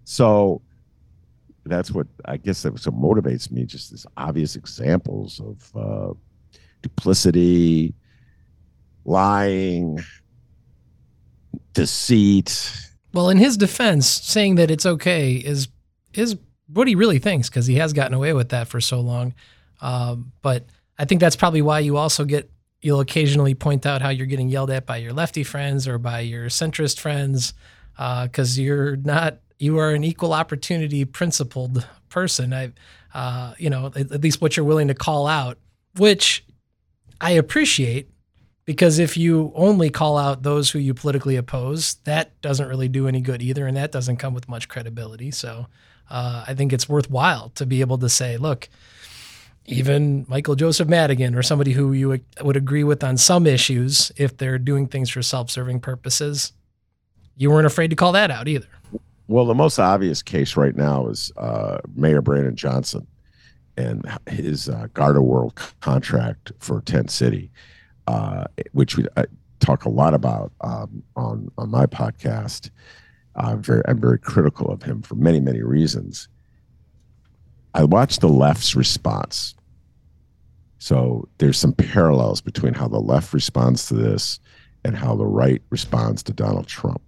So 0.05 0.63
that's 1.67 1.91
what 1.91 2.07
I 2.25 2.37
guess 2.37 2.63
that's 2.63 2.87
what 2.87 2.97
motivates 2.97 3.51
me. 3.51 3.65
Just 3.65 3.91
these 3.91 4.07
obvious 4.17 4.57
examples 4.57 5.41
of 5.41 5.77
uh, 5.77 6.15
duplicity, 6.83 7.95
lying, 9.05 10.03
deceit. 11.73 12.73
Well, 13.13 13.31
in 13.31 13.39
his 13.39 13.57
defense, 13.57 14.07
saying 14.07 14.57
that 14.57 14.71
it's 14.71 14.87
okay 14.87 15.35
is 15.35 15.69
is 16.13 16.37
what 16.69 16.89
he 16.89 16.95
really 16.95 17.19
thinks 17.19 17.49
because 17.49 17.67
he 17.67 17.77
has 17.77 17.93
gotten 17.93 18.15
away 18.15 18.33
with 18.33 18.51
that 18.51 18.69
for 18.69 18.81
so 18.81 19.01
long. 19.01 19.35
Um, 19.81 20.33
but 20.43 20.67
I 20.99 21.05
think 21.05 21.21
that's 21.21 21.37
probably 21.37 21.63
why 21.63 21.81
you 21.81 21.97
also 21.97 22.25
get 22.25 22.51
you'll 22.81 23.01
occasionally 23.01 23.55
point 23.55 23.87
out 23.87 24.03
how 24.03 24.11
you're 24.11 24.27
getting 24.27 24.49
yelled 24.49 24.71
at 24.71 24.85
by 24.85 24.99
your 24.99 25.13
lefty 25.13 25.43
friends 25.43 25.89
or 25.89 25.99
by 25.99 26.21
your 26.21 26.47
centrist 26.47 27.01
friends 27.01 27.55
because 27.97 28.59
uh, 28.59 28.63
you're 28.63 28.97
not 28.97 29.39
you 29.59 29.79
are 29.79 29.91
an 29.91 30.05
equal 30.05 30.33
opportunity 30.33 31.05
principled 31.05 31.87
person. 32.09 32.53
I, 32.53 32.73
uh, 33.13 33.55
you 33.59 33.71
know, 33.71 33.87
at, 33.87 34.13
at 34.13 34.23
least 34.23 34.41
what 34.41 34.57
you're 34.57 34.67
willing 34.67 34.89
to 34.89 34.95
call 34.95 35.27
out, 35.27 35.59
which 35.97 36.45
I 37.21 37.33
appreciate 37.33 38.11
because 38.65 38.99
if 38.99 39.17
you 39.17 39.53
only 39.55 39.91
call 39.91 40.17
out 40.17 40.43
those 40.43 40.71
who 40.71 40.79
you 40.79 40.95
politically 40.95 41.37
oppose, 41.37 41.95
that 42.05 42.41
doesn't 42.41 42.69
really 42.69 42.89
do 42.89 43.07
any 43.07 43.21
good 43.21 43.43
either, 43.43 43.67
and 43.67 43.77
that 43.77 43.93
doesn't 43.93 44.17
come 44.17 44.33
with 44.33 44.49
much 44.49 44.69
credibility. 44.69 45.31
So 45.31 45.67
uh, 46.11 46.45
I 46.47 46.55
think 46.55 46.73
it's 46.73 46.89
worthwhile 46.89 47.51
to 47.57 47.67
be 47.67 47.83
able 47.83 47.99
to 47.99 48.09
say, 48.09 48.37
look, 48.37 48.69
even 49.67 50.25
Michael 50.29 50.55
Joseph 50.55 50.89
Madigan 50.89 51.35
or 51.35 51.43
somebody 51.43 51.73
who 51.73 51.93
you 51.93 52.21
would 52.43 52.57
agree 52.57 52.85
with 52.85 53.05
on 53.05 53.17
some 53.17 53.47
issues, 53.47 54.13
if 54.17 54.37
they're 54.37 54.59
doing 54.59 54.87
things 54.87 55.11
for 55.11 55.23
self-serving 55.23 55.81
purposes, 55.81 56.53
you 57.37 57.51
weren't 57.51 57.67
afraid 57.67 57.91
to 57.91 57.97
call 57.97 58.13
that 58.13 58.31
out 58.31 58.49
either. 58.49 58.69
Well, 59.27 59.47
the 59.47 59.55
most 59.55 59.79
obvious 59.79 60.23
case 60.23 60.57
right 60.57 60.77
now 60.77 61.09
is 61.09 61.33
uh, 61.37 61.79
Mayor 61.95 62.21
Brandon 62.21 62.57
Johnson 62.57 63.07
and 63.77 64.07
his 64.29 64.69
uh, 64.69 64.89
Garda 64.93 65.23
World 65.23 65.55
contract 65.81 66.53
for 66.59 66.81
Tent 66.83 67.11
City 67.11 67.51
uh, 68.07 68.45
which 68.73 68.97
we 68.97 69.07
I 69.17 69.25
talk 69.61 69.85
a 69.85 69.91
lot 69.91 70.15
about 70.15 70.53
um, 70.61 71.03
on 71.17 71.51
on 71.59 71.71
my 71.71 71.87
podcast. 71.87 72.71
I'm 73.37 73.63
very 73.63 73.83
I'm 73.87 74.01
very 74.01 74.19
critical 74.19 74.71
of 74.71 74.83
him 74.83 75.03
for 75.03 75.15
many 75.15 75.41
many 75.41 75.63
reasons. 75.63 76.29
I 77.75 77.85
watched 77.85 78.21
the 78.21 78.29
left's 78.29 78.77
response. 78.77 79.55
So 80.79 81.29
there's 81.39 81.59
some 81.59 81.73
parallels 81.73 82.41
between 82.41 82.75
how 82.75 82.89
the 82.89 83.01
left 83.01 83.33
responds 83.33 83.89
to 83.89 83.95
this 83.95 84.39
and 84.85 84.97
how 84.97 85.17
the 85.17 85.27
right 85.27 85.63
responds 85.71 86.23
to 86.25 86.33
Donald 86.33 86.67
Trump. 86.67 87.01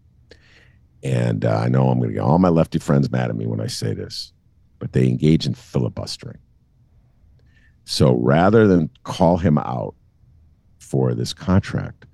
And 1.07 1.45
uh, 1.45 1.57
I 1.57 1.69
know 1.69 1.89
I'm 1.89 1.99
going 1.99 2.11
to 2.11 2.15
get 2.15 2.23
all 2.23 2.39
my 2.39 2.49
lefty 2.49 2.79
friends 2.79 3.11
mad 3.11 3.31
at 3.31 3.37
me 3.37 3.47
when 3.47 3.61
I 3.61 3.67
say 3.69 3.95
this, 3.95 4.33
but 4.79 4.93
they 4.93 5.07
engage 5.07 5.47
in 5.47 5.55
filibustering. 5.55 6.39
So 7.85 8.15
rather 8.15 8.67
than 8.67 8.91
call 9.05 9.37
him 9.37 9.59
out 9.59 9.95
for 10.87 11.15
this 11.15 11.35
contract. 11.35 12.07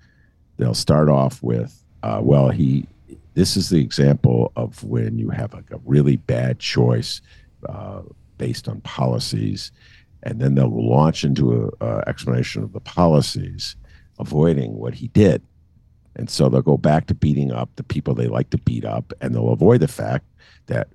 They'll 0.56 0.74
start 0.74 1.08
off 1.08 1.42
with, 1.42 1.84
uh, 2.02 2.20
well, 2.22 2.48
he. 2.48 2.86
This 3.34 3.56
is 3.56 3.70
the 3.70 3.80
example 3.80 4.52
of 4.56 4.84
when 4.84 5.18
you 5.18 5.30
have 5.30 5.54
like 5.54 5.70
a 5.70 5.80
really 5.86 6.16
bad 6.16 6.58
choice 6.58 7.22
uh, 7.66 8.02
based 8.36 8.68
on 8.68 8.82
policies, 8.82 9.72
and 10.22 10.38
then 10.38 10.54
they'll 10.54 10.68
launch 10.68 11.24
into 11.24 11.72
an 11.80 12.02
explanation 12.06 12.62
of 12.62 12.74
the 12.74 12.80
policies, 12.80 13.74
avoiding 14.18 14.76
what 14.76 14.94
he 14.94 15.08
did. 15.08 15.42
And 16.16 16.28
so 16.28 16.48
they'll 16.48 16.62
go 16.62 16.76
back 16.76 17.06
to 17.06 17.14
beating 17.14 17.52
up 17.52 17.70
the 17.76 17.82
people 17.82 18.14
they 18.14 18.26
like 18.26 18.50
to 18.50 18.58
beat 18.58 18.84
up, 18.84 19.12
and 19.20 19.34
they'll 19.34 19.50
avoid 19.50 19.80
the 19.80 19.88
fact 19.88 20.26
that 20.66 20.88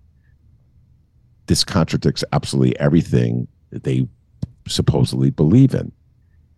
this 1.48 1.64
contradicts 1.64 2.24
absolutely 2.34 2.78
everything 2.80 3.48
that 3.72 3.84
they 3.84 4.08
supposedly 4.68 5.30
believe 5.30 5.74
in. 5.74 5.92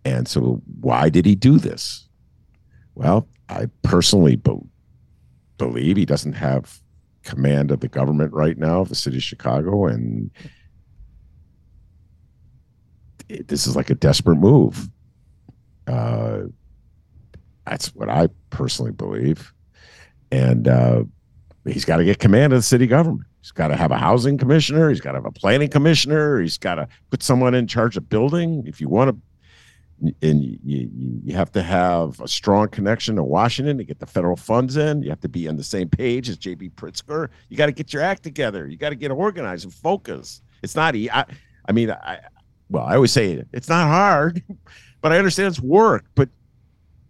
And 0.04 0.28
so, 0.28 0.62
why 0.80 1.10
did 1.10 1.26
he 1.26 1.36
do 1.36 1.58
this? 1.58 2.08
Well, 2.96 3.28
I 3.48 3.68
personally 3.84 4.36
be- 4.36 4.58
believe 5.58 5.98
he 5.98 6.06
doesn't 6.06 6.34
have 6.34 6.80
command 7.24 7.72
of 7.72 7.80
the 7.80 7.88
government 7.88 8.34
right 8.34 8.58
now 8.58 8.82
of 8.82 8.90
the 8.90 8.96
city 8.96 9.18
of 9.18 9.24
Chicago. 9.24 9.86
And 9.86 10.32
this 13.28 13.68
is 13.68 13.76
like 13.76 13.90
a 13.90 13.96
desperate 13.96 14.38
move. 14.38 14.90
Uh, 15.88 16.44
that's 17.70 17.94
what 17.96 18.10
I 18.10 18.28
personally 18.50 18.92
believe. 18.92 19.54
And 20.32 20.68
uh, 20.68 21.04
he's 21.66 21.86
got 21.86 21.98
to 21.98 22.04
get 22.04 22.20
command 22.20 22.52
of 22.54 22.60
the 22.60 22.64
city 22.64 22.88
government. 22.88 23.28
He's 23.42 23.52
got 23.52 23.68
to 23.70 23.76
have 23.76 23.92
a 23.92 23.98
housing 23.98 24.38
commissioner. 24.38 24.90
He's 24.90 25.02
got 25.02 25.12
to 25.12 25.20
have 25.20 25.26
a 25.26 25.32
planning 25.32 25.70
commissioner. 25.70 26.42
He's 26.42 26.58
got 26.58 26.76
to 26.76 26.88
put 27.10 27.24
someone 27.24 27.54
in 27.54 27.68
charge 27.68 27.96
of 27.96 28.10
building. 28.10 28.64
If 28.66 28.82
you 28.82 28.90
want 28.90 29.12
to 29.12 29.22
and 30.22 30.44
you, 30.44 30.58
you, 30.64 30.90
you 31.26 31.36
have 31.36 31.52
to 31.52 31.62
have 31.62 32.22
a 32.22 32.28
strong 32.28 32.70
connection 32.70 33.18
to 33.18 33.24
Washington 33.24 33.78
to 33.78 33.84
get 33.84 34.00
the 34.00 34.06
federal 34.06 34.38
funds 34.38 34.78
in. 34.78 35.04
You 35.04 35.10
have 35.10 35.20
to 35.22 35.30
be 35.30 35.48
on 35.50 35.58
the 35.58 35.64
same 35.64 35.90
page 35.90 36.30
as 36.30 36.38
JB 36.38 36.72
Pritzker. 36.72 37.28
You 37.50 37.58
got 37.58 37.66
to 37.66 37.74
get 37.74 37.92
your 37.92 38.02
act 38.02 38.24
together. 38.24 38.66
You 38.68 38.78
got 38.78 38.90
to 38.90 38.96
get 38.96 39.12
organized 39.12 39.66
and 39.66 39.74
focus. 39.74 40.42
It's 40.64 40.76
not 40.76 40.96
I, 40.96 41.26
I 41.66 41.72
mean, 41.74 41.92
I 41.92 42.20
well, 42.70 42.86
I 42.86 42.96
always 42.96 43.12
say 43.12 43.44
it's 43.52 43.68
not 43.68 43.88
hard, 43.88 44.42
but 45.02 45.12
I 45.12 45.18
understand 45.18 45.50
it's 45.50 45.60
work. 45.60 46.06
But 46.16 46.30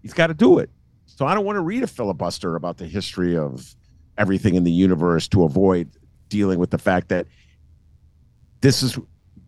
he's 0.02 0.14
got 0.14 0.28
to 0.28 0.34
do 0.34 0.60
it. 0.60 0.70
So 1.06 1.26
I 1.26 1.34
don't 1.34 1.45
want 1.45 1.58
to 1.58 1.62
read 1.62 1.84
a 1.84 1.88
filibuster 1.88 2.56
about 2.56 2.78
the 2.78 2.86
history 2.86 3.38
of 3.38 3.76
everything 4.18 4.56
in 4.56 4.64
the 4.64 4.72
universe 4.72 5.28
to 5.30 5.43
avoid 5.43 5.89
dealing 6.30 6.60
with 6.60 6.70
the 6.70 6.78
fact 6.78 7.10
that 7.10 7.26
this 8.62 8.84
is 8.84 8.97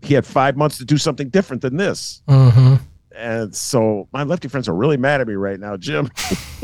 he 0.01 0.13
had 0.15 0.25
five 0.25 0.57
months 0.57 0.77
to 0.79 0.85
do 0.85 0.97
something 0.97 1.29
different 1.29 1.61
than 1.61 1.77
this. 1.77 2.23
Mm-hmm 2.27 2.75
and 3.15 3.55
so 3.55 4.07
my 4.11 4.23
lefty 4.23 4.47
friends 4.47 4.67
are 4.67 4.75
really 4.75 4.97
mad 4.97 5.21
at 5.21 5.27
me 5.27 5.35
right 5.35 5.59
now, 5.59 5.77
Jim. 5.77 6.09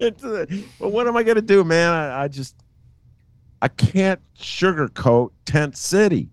uh, 0.00 0.10
but 0.20 0.48
what 0.78 1.06
am 1.06 1.16
I 1.16 1.22
gonna 1.22 1.42
do, 1.42 1.64
man? 1.64 1.92
I, 1.92 2.24
I 2.24 2.28
just 2.28 2.54
I 3.62 3.68
can't 3.68 4.20
sugarcoat 4.38 5.30
Tent 5.44 5.76
City. 5.76 6.30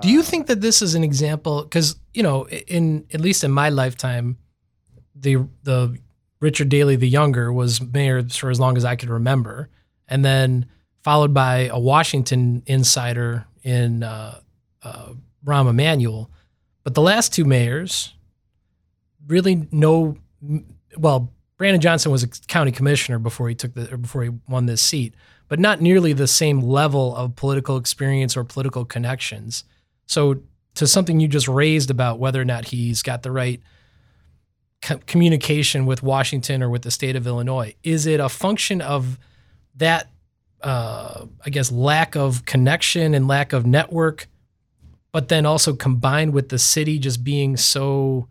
Do 0.00 0.08
you 0.08 0.22
think 0.22 0.46
that 0.46 0.60
this 0.60 0.80
is 0.80 0.94
an 0.94 1.04
example? 1.04 1.62
Because 1.62 1.96
you 2.14 2.22
know, 2.22 2.46
in 2.48 3.06
at 3.12 3.20
least 3.20 3.44
in 3.44 3.50
my 3.50 3.68
lifetime, 3.68 4.38
the 5.14 5.46
the 5.62 5.98
Richard 6.40 6.68
Daley 6.68 6.96
the 6.96 7.08
younger 7.08 7.52
was 7.52 7.80
mayor 7.80 8.22
for 8.28 8.50
as 8.50 8.58
long 8.58 8.76
as 8.76 8.84
I 8.84 8.96
could 8.96 9.10
remember, 9.10 9.68
and 10.08 10.24
then 10.24 10.66
followed 11.02 11.32
by 11.32 11.68
a 11.72 11.78
Washington 11.78 12.62
insider 12.66 13.46
in 13.62 14.02
uh, 14.02 14.40
uh, 14.82 15.08
Rahm 15.44 15.68
Emanuel. 15.68 16.30
But 16.84 16.94
the 16.94 17.02
last 17.02 17.32
two 17.32 17.44
mayors, 17.44 18.14
really 19.26 19.68
no. 19.70 20.16
Well, 20.96 21.32
Brandon 21.56 21.80
Johnson 21.80 22.10
was 22.10 22.24
a 22.24 22.28
county 22.28 22.72
commissioner 22.72 23.18
before 23.18 23.48
he 23.48 23.54
took 23.54 23.74
the 23.74 23.94
or 23.94 23.96
before 23.96 24.24
he 24.24 24.30
won 24.48 24.66
this 24.66 24.82
seat, 24.82 25.14
but 25.48 25.60
not 25.60 25.80
nearly 25.80 26.12
the 26.12 26.26
same 26.26 26.60
level 26.60 27.14
of 27.14 27.36
political 27.36 27.76
experience 27.76 28.36
or 28.36 28.42
political 28.42 28.84
connections. 28.84 29.64
So, 30.06 30.40
to 30.74 30.86
something 30.86 31.20
you 31.20 31.28
just 31.28 31.46
raised 31.46 31.90
about 31.90 32.18
whether 32.18 32.40
or 32.40 32.44
not 32.44 32.66
he's 32.66 33.02
got 33.02 33.22
the 33.22 33.30
right 33.30 33.60
co- 34.82 35.00
communication 35.06 35.86
with 35.86 36.02
Washington 36.02 36.62
or 36.62 36.68
with 36.68 36.82
the 36.82 36.90
state 36.90 37.16
of 37.16 37.26
Illinois, 37.26 37.74
is 37.82 38.06
it 38.06 38.20
a 38.20 38.28
function 38.28 38.80
of 38.80 39.18
that? 39.76 40.08
Uh, 40.62 41.26
I 41.44 41.50
guess 41.50 41.72
lack 41.72 42.14
of 42.14 42.44
connection 42.44 43.14
and 43.14 43.26
lack 43.26 43.52
of 43.52 43.66
network, 43.66 44.28
but 45.10 45.28
then 45.28 45.44
also 45.44 45.74
combined 45.74 46.32
with 46.32 46.50
the 46.50 46.58
city 46.58 47.00
just 47.00 47.24
being 47.24 47.56
so 47.56 48.28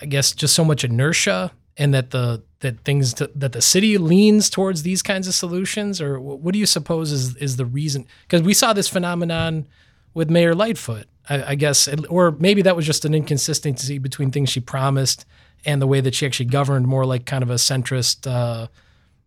I 0.00 0.06
guess 0.06 0.32
just 0.32 0.54
so 0.54 0.64
much 0.64 0.84
inertia 0.84 1.52
and 1.76 1.92
that 1.94 2.10
the 2.10 2.42
that 2.60 2.80
things 2.80 3.14
to, 3.14 3.30
that 3.34 3.52
the 3.52 3.62
city 3.62 3.98
leans 3.98 4.48
towards 4.48 4.82
these 4.82 5.02
kinds 5.02 5.28
of 5.28 5.34
solutions? 5.34 6.00
Or 6.00 6.18
what 6.20 6.52
do 6.52 6.58
you 6.58 6.66
suppose 6.66 7.12
is 7.12 7.36
is 7.36 7.56
the 7.56 7.66
reason? 7.66 8.06
Because 8.22 8.42
we 8.42 8.54
saw 8.54 8.72
this 8.72 8.88
phenomenon 8.88 9.66
with 10.14 10.30
Mayor 10.30 10.54
Lightfoot 10.54 11.06
I, 11.28 11.42
I, 11.50 11.54
guess 11.54 11.88
or 12.08 12.32
maybe 12.32 12.62
that 12.62 12.76
was 12.76 12.86
just 12.86 13.04
an 13.04 13.14
inconsistency 13.14 13.98
between 13.98 14.30
things 14.30 14.50
she 14.50 14.60
promised 14.60 15.26
and 15.64 15.82
the 15.82 15.86
way 15.86 16.00
that 16.00 16.14
she 16.14 16.26
actually 16.26 16.46
governed 16.46 16.86
more 16.86 17.04
like 17.04 17.26
kind 17.26 17.42
of 17.42 17.50
a 17.50 17.54
centrist 17.54 18.30
uh, 18.30 18.68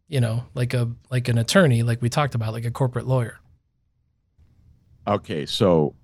you 0.08 0.22
know 0.22 0.46
like 0.54 0.74
a 0.74 0.90
like 1.10 1.28
an 1.28 1.38
attorney 1.38 1.84
like 1.84 2.02
we 2.02 2.10
talked 2.10 2.36
about 2.36 2.54
like 2.54 2.66
a 2.66 2.72
corporate 2.72 3.08
lawyer. 3.08 3.40
Okay 5.08 5.46
so 5.46 5.96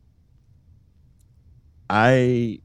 I 1.90 2.60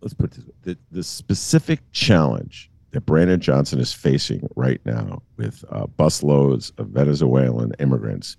let's 0.00 0.14
put 0.14 0.32
this 0.32 0.44
the, 0.62 0.78
the 0.90 1.02
specific 1.02 1.80
challenge 1.92 2.70
that 2.92 3.02
Brandon 3.02 3.40
Johnson 3.40 3.78
is 3.78 3.92
facing 3.92 4.48
right 4.56 4.80
now 4.84 5.22
with 5.36 5.64
uh, 5.70 5.86
busloads 5.86 6.72
of 6.78 6.88
Venezuelan 6.88 7.72
immigrants 7.78 8.36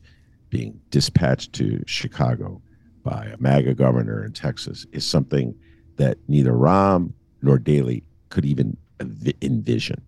being 0.52 0.80
dispatched 0.92 1.54
to 1.54 1.82
Chicago 1.88 2.62
by 3.04 3.26
a 3.26 3.38
MAGA 3.40 3.74
governor 3.74 4.24
in 4.24 4.34
Texas 4.34 4.86
is 4.92 5.04
something 5.04 5.56
that 5.96 6.18
neither 6.28 6.52
Rahm 6.52 7.14
nor 7.42 7.58
Daley 7.58 8.04
could 8.30 8.46
even 8.46 8.78
envision. 9.42 10.02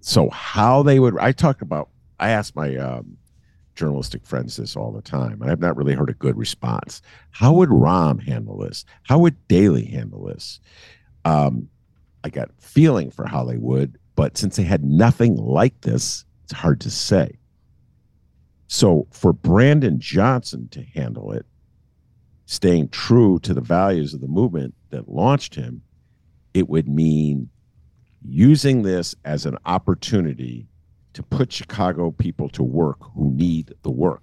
So, 0.00 0.28
how 0.28 0.82
they 0.82 1.00
would, 1.00 1.16
I 1.18 1.32
talk 1.32 1.62
about, 1.62 1.88
I 2.20 2.28
ask 2.30 2.54
my 2.54 2.76
um, 2.76 3.16
journalistic 3.74 4.26
friends 4.26 4.56
this 4.56 4.76
all 4.76 4.92
the 4.92 5.00
time, 5.00 5.40
and 5.40 5.50
I've 5.50 5.60
not 5.60 5.76
really 5.76 5.94
heard 5.94 6.10
a 6.10 6.14
good 6.14 6.36
response. 6.36 7.00
How 7.30 7.54
would 7.54 7.70
Rahm 7.70 8.22
handle 8.22 8.58
this? 8.58 8.84
How 9.04 9.18
would 9.18 9.48
Daley 9.48 9.86
handle 9.86 10.26
this? 10.26 10.60
Um, 11.24 11.68
I 12.22 12.28
got 12.28 12.50
feeling 12.58 13.10
for 13.10 13.26
how 13.26 13.44
they 13.44 13.56
would, 13.56 13.98
but 14.14 14.36
since 14.36 14.56
they 14.56 14.62
had 14.62 14.84
nothing 14.84 15.36
like 15.36 15.80
this, 15.80 16.26
it's 16.44 16.52
hard 16.52 16.80
to 16.82 16.90
say. 16.90 17.38
So 18.66 19.06
for 19.10 19.32
Brandon 19.32 20.00
Johnson 20.00 20.68
to 20.70 20.82
handle 20.82 21.32
it, 21.32 21.46
staying 22.46 22.88
true 22.88 23.38
to 23.40 23.54
the 23.54 23.60
values 23.60 24.14
of 24.14 24.20
the 24.20 24.28
movement 24.28 24.74
that 24.90 25.08
launched 25.08 25.54
him, 25.54 25.82
it 26.52 26.68
would 26.68 26.88
mean 26.88 27.50
using 28.22 28.82
this 28.82 29.14
as 29.24 29.44
an 29.46 29.58
opportunity 29.66 30.66
to 31.12 31.22
put 31.22 31.52
Chicago 31.52 32.10
people 32.10 32.48
to 32.50 32.62
work 32.62 32.98
who 33.14 33.30
need 33.30 33.74
the 33.82 33.90
work. 33.90 34.22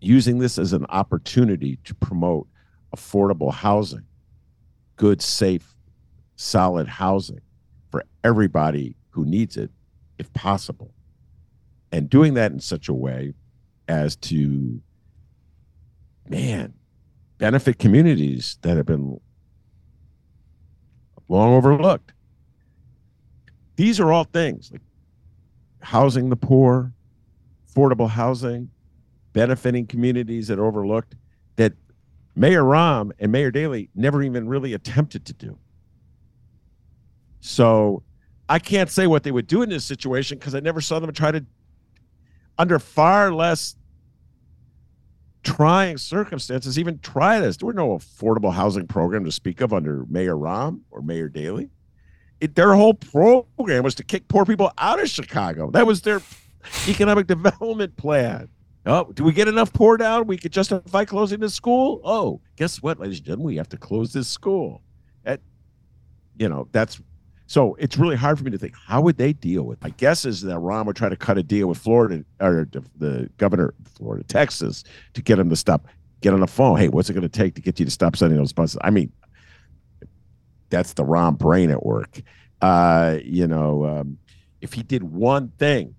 Using 0.00 0.38
this 0.38 0.58
as 0.58 0.72
an 0.72 0.86
opportunity 0.88 1.78
to 1.84 1.94
promote 1.94 2.46
affordable 2.94 3.52
housing, 3.52 4.04
good, 4.96 5.20
safe, 5.20 5.74
solid 6.36 6.86
housing 6.86 7.40
for 7.90 8.04
everybody 8.22 8.96
who 9.10 9.24
needs 9.24 9.56
it, 9.56 9.70
if 10.18 10.32
possible. 10.32 10.92
And 11.92 12.10
doing 12.10 12.34
that 12.34 12.52
in 12.52 12.60
such 12.60 12.88
a 12.88 12.94
way 12.94 13.34
as 13.88 14.16
to, 14.16 14.80
man, 16.28 16.74
benefit 17.38 17.78
communities 17.78 18.58
that 18.62 18.76
have 18.76 18.86
been 18.86 19.20
long 21.28 21.54
overlooked. 21.54 22.12
These 23.76 24.00
are 24.00 24.12
all 24.12 24.24
things 24.24 24.72
like 24.72 24.80
housing 25.80 26.30
the 26.30 26.36
poor, 26.36 26.92
affordable 27.68 28.08
housing, 28.08 28.70
benefiting 29.32 29.86
communities 29.86 30.48
that 30.48 30.58
are 30.58 30.64
overlooked 30.64 31.14
that 31.56 31.74
Mayor 32.34 32.62
Rahm 32.62 33.12
and 33.18 33.30
Mayor 33.30 33.50
Daley 33.50 33.90
never 33.94 34.22
even 34.22 34.48
really 34.48 34.72
attempted 34.72 35.26
to 35.26 35.32
do. 35.32 35.58
So 37.40 38.02
I 38.48 38.58
can't 38.58 38.90
say 38.90 39.06
what 39.06 39.22
they 39.22 39.30
would 39.30 39.46
do 39.46 39.62
in 39.62 39.68
this 39.68 39.84
situation 39.84 40.38
because 40.38 40.54
I 40.54 40.60
never 40.60 40.80
saw 40.80 40.98
them 40.98 41.12
try 41.12 41.32
to, 41.32 41.44
under 42.58 42.78
far 42.78 43.32
less 43.32 43.76
trying 45.42 45.96
circumstances, 45.96 46.78
even 46.78 46.98
try 46.98 47.40
this. 47.40 47.56
There 47.56 47.66
were 47.66 47.72
no 47.72 47.96
affordable 47.96 48.52
housing 48.52 48.86
program 48.86 49.24
to 49.24 49.32
speak 49.32 49.60
of 49.60 49.72
under 49.72 50.04
Mayor 50.06 50.34
Rahm 50.34 50.80
or 50.90 51.02
Mayor 51.02 51.28
Daley 51.28 51.70
it, 52.40 52.54
their 52.54 52.74
whole 52.74 52.94
program 52.94 53.82
was 53.82 53.94
to 53.96 54.04
kick 54.04 54.28
poor 54.28 54.44
people 54.44 54.70
out 54.78 55.00
of 55.00 55.08
Chicago. 55.08 55.70
That 55.70 55.86
was 55.86 56.02
their 56.02 56.20
economic 56.88 57.26
development 57.28 57.96
plan. 57.96 58.48
Oh, 58.84 59.10
do 59.12 59.24
we 59.24 59.32
get 59.32 59.48
enough 59.48 59.72
poor 59.72 59.96
down? 59.96 60.26
We 60.26 60.36
could 60.36 60.52
justify 60.52 61.04
closing 61.04 61.40
the 61.40 61.50
school. 61.50 62.00
Oh, 62.04 62.40
guess 62.56 62.82
what, 62.82 63.00
ladies 63.00 63.18
and 63.18 63.26
gentlemen? 63.26 63.46
We 63.46 63.56
have 63.56 63.68
to 63.70 63.76
close 63.76 64.12
this 64.12 64.28
school. 64.28 64.82
At, 65.24 65.40
you 66.38 66.48
know, 66.48 66.68
that's 66.70 67.00
so 67.46 67.76
it's 67.78 67.96
really 67.96 68.16
hard 68.16 68.38
for 68.38 68.44
me 68.44 68.50
to 68.50 68.58
think 68.58 68.74
how 68.76 69.00
would 69.02 69.16
they 69.16 69.32
deal 69.32 69.62
with. 69.62 69.80
My 69.82 69.90
guess 69.90 70.24
is 70.24 70.42
that 70.42 70.56
Rahm 70.56 70.86
would 70.86 70.96
try 70.96 71.08
to 71.08 71.16
cut 71.16 71.38
a 71.38 71.42
deal 71.42 71.68
with 71.68 71.78
Florida 71.78 72.24
or 72.40 72.68
the 72.98 73.30
governor 73.38 73.74
of 73.78 73.88
Florida, 73.92 74.24
Texas, 74.24 74.82
to 75.14 75.22
get 75.22 75.38
him 75.38 75.48
to 75.50 75.56
stop. 75.56 75.86
Get 76.22 76.32
on 76.32 76.40
the 76.40 76.46
phone. 76.46 76.78
Hey, 76.78 76.88
what's 76.88 77.10
it 77.10 77.12
going 77.12 77.22
to 77.22 77.28
take 77.28 77.54
to 77.54 77.60
get 77.60 77.78
you 77.78 77.84
to 77.84 77.90
stop 77.90 78.16
sending 78.16 78.38
those 78.38 78.52
buses? 78.52 78.78
I 78.82 78.90
mean, 78.90 79.12
that's 80.70 80.94
the 80.94 81.04
Rahm 81.04 81.38
brain 81.38 81.70
at 81.70 81.84
work. 81.84 82.20
Uh, 82.60 83.18
you 83.22 83.46
know, 83.46 83.84
um, 83.84 84.18
if 84.60 84.72
he 84.72 84.82
did 84.82 85.04
one 85.04 85.52
thing, 85.58 85.94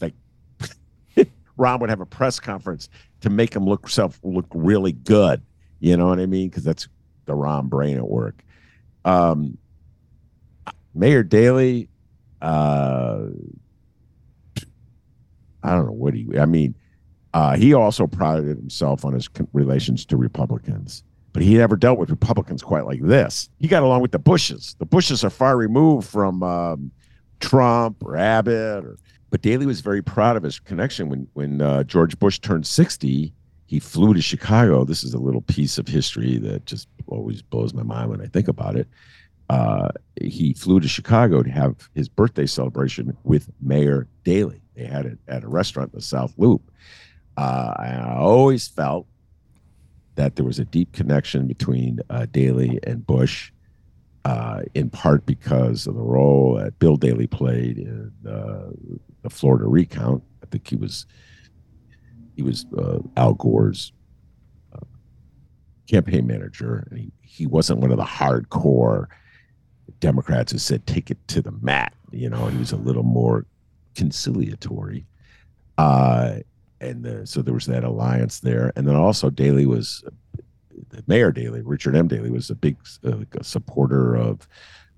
like 0.00 0.14
Rahm 1.58 1.80
would 1.80 1.90
have 1.90 2.00
a 2.00 2.06
press 2.06 2.40
conference 2.40 2.88
to 3.20 3.28
make 3.28 3.54
him 3.54 3.66
look 3.66 3.88
self 3.88 4.18
look 4.22 4.46
really 4.54 4.92
good. 4.92 5.42
You 5.80 5.96
know 5.96 6.06
what 6.06 6.20
I 6.20 6.26
mean? 6.26 6.48
Because 6.48 6.64
that's 6.64 6.88
the 7.26 7.34
Rahm 7.34 7.68
brain 7.68 7.98
at 7.98 8.08
work. 8.08 8.42
Um, 9.04 9.58
Mayor 10.96 11.22
Daley, 11.22 11.88
uh, 12.42 13.26
I 15.62 15.70
don't 15.70 15.86
know 15.86 15.92
what 15.92 16.14
he. 16.14 16.26
I 16.38 16.46
mean, 16.46 16.74
uh, 17.34 17.56
he 17.56 17.74
also 17.74 18.06
prided 18.06 18.56
himself 18.56 19.04
on 19.04 19.12
his 19.12 19.28
relations 19.52 20.04
to 20.06 20.16
Republicans 20.16 21.04
but 21.36 21.42
he 21.42 21.58
never 21.58 21.76
dealt 21.76 21.98
with 21.98 22.08
Republicans 22.08 22.62
quite 22.62 22.86
like 22.86 23.02
this. 23.02 23.50
He 23.58 23.68
got 23.68 23.82
along 23.82 24.00
with 24.00 24.10
the 24.10 24.18
Bushes. 24.18 24.74
The 24.78 24.86
Bushes 24.86 25.22
are 25.22 25.28
far 25.28 25.58
removed 25.58 26.08
from 26.08 26.42
um, 26.42 26.90
Trump 27.40 28.02
or 28.02 28.16
Abbott, 28.16 28.86
or, 28.86 28.96
but 29.28 29.42
Daley 29.42 29.66
was 29.66 29.82
very 29.82 30.00
proud 30.00 30.38
of 30.38 30.42
his 30.42 30.58
connection 30.58 31.10
when 31.10 31.28
when 31.34 31.60
uh, 31.60 31.82
George 31.82 32.18
Bush 32.18 32.38
turned 32.38 32.66
sixty. 32.66 33.34
He 33.66 33.80
flew 33.80 34.14
to 34.14 34.22
Chicago. 34.22 34.84
This 34.84 35.04
is 35.04 35.12
a 35.12 35.18
little 35.18 35.42
piece 35.42 35.76
of 35.76 35.86
history 35.86 36.38
that 36.38 36.64
just 36.64 36.88
always 37.06 37.42
blows 37.42 37.74
my 37.74 37.82
mind 37.82 38.08
when 38.08 38.22
I 38.22 38.28
think 38.28 38.48
about 38.48 38.74
it. 38.74 38.88
Uh, 39.48 39.88
he 40.20 40.54
flew 40.54 40.80
to 40.80 40.88
Chicago 40.88 41.42
to 41.42 41.50
have 41.50 41.88
his 41.94 42.08
birthday 42.08 42.46
celebration 42.46 43.16
with 43.22 43.48
Mayor 43.60 44.08
Daley. 44.24 44.60
They 44.74 44.84
had 44.84 45.06
it 45.06 45.18
at 45.28 45.44
a 45.44 45.48
restaurant 45.48 45.92
in 45.92 45.98
the 45.98 46.04
South 46.04 46.34
Loop. 46.36 46.70
Uh, 47.36 47.74
I 47.76 48.16
always 48.16 48.66
felt 48.66 49.06
that 50.16 50.36
there 50.36 50.44
was 50.44 50.58
a 50.58 50.64
deep 50.64 50.92
connection 50.92 51.46
between 51.46 52.00
uh, 52.10 52.26
Daley 52.30 52.80
and 52.82 53.06
Bush, 53.06 53.52
uh, 54.24 54.62
in 54.74 54.90
part 54.90 55.26
because 55.26 55.86
of 55.86 55.94
the 55.94 56.02
role 56.02 56.56
that 56.56 56.78
Bill 56.78 56.96
Daley 56.96 57.26
played 57.26 57.78
in 57.78 58.12
uh, 58.26 58.70
the 59.22 59.30
Florida 59.30 59.66
recount. 59.66 60.22
I 60.42 60.46
think 60.46 60.66
he 60.66 60.76
was 60.76 61.06
he 62.34 62.42
was 62.42 62.66
uh, 62.76 62.98
Al 63.16 63.34
Gore's 63.34 63.92
uh, 64.74 64.84
campaign 65.88 66.26
manager, 66.26 66.86
and 66.90 66.98
he, 66.98 67.12
he 67.22 67.46
wasn't 67.46 67.80
one 67.80 67.90
of 67.90 67.96
the 67.96 68.04
hardcore 68.04 69.06
Democrats 70.00 70.52
who 70.52 70.58
said 70.58 70.86
take 70.86 71.10
it 71.10 71.18
to 71.28 71.42
the 71.42 71.52
mat. 71.52 71.94
You 72.10 72.30
know, 72.30 72.46
he 72.46 72.58
was 72.58 72.72
a 72.72 72.76
little 72.76 73.02
more 73.02 73.46
conciliatory. 73.94 75.06
Uh, 75.78 76.36
and 76.80 77.06
uh, 77.06 77.24
so 77.24 77.42
there 77.42 77.54
was 77.54 77.66
that 77.66 77.84
alliance 77.84 78.40
there. 78.40 78.72
And 78.76 78.86
then 78.86 78.96
also 78.96 79.30
Daley 79.30 79.66
was 79.66 80.04
the 80.90 81.02
Mayor 81.06 81.32
Daley, 81.32 81.62
Richard 81.62 81.96
M. 81.96 82.08
Daley, 82.08 82.30
was 82.30 82.50
a 82.50 82.54
big 82.54 82.76
uh, 83.04 83.16
supporter 83.42 84.14
of 84.14 84.46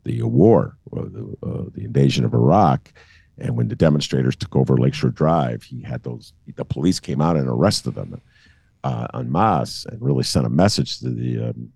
the 0.05 0.23
war, 0.23 0.77
uh, 0.97 1.03
the, 1.03 1.37
uh, 1.43 1.65
the 1.73 1.85
invasion 1.85 2.25
of 2.25 2.35
Iraq. 2.35 2.93
And 3.39 3.57
when 3.57 3.69
the 3.69 3.77
demonstrators 3.77 4.35
took 4.35 4.57
over 4.57 4.77
Lakeshore 4.77 5.11
Drive, 5.11 5.63
he 5.63 5.81
had 5.83 6.03
those. 6.03 6.33
The 6.57 6.65
police 6.65 6.99
came 6.99 7.21
out 7.21 7.37
and 7.37 7.49
arrested 7.49 7.95
them 7.95 8.21
uh, 8.83 9.07
en 9.15 9.31
masse, 9.31 9.87
and 9.87 10.03
really 10.03 10.25
sent 10.25 10.47
a 10.47 10.51
message 10.51 10.99
to 10.99 11.11
the 11.11 11.51
um, 11.51 11.73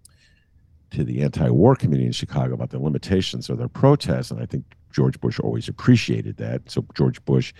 to 0.92 1.04
the 1.04 1.22
anti-war 1.22 1.74
community 1.74 2.06
in 2.06 2.12
Chicago 2.12 2.54
about 2.54 2.70
the 2.70 2.78
limitations 2.78 3.48
of 3.48 3.58
their 3.58 3.68
protests. 3.68 4.30
And 4.30 4.40
I 4.40 4.46
think 4.46 4.64
George 4.92 5.20
Bush 5.20 5.40
always 5.40 5.68
appreciated 5.68 6.36
that. 6.36 6.70
So 6.70 6.84
George 6.94 7.24
Bush 7.24 7.52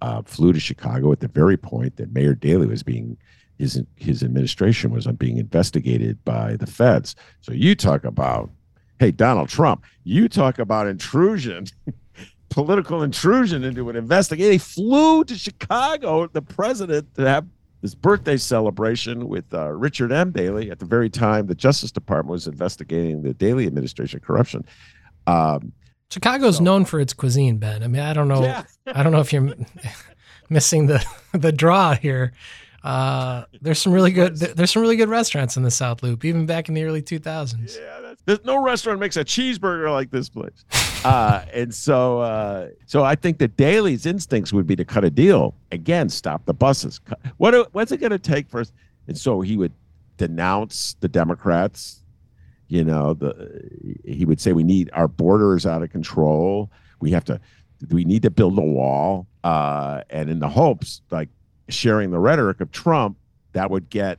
uh, 0.00 0.22
flew 0.22 0.52
to 0.52 0.60
Chicago 0.60 1.10
at 1.12 1.20
the 1.20 1.28
very 1.28 1.56
point 1.56 1.96
that 1.96 2.12
Mayor 2.12 2.34
Daley 2.34 2.66
was 2.66 2.82
being 2.82 3.16
his 3.58 3.82
his 3.96 4.22
administration 4.22 4.92
was 4.92 5.06
being 5.18 5.36
investigated 5.36 6.24
by 6.24 6.54
the 6.56 6.66
feds. 6.66 7.16
So 7.40 7.52
you 7.52 7.74
talk 7.74 8.04
about, 8.04 8.50
hey 9.00 9.10
Donald 9.10 9.48
Trump, 9.48 9.84
you 10.04 10.28
talk 10.28 10.60
about 10.60 10.86
intrusion, 10.86 11.66
political 12.50 13.02
intrusion 13.02 13.64
into 13.64 13.90
an 13.90 13.96
investigation. 13.96 14.52
He 14.52 14.58
flew 14.58 15.24
to 15.24 15.36
Chicago, 15.36 16.28
the 16.28 16.42
president, 16.42 17.12
to 17.16 17.28
have 17.28 17.46
this 17.80 17.94
birthday 17.94 18.36
celebration 18.36 19.28
with 19.28 19.52
uh, 19.54 19.68
Richard 19.70 20.12
M. 20.12 20.32
Daley 20.32 20.70
at 20.70 20.78
the 20.78 20.84
very 20.84 21.08
time 21.08 21.46
the 21.46 21.54
Justice 21.54 21.92
Department 21.92 22.32
was 22.32 22.46
investigating 22.46 23.22
the 23.22 23.34
Daley 23.34 23.66
administration 23.66 24.20
corruption. 24.20 24.64
Um, 25.26 25.72
Chicago's 26.10 26.56
so. 26.56 26.64
known 26.64 26.84
for 26.84 27.00
its 27.00 27.12
cuisine, 27.12 27.58
Ben. 27.58 27.82
I 27.82 27.88
mean, 27.88 28.02
I 28.02 28.12
don't 28.12 28.28
know. 28.28 28.42
Yeah. 28.42 28.64
I 28.86 29.02
don't 29.02 29.12
know 29.12 29.20
if 29.20 29.32
you're 29.32 29.54
missing 30.50 30.86
the 30.86 31.04
the 31.32 31.52
draw 31.52 31.94
here. 31.94 32.32
Uh, 32.82 33.44
there's 33.60 33.80
some 33.80 33.92
really 33.92 34.12
good. 34.12 34.36
There's 34.36 34.70
some 34.70 34.82
really 34.82 34.96
good 34.96 35.08
restaurants 35.08 35.56
in 35.56 35.62
the 35.62 35.70
South 35.70 36.02
Loop, 36.02 36.24
even 36.24 36.46
back 36.46 36.68
in 36.68 36.74
the 36.74 36.84
early 36.84 37.02
2000s. 37.02 37.76
Yeah, 37.76 38.14
there's 38.24 38.44
no 38.44 38.62
restaurant 38.62 39.00
makes 39.00 39.16
a 39.16 39.24
cheeseburger 39.24 39.92
like 39.92 40.10
this 40.10 40.28
place. 40.28 40.64
uh, 41.04 41.44
and 41.52 41.74
so, 41.74 42.20
uh, 42.20 42.68
so 42.86 43.04
I 43.04 43.14
think 43.14 43.38
that 43.38 43.56
Daley's 43.56 44.06
instincts 44.06 44.52
would 44.52 44.66
be 44.66 44.76
to 44.76 44.84
cut 44.84 45.04
a 45.04 45.10
deal 45.10 45.54
again, 45.72 46.08
stop 46.08 46.44
the 46.46 46.54
buses. 46.54 47.00
What 47.36 47.72
what's 47.74 47.92
it 47.92 47.98
going 47.98 48.10
to 48.10 48.18
take 48.18 48.48
for 48.48 48.60
us? 48.60 48.72
And 49.06 49.16
so 49.16 49.40
he 49.40 49.56
would 49.56 49.72
denounce 50.16 50.96
the 51.00 51.08
Democrats 51.08 52.02
You 52.68 52.84
know, 52.84 53.14
the 53.14 53.70
he 54.04 54.26
would 54.26 54.40
say 54.40 54.52
we 54.52 54.62
need 54.62 54.90
our 54.92 55.08
borders 55.08 55.64
out 55.64 55.82
of 55.82 55.90
control. 55.90 56.70
We 57.00 57.10
have 57.12 57.24
to 57.24 57.40
we 57.90 58.04
need 58.04 58.22
to 58.22 58.30
build 58.30 58.58
a 58.58 58.62
wall. 58.62 59.26
Uh, 59.42 60.02
and 60.10 60.28
in 60.28 60.38
the 60.38 60.48
hopes, 60.48 61.00
like 61.10 61.30
sharing 61.70 62.10
the 62.10 62.18
rhetoric 62.18 62.60
of 62.60 62.70
Trump, 62.70 63.16
that 63.52 63.70
would 63.70 63.88
get 63.88 64.18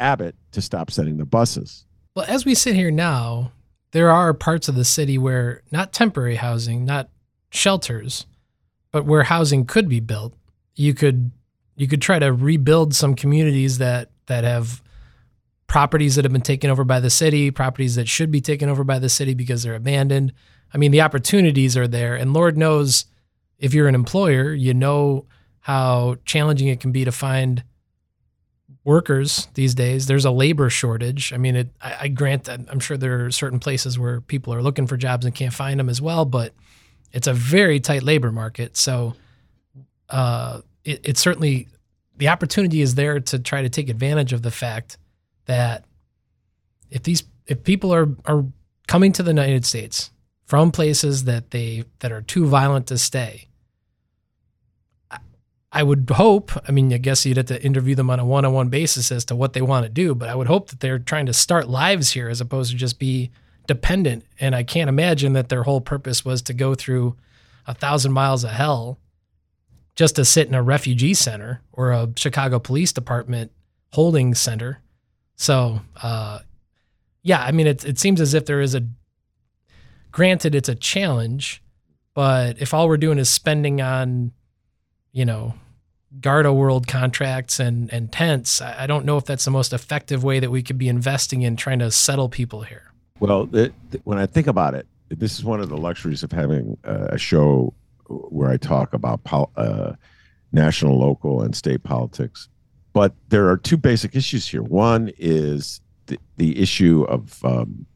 Abbott 0.00 0.34
to 0.52 0.60
stop 0.60 0.90
sending 0.90 1.16
the 1.16 1.24
buses. 1.24 1.86
Well, 2.14 2.26
as 2.28 2.44
we 2.44 2.54
sit 2.54 2.74
here 2.74 2.90
now, 2.90 3.52
there 3.92 4.10
are 4.10 4.34
parts 4.34 4.68
of 4.68 4.74
the 4.74 4.84
city 4.84 5.18
where 5.18 5.62
not 5.70 5.92
temporary 5.92 6.36
housing, 6.36 6.84
not 6.84 7.08
shelters, 7.50 8.26
but 8.90 9.04
where 9.04 9.24
housing 9.24 9.64
could 9.64 9.88
be 9.88 10.00
built. 10.00 10.34
You 10.74 10.94
could 10.94 11.30
you 11.76 11.86
could 11.86 12.02
try 12.02 12.18
to 12.18 12.32
rebuild 12.32 12.94
some 12.94 13.14
communities 13.14 13.78
that 13.78 14.10
that 14.26 14.44
have 14.44 14.82
properties 15.66 16.16
that 16.16 16.24
have 16.24 16.32
been 16.32 16.42
taken 16.42 16.70
over 16.70 16.84
by 16.84 17.00
the 17.00 17.10
city, 17.10 17.50
properties 17.50 17.94
that 17.94 18.08
should 18.08 18.30
be 18.30 18.40
taken 18.40 18.68
over 18.68 18.84
by 18.84 18.98
the 18.98 19.08
city 19.08 19.34
because 19.34 19.62
they're 19.62 19.74
abandoned. 19.74 20.32
I 20.72 20.78
mean, 20.78 20.90
the 20.90 21.02
opportunities 21.02 21.76
are 21.76 21.88
there, 21.88 22.14
and 22.14 22.32
Lord 22.32 22.56
knows 22.56 23.06
if 23.58 23.74
you're 23.74 23.88
an 23.88 23.94
employer, 23.94 24.52
you 24.52 24.74
know 24.74 25.26
how 25.60 26.16
challenging 26.24 26.68
it 26.68 26.80
can 26.80 26.92
be 26.92 27.04
to 27.04 27.12
find 27.12 27.62
workers 28.88 29.46
these 29.52 29.74
days. 29.74 30.06
There's 30.06 30.24
a 30.24 30.30
labor 30.30 30.70
shortage. 30.70 31.32
I 31.32 31.36
mean, 31.36 31.54
it, 31.56 31.68
I, 31.80 31.96
I 32.00 32.08
grant 32.08 32.44
that 32.44 32.60
I'm 32.70 32.80
sure 32.80 32.96
there 32.96 33.26
are 33.26 33.30
certain 33.30 33.60
places 33.60 33.98
where 33.98 34.22
people 34.22 34.54
are 34.54 34.62
looking 34.62 34.86
for 34.86 34.96
jobs 34.96 35.26
and 35.26 35.34
can't 35.34 35.52
find 35.52 35.78
them 35.78 35.90
as 35.90 36.00
well, 36.00 36.24
but 36.24 36.54
it's 37.12 37.26
a 37.26 37.34
very 37.34 37.80
tight 37.80 38.02
labor 38.02 38.32
market. 38.32 38.78
So 38.78 39.14
uh, 40.08 40.62
it, 40.84 41.00
it's 41.04 41.20
certainly 41.20 41.68
the 42.16 42.28
opportunity 42.28 42.80
is 42.80 42.94
there 42.94 43.20
to 43.20 43.38
try 43.38 43.60
to 43.60 43.68
take 43.68 43.90
advantage 43.90 44.32
of 44.32 44.40
the 44.40 44.50
fact 44.50 44.96
that 45.44 45.84
if 46.90 47.02
these 47.02 47.24
if 47.46 47.62
people 47.64 47.92
are 47.92 48.08
are 48.24 48.46
coming 48.86 49.12
to 49.12 49.22
the 49.22 49.30
United 49.30 49.66
States 49.66 50.10
from 50.46 50.70
places 50.72 51.24
that 51.24 51.50
they 51.50 51.84
that 51.98 52.10
are 52.10 52.22
too 52.22 52.46
violent 52.46 52.86
to 52.86 52.96
stay, 52.96 53.47
I 55.70 55.82
would 55.82 56.08
hope, 56.10 56.50
I 56.66 56.72
mean, 56.72 56.92
I 56.92 56.98
guess 56.98 57.26
you'd 57.26 57.36
have 57.36 57.46
to 57.46 57.62
interview 57.62 57.94
them 57.94 58.08
on 58.08 58.18
a 58.18 58.24
one 58.24 58.44
on 58.44 58.52
one 58.54 58.68
basis 58.70 59.12
as 59.12 59.24
to 59.26 59.36
what 59.36 59.52
they 59.52 59.60
want 59.60 59.84
to 59.84 59.90
do, 59.90 60.14
but 60.14 60.28
I 60.28 60.34
would 60.34 60.46
hope 60.46 60.70
that 60.70 60.80
they're 60.80 60.98
trying 60.98 61.26
to 61.26 61.34
start 61.34 61.68
lives 61.68 62.12
here 62.12 62.28
as 62.28 62.40
opposed 62.40 62.70
to 62.70 62.76
just 62.76 62.98
be 62.98 63.30
dependent. 63.66 64.24
And 64.40 64.54
I 64.54 64.62
can't 64.62 64.88
imagine 64.88 65.34
that 65.34 65.50
their 65.50 65.64
whole 65.64 65.82
purpose 65.82 66.24
was 66.24 66.40
to 66.42 66.54
go 66.54 66.74
through 66.74 67.16
a 67.66 67.74
thousand 67.74 68.12
miles 68.12 68.44
of 68.44 68.50
hell 68.50 68.98
just 69.94 70.16
to 70.16 70.24
sit 70.24 70.48
in 70.48 70.54
a 70.54 70.62
refugee 70.62 71.12
center 71.12 71.60
or 71.72 71.92
a 71.92 72.08
Chicago 72.16 72.58
Police 72.58 72.92
Department 72.92 73.52
holding 73.92 74.34
center. 74.34 74.80
So, 75.36 75.80
uh, 76.02 76.38
yeah, 77.22 77.42
I 77.42 77.52
mean, 77.52 77.66
it, 77.66 77.84
it 77.84 77.98
seems 77.98 78.22
as 78.22 78.32
if 78.32 78.46
there 78.46 78.62
is 78.62 78.74
a, 78.74 78.86
granted, 80.12 80.54
it's 80.54 80.68
a 80.68 80.74
challenge, 80.74 81.62
but 82.14 82.58
if 82.58 82.72
all 82.72 82.88
we're 82.88 82.96
doing 82.96 83.18
is 83.18 83.28
spending 83.28 83.82
on, 83.82 84.32
you 85.12 85.24
know, 85.24 85.54
Garda 86.20 86.52
World 86.52 86.86
contracts 86.86 87.60
and 87.60 87.92
and 87.92 88.10
tents, 88.10 88.60
I, 88.60 88.86
don't 88.86 89.04
know 89.04 89.18
if 89.18 89.24
that's 89.24 89.44
the 89.44 89.50
most 89.50 89.72
effective 89.72 90.24
way 90.24 90.40
that 90.40 90.50
we 90.50 90.62
could 90.62 90.78
be 90.78 90.88
investing 90.88 91.42
in 91.42 91.56
trying 91.56 91.80
to 91.80 91.90
settle 91.90 92.28
people 92.28 92.62
here. 92.62 92.92
Well, 93.20 93.46
when 94.04 94.18
I 94.18 94.26
think 94.26 94.46
about 94.46 94.74
it, 94.74 94.86
this 95.10 95.38
is 95.38 95.44
one 95.44 95.60
of 95.60 95.68
the 95.68 95.76
luxuries 95.76 96.22
of 96.22 96.32
having 96.32 96.78
a 96.84 97.18
show 97.18 97.74
where 98.06 98.50
I 98.50 98.56
talk 98.56 98.94
about 98.94 99.24
pol- 99.24 99.50
uh, 99.56 99.92
national, 100.52 100.98
local, 100.98 101.42
and 101.42 101.54
state 101.54 101.82
politics. 101.82 102.48
But 102.92 103.14
there 103.28 103.48
are 103.48 103.56
two 103.56 103.76
basic 103.76 104.16
issues 104.16 104.48
here. 104.48 104.62
One 104.62 105.12
is 105.18 105.80
the, 106.06 106.18
the 106.36 106.58
issue 106.58 107.04
of 107.08 107.44
um, 107.44 107.86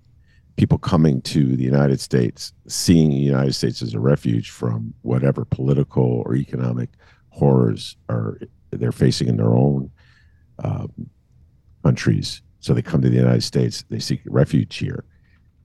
people 0.57 0.79
coming 0.79 1.23
to 1.23 1.57
the 1.57 1.65
United 1.65 2.01
States, 2.01 2.53
seeing 2.67 3.11
the 3.11 3.17
United 3.17 3.55
States 3.55 3.83
as 3.83 3.95
a 3.95 4.01
refuge 4.01 4.51
from 4.51 4.95
whatever 5.03 5.45
political 5.45 6.23
or 6.27 6.35
economic 6.35 6.91
horrors 7.33 7.97
are 8.09 8.39
they're 8.71 8.93
facing 8.93 9.29
in 9.29 9.37
their 9.37 9.55
own 9.55 9.91
um, 10.63 10.93
countries. 11.83 12.43
So 12.61 12.73
they 12.75 12.83
come 12.83 13.03
to 13.03 13.11
the 13.11 13.17
United 13.17 13.43
States, 13.43 13.85
they 13.91 13.99
seek 13.99 14.21
refuge 14.27 14.77
here. 14.77 15.05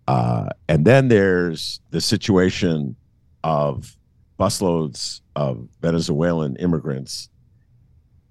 Uh, 0.07 0.49
and 0.67 0.85
then 0.85 1.09
there's 1.09 1.79
the 1.91 2.01
situation 2.01 2.95
of 3.43 3.95
busloads 4.39 5.21
of 5.35 5.67
Venezuelan 5.81 6.55
immigrants 6.57 7.29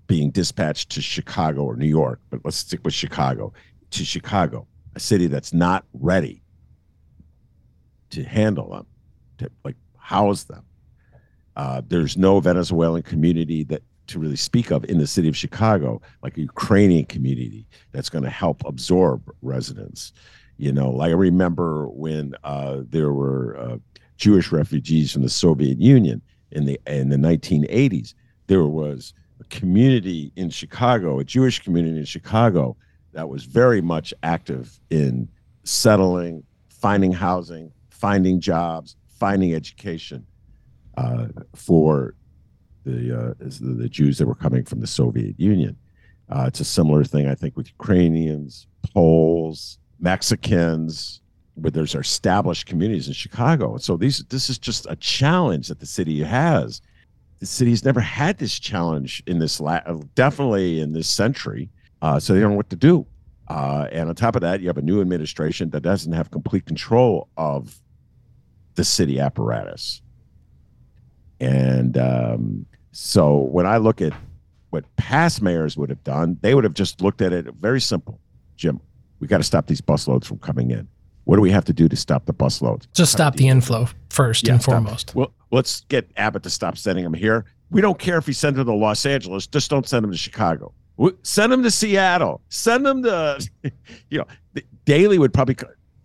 being 0.07 0.31
dispatched 0.31 0.91
to 0.91 1.03
Chicago 1.03 1.63
or 1.63 1.77
New 1.77 1.87
York, 1.87 2.21
but 2.31 2.41
let's 2.45 2.57
stick 2.57 2.81
with 2.85 2.95
Chicago, 2.95 3.53
to 3.91 4.05
Chicago, 4.05 4.67
a 4.95 5.01
city 5.01 5.27
that's 5.27 5.53
not 5.53 5.85
ready 5.93 6.43
to 8.11 8.23
handle 8.23 8.71
them, 8.71 8.87
to 9.39 9.51
like 9.65 9.77
house 9.99 10.45
them. 10.45 10.65
Uh, 11.57 11.81
there's 11.89 12.17
no 12.17 12.39
Venezuelan 12.39 13.03
community 13.03 13.65
that 13.65 13.83
to 14.09 14.19
really 14.19 14.37
speak 14.37 14.71
of 14.71 14.85
in 14.85 14.99
the 14.99 15.07
city 15.07 15.29
of 15.29 15.37
Chicago, 15.37 16.01
like 16.23 16.37
a 16.37 16.43
Ukrainian 16.43 17.05
community 17.07 17.67
that's 17.93 18.09
going 18.09 18.25
to 18.25 18.31
help 18.31 18.63
absorb 18.65 19.29
residents. 19.43 20.13
You 20.59 20.73
know, 20.73 20.91
like 20.91 21.11
I 21.11 21.15
remember 21.15 21.89
when 21.89 22.35
uh, 22.45 22.83
there 22.89 23.13
were 23.13 23.57
uh, 23.59 23.77
Jewish 24.17 24.53
refugees 24.53 25.13
from 25.13 25.23
the 25.23 25.29
Soviet 25.29 25.79
Union 25.79 26.23
in 26.53 26.67
the 26.67 26.81
in 26.87 27.09
the 27.09 27.17
1980s. 27.17 28.15
There 28.47 28.67
was 28.67 29.13
a 29.41 29.45
community 29.45 30.33
in 30.37 30.51
Chicago, 30.51 31.19
a 31.19 31.25
Jewish 31.25 31.63
community 31.63 31.99
in 31.99 32.05
Chicago, 32.05 32.77
that 33.13 33.29
was 33.29 33.45
very 33.45 33.81
much 33.81 34.15
active 34.23 34.79
in 34.91 35.29
settling, 35.65 36.45
finding 36.69 37.13
housing, 37.13 37.73
finding 37.89 38.41
jobs, 38.41 38.97
finding 39.09 39.55
education 39.55 40.25
uh, 40.97 41.27
for 41.55 42.15
the, 42.85 43.31
uh, 43.31 43.35
the 43.61 43.89
Jews 43.89 44.19
that 44.19 44.27
were 44.27 44.35
coming 44.35 44.65
from 44.65 44.81
the 44.81 44.87
Soviet 44.87 45.39
Union. 45.39 45.77
Uh, 46.29 46.45
it's 46.47 46.61
a 46.61 46.65
similar 46.65 47.05
thing, 47.05 47.29
I 47.29 47.35
think, 47.35 47.57
with 47.57 47.69
Ukrainians, 47.69 48.67
Poles, 48.95 49.79
Mexicans, 50.01 51.21
where 51.55 51.71
there's 51.71 51.95
established 51.95 52.67
communities 52.67 53.09
in 53.09 53.15
Chicago. 53.15 53.77
So 53.79 53.97
these 53.97 54.25
this 54.25 54.51
is 54.51 54.59
just 54.59 54.87
a 54.89 54.97
challenge 54.97 55.69
that 55.69 55.81
the 55.81 55.87
city 55.87 56.23
has. 56.23 56.81
The 57.41 57.47
city's 57.47 57.85
never 57.85 58.01
had 58.01 58.39
this 58.39 58.59
challenge 58.59 59.23
in 59.27 59.39
this 59.39 59.61
la- 59.61 59.81
definitely 60.15 60.81
in 60.81 60.93
this 60.93 61.09
century. 61.09 61.71
Uh, 62.03 62.21
so 62.21 62.35
they 62.35 62.41
don't 62.41 62.51
know 62.51 62.57
what 62.57 62.71
to 62.71 62.77
do. 62.77 63.07
Uh, 63.49 63.87
and 63.93 64.09
on 64.09 64.15
top 64.15 64.37
of 64.37 64.43
that, 64.43 64.61
you 64.61 64.67
have 64.67 64.79
a 64.79 64.83
new 64.83 65.01
administration 65.01 65.71
that 65.71 65.81
doesn't 65.81 66.13
have 66.13 66.31
complete 66.31 66.67
control 66.67 67.29
of 67.37 67.81
the 68.75 68.85
city 68.85 69.19
apparatus. 69.21 70.03
And 71.41 71.99
um, 71.99 72.67
so 72.93 73.37
when 73.37 73.67
I 73.67 73.77
look 73.77 74.01
at 74.01 74.13
what 74.71 74.85
past 74.97 75.43
mayors 75.43 75.77
would 75.77 75.91
have 75.91 76.03
done, 76.05 76.39
they 76.41 76.55
would 76.55 76.65
have 76.65 76.75
just 76.75 77.01
looked 77.01 77.23
at 77.23 77.33
it 77.33 77.47
very 77.61 77.81
simple. 77.81 78.21
Jim, 78.57 78.81
we 79.21 79.27
got 79.27 79.39
to 79.39 79.45
stop 79.45 79.67
these 79.67 79.81
busloads 79.81 80.25
from 80.25 80.39
coming 80.39 80.71
in. 80.71 80.89
What 81.25 81.37
do 81.37 81.43
we 81.43 81.51
have 81.51 81.65
to 81.65 81.73
do 81.73 81.89
to 81.89 81.97
stop 81.97 82.27
the 82.27 82.35
busloads? 82.35 82.87
Just 82.95 83.13
stop 83.13 83.35
the 83.35 83.49
inflow 83.49 83.89
first 84.11 84.47
yeah, 84.47 84.55
and 84.55 84.65
foremost. 84.65 85.15
Well, 85.15 85.33
let's 85.51 85.81
get 85.89 86.09
Abbott 86.17 86.45
to 86.45 86.51
stop 86.51 86.79
sending 86.79 87.05
them 87.05 87.15
here. 87.15 87.45
We 87.71 87.81
don't 87.81 87.99
care 87.99 88.17
if 88.17 88.27
he 88.27 88.33
sends 88.33 88.57
them 88.59 88.67
to 88.67 88.73
Los 88.73 89.05
Angeles. 89.05 89.47
Just 89.47 89.69
don't 89.69 89.89
send 89.89 90.05
them 90.05 90.13
to 90.13 90.17
Chicago. 90.17 90.73
Send 91.23 91.53
them 91.53 91.63
to 91.65 91.71
Seattle. 91.71 92.41
Send 92.49 92.87
them 92.87 93.03
to, 93.03 93.45
you 94.09 94.19
know, 94.19 94.27
Daley 94.85 95.19
would 95.19 95.35
probably 95.35 95.57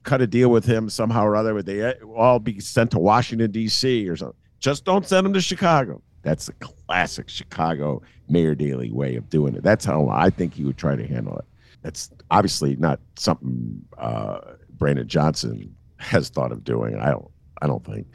cut 0.03 0.21
a 0.21 0.27
deal 0.27 0.49
with 0.49 0.65
him 0.65 0.89
somehow 0.89 1.23
or 1.23 1.35
other. 1.35 1.53
Would 1.53 1.67
they 1.67 1.83
uh, 1.83 1.93
all 2.15 2.39
be 2.39 2.59
sent 2.59 2.91
to 2.91 2.99
Washington 2.99 3.51
D.C. 3.51 4.09
or 4.09 4.17
something? 4.17 4.35
Just 4.61 4.85
don't 4.85 5.05
send 5.05 5.25
them 5.25 5.33
to 5.33 5.41
Chicago. 5.41 6.01
That's 6.21 6.47
a 6.47 6.53
classic 6.53 7.27
Chicago 7.29 8.01
Mayor 8.29 8.55
Daley 8.55 8.91
way 8.91 9.15
of 9.15 9.29
doing 9.29 9.55
it. 9.55 9.63
That's 9.63 9.83
how 9.83 10.07
I 10.07 10.29
think 10.29 10.53
he 10.53 10.63
would 10.63 10.77
try 10.77 10.95
to 10.95 11.05
handle 11.05 11.37
it. 11.37 11.45
That's 11.81 12.11
obviously 12.29 12.75
not 12.75 12.99
something 13.17 13.83
uh, 13.97 14.39
Brandon 14.77 15.07
Johnson 15.07 15.75
has 15.97 16.29
thought 16.29 16.51
of 16.51 16.63
doing. 16.63 16.95
I 16.95 17.09
don't. 17.09 17.29
I 17.61 17.67
don't 17.67 17.85
think. 17.85 18.07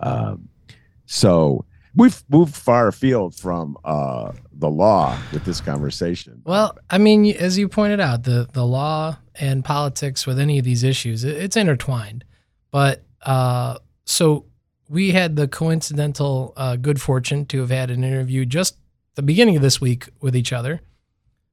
Um, 0.00 0.48
so 1.06 1.64
we've 1.94 2.22
moved 2.28 2.54
far 2.54 2.88
afield 2.88 3.34
from 3.34 3.76
uh, 3.84 4.32
the 4.52 4.70
law 4.70 5.18
with 5.32 5.44
this 5.44 5.60
conversation. 5.60 6.42
Well, 6.44 6.76
I 6.90 6.98
mean, 6.98 7.26
as 7.36 7.58
you 7.58 7.68
pointed 7.68 8.00
out, 8.00 8.24
the 8.24 8.48
the 8.52 8.64
law 8.64 9.16
and 9.34 9.64
politics 9.64 10.26
with 10.26 10.38
any 10.38 10.58
of 10.58 10.64
these 10.64 10.84
issues, 10.84 11.24
it's 11.24 11.56
intertwined. 11.56 12.24
But 12.70 13.04
uh, 13.22 13.78
so 14.04 14.46
we 14.88 15.12
had 15.12 15.36
the 15.36 15.48
coincidental 15.48 16.52
uh, 16.56 16.76
good 16.76 17.00
fortune 17.00 17.46
to 17.46 17.60
have 17.60 17.70
had 17.70 17.90
an 17.90 18.04
interview 18.04 18.44
just 18.44 18.76
the 19.14 19.22
beginning 19.22 19.56
of 19.56 19.62
this 19.62 19.80
week 19.80 20.08
with 20.20 20.34
each 20.36 20.52
other, 20.52 20.80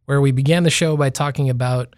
where 0.05 0.21
we 0.21 0.31
began 0.31 0.63
the 0.63 0.69
show 0.69 0.97
by 0.97 1.09
talking 1.09 1.49
about 1.49 1.95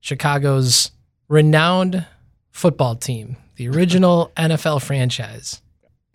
Chicago's 0.00 0.92
renowned 1.28 2.06
football 2.50 2.96
team, 2.96 3.36
the 3.56 3.68
original 3.68 4.32
NFL 4.36 4.82
franchise. 4.82 5.62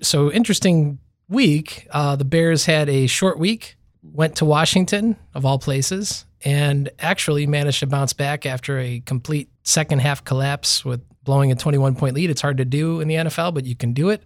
So, 0.02 0.32
interesting 0.32 1.00
week. 1.30 1.88
Uh, 1.92 2.16
the 2.16 2.26
Bears 2.26 2.66
had 2.66 2.90
a 2.90 3.08
short 3.08 3.40
week, 3.40 3.78
went 4.04 4.36
to 4.38 4.46
Washington, 4.46 5.16
of 5.34 5.46
all 5.46 5.60
places, 5.60 6.26
and 6.44 6.90
actually 7.00 7.48
managed 7.48 7.80
to 7.80 7.88
bounce 7.88 8.14
back 8.14 8.46
after 8.46 8.80
a 8.80 9.02
complete 9.02 9.50
second 9.64 10.00
half 10.00 10.24
collapse 10.24 10.86
with 10.86 11.02
blowing 11.24 11.52
a 11.52 11.56
21 11.56 11.96
point 11.96 12.16
lead. 12.16 12.30
It's 12.30 12.42
hard 12.42 12.58
to 12.58 12.66
do 12.66 13.02
in 13.02 13.08
the 13.08 13.16
NFL, 13.16 13.54
but 13.54 13.66
you 13.66 13.76
can 13.76 13.94
do 13.94 14.10
it. 14.10 14.24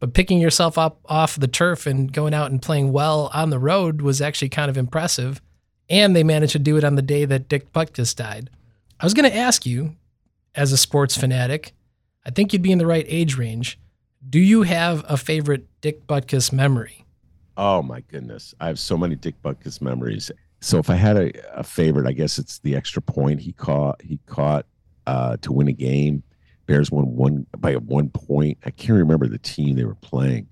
But 0.00 0.14
picking 0.14 0.40
yourself 0.40 0.78
up 0.78 0.98
off 1.04 1.36
the 1.36 1.46
turf 1.46 1.86
and 1.86 2.12
going 2.12 2.34
out 2.34 2.50
and 2.50 2.60
playing 2.60 2.92
well 2.92 3.30
on 3.32 3.50
the 3.50 3.58
road 3.58 4.00
was 4.00 4.20
actually 4.20 4.48
kind 4.48 4.70
of 4.70 4.78
impressive. 4.78 5.40
And 5.88 6.16
they 6.16 6.24
managed 6.24 6.52
to 6.52 6.58
do 6.58 6.76
it 6.76 6.84
on 6.84 6.94
the 6.94 7.02
day 7.02 7.26
that 7.26 7.48
Dick 7.48 7.72
Butkus 7.72 8.16
died. 8.16 8.50
I 8.98 9.04
was 9.04 9.14
going 9.14 9.30
to 9.30 9.36
ask 9.36 9.66
you, 9.66 9.96
as 10.54 10.72
a 10.72 10.76
sports 10.76 11.16
fanatic, 11.16 11.72
I 12.24 12.30
think 12.30 12.52
you'd 12.52 12.62
be 12.62 12.72
in 12.72 12.78
the 12.78 12.86
right 12.86 13.04
age 13.08 13.36
range. 13.36 13.78
Do 14.28 14.38
you 14.38 14.62
have 14.62 15.04
a 15.08 15.16
favorite 15.16 15.66
Dick 15.80 16.06
Butkus 16.06 16.52
memory? 16.52 17.04
Oh 17.56 17.82
my 17.82 18.00
goodness, 18.00 18.54
I 18.60 18.68
have 18.68 18.78
so 18.78 18.96
many 18.96 19.16
Dick 19.16 19.34
Butkus 19.42 19.80
memories. 19.80 20.30
So 20.60 20.78
if 20.78 20.90
I 20.90 20.94
had 20.94 21.16
a, 21.16 21.58
a 21.58 21.62
favorite, 21.62 22.06
I 22.06 22.12
guess 22.12 22.38
it's 22.38 22.58
the 22.60 22.76
extra 22.76 23.02
point 23.02 23.40
he 23.40 23.52
caught. 23.52 24.00
He 24.02 24.18
caught 24.26 24.66
uh, 25.06 25.36
to 25.38 25.52
win 25.52 25.68
a 25.68 25.72
game. 25.72 26.22
Bears 26.70 26.90
won 26.90 27.14
one 27.14 27.46
by 27.58 27.74
one 27.74 28.10
point. 28.10 28.58
I 28.64 28.70
can't 28.70 28.98
remember 28.98 29.26
the 29.26 29.38
team 29.38 29.76
they 29.76 29.84
were 29.84 29.94
playing. 29.96 30.48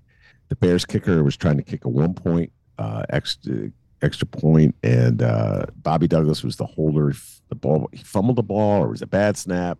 The 0.49 0.55
Bears 0.55 0.85
kicker 0.85 1.23
was 1.23 1.37
trying 1.37 1.57
to 1.57 1.63
kick 1.63 1.85
a 1.85 1.89
one 1.89 2.13
point 2.13 2.51
uh, 2.77 3.03
extra 3.09 3.71
extra 4.01 4.27
point, 4.27 4.75
and 4.83 5.21
uh, 5.21 5.65
Bobby 5.75 6.07
Douglass 6.07 6.43
was 6.43 6.55
the 6.55 6.65
holder. 6.65 7.13
The 7.49 7.55
ball 7.55 7.89
he 7.91 8.03
fumbled 8.03 8.37
the 8.37 8.43
ball, 8.43 8.83
or 8.83 8.87
it 8.87 8.91
was 8.91 9.01
a 9.01 9.07
bad 9.07 9.37
snap. 9.37 9.79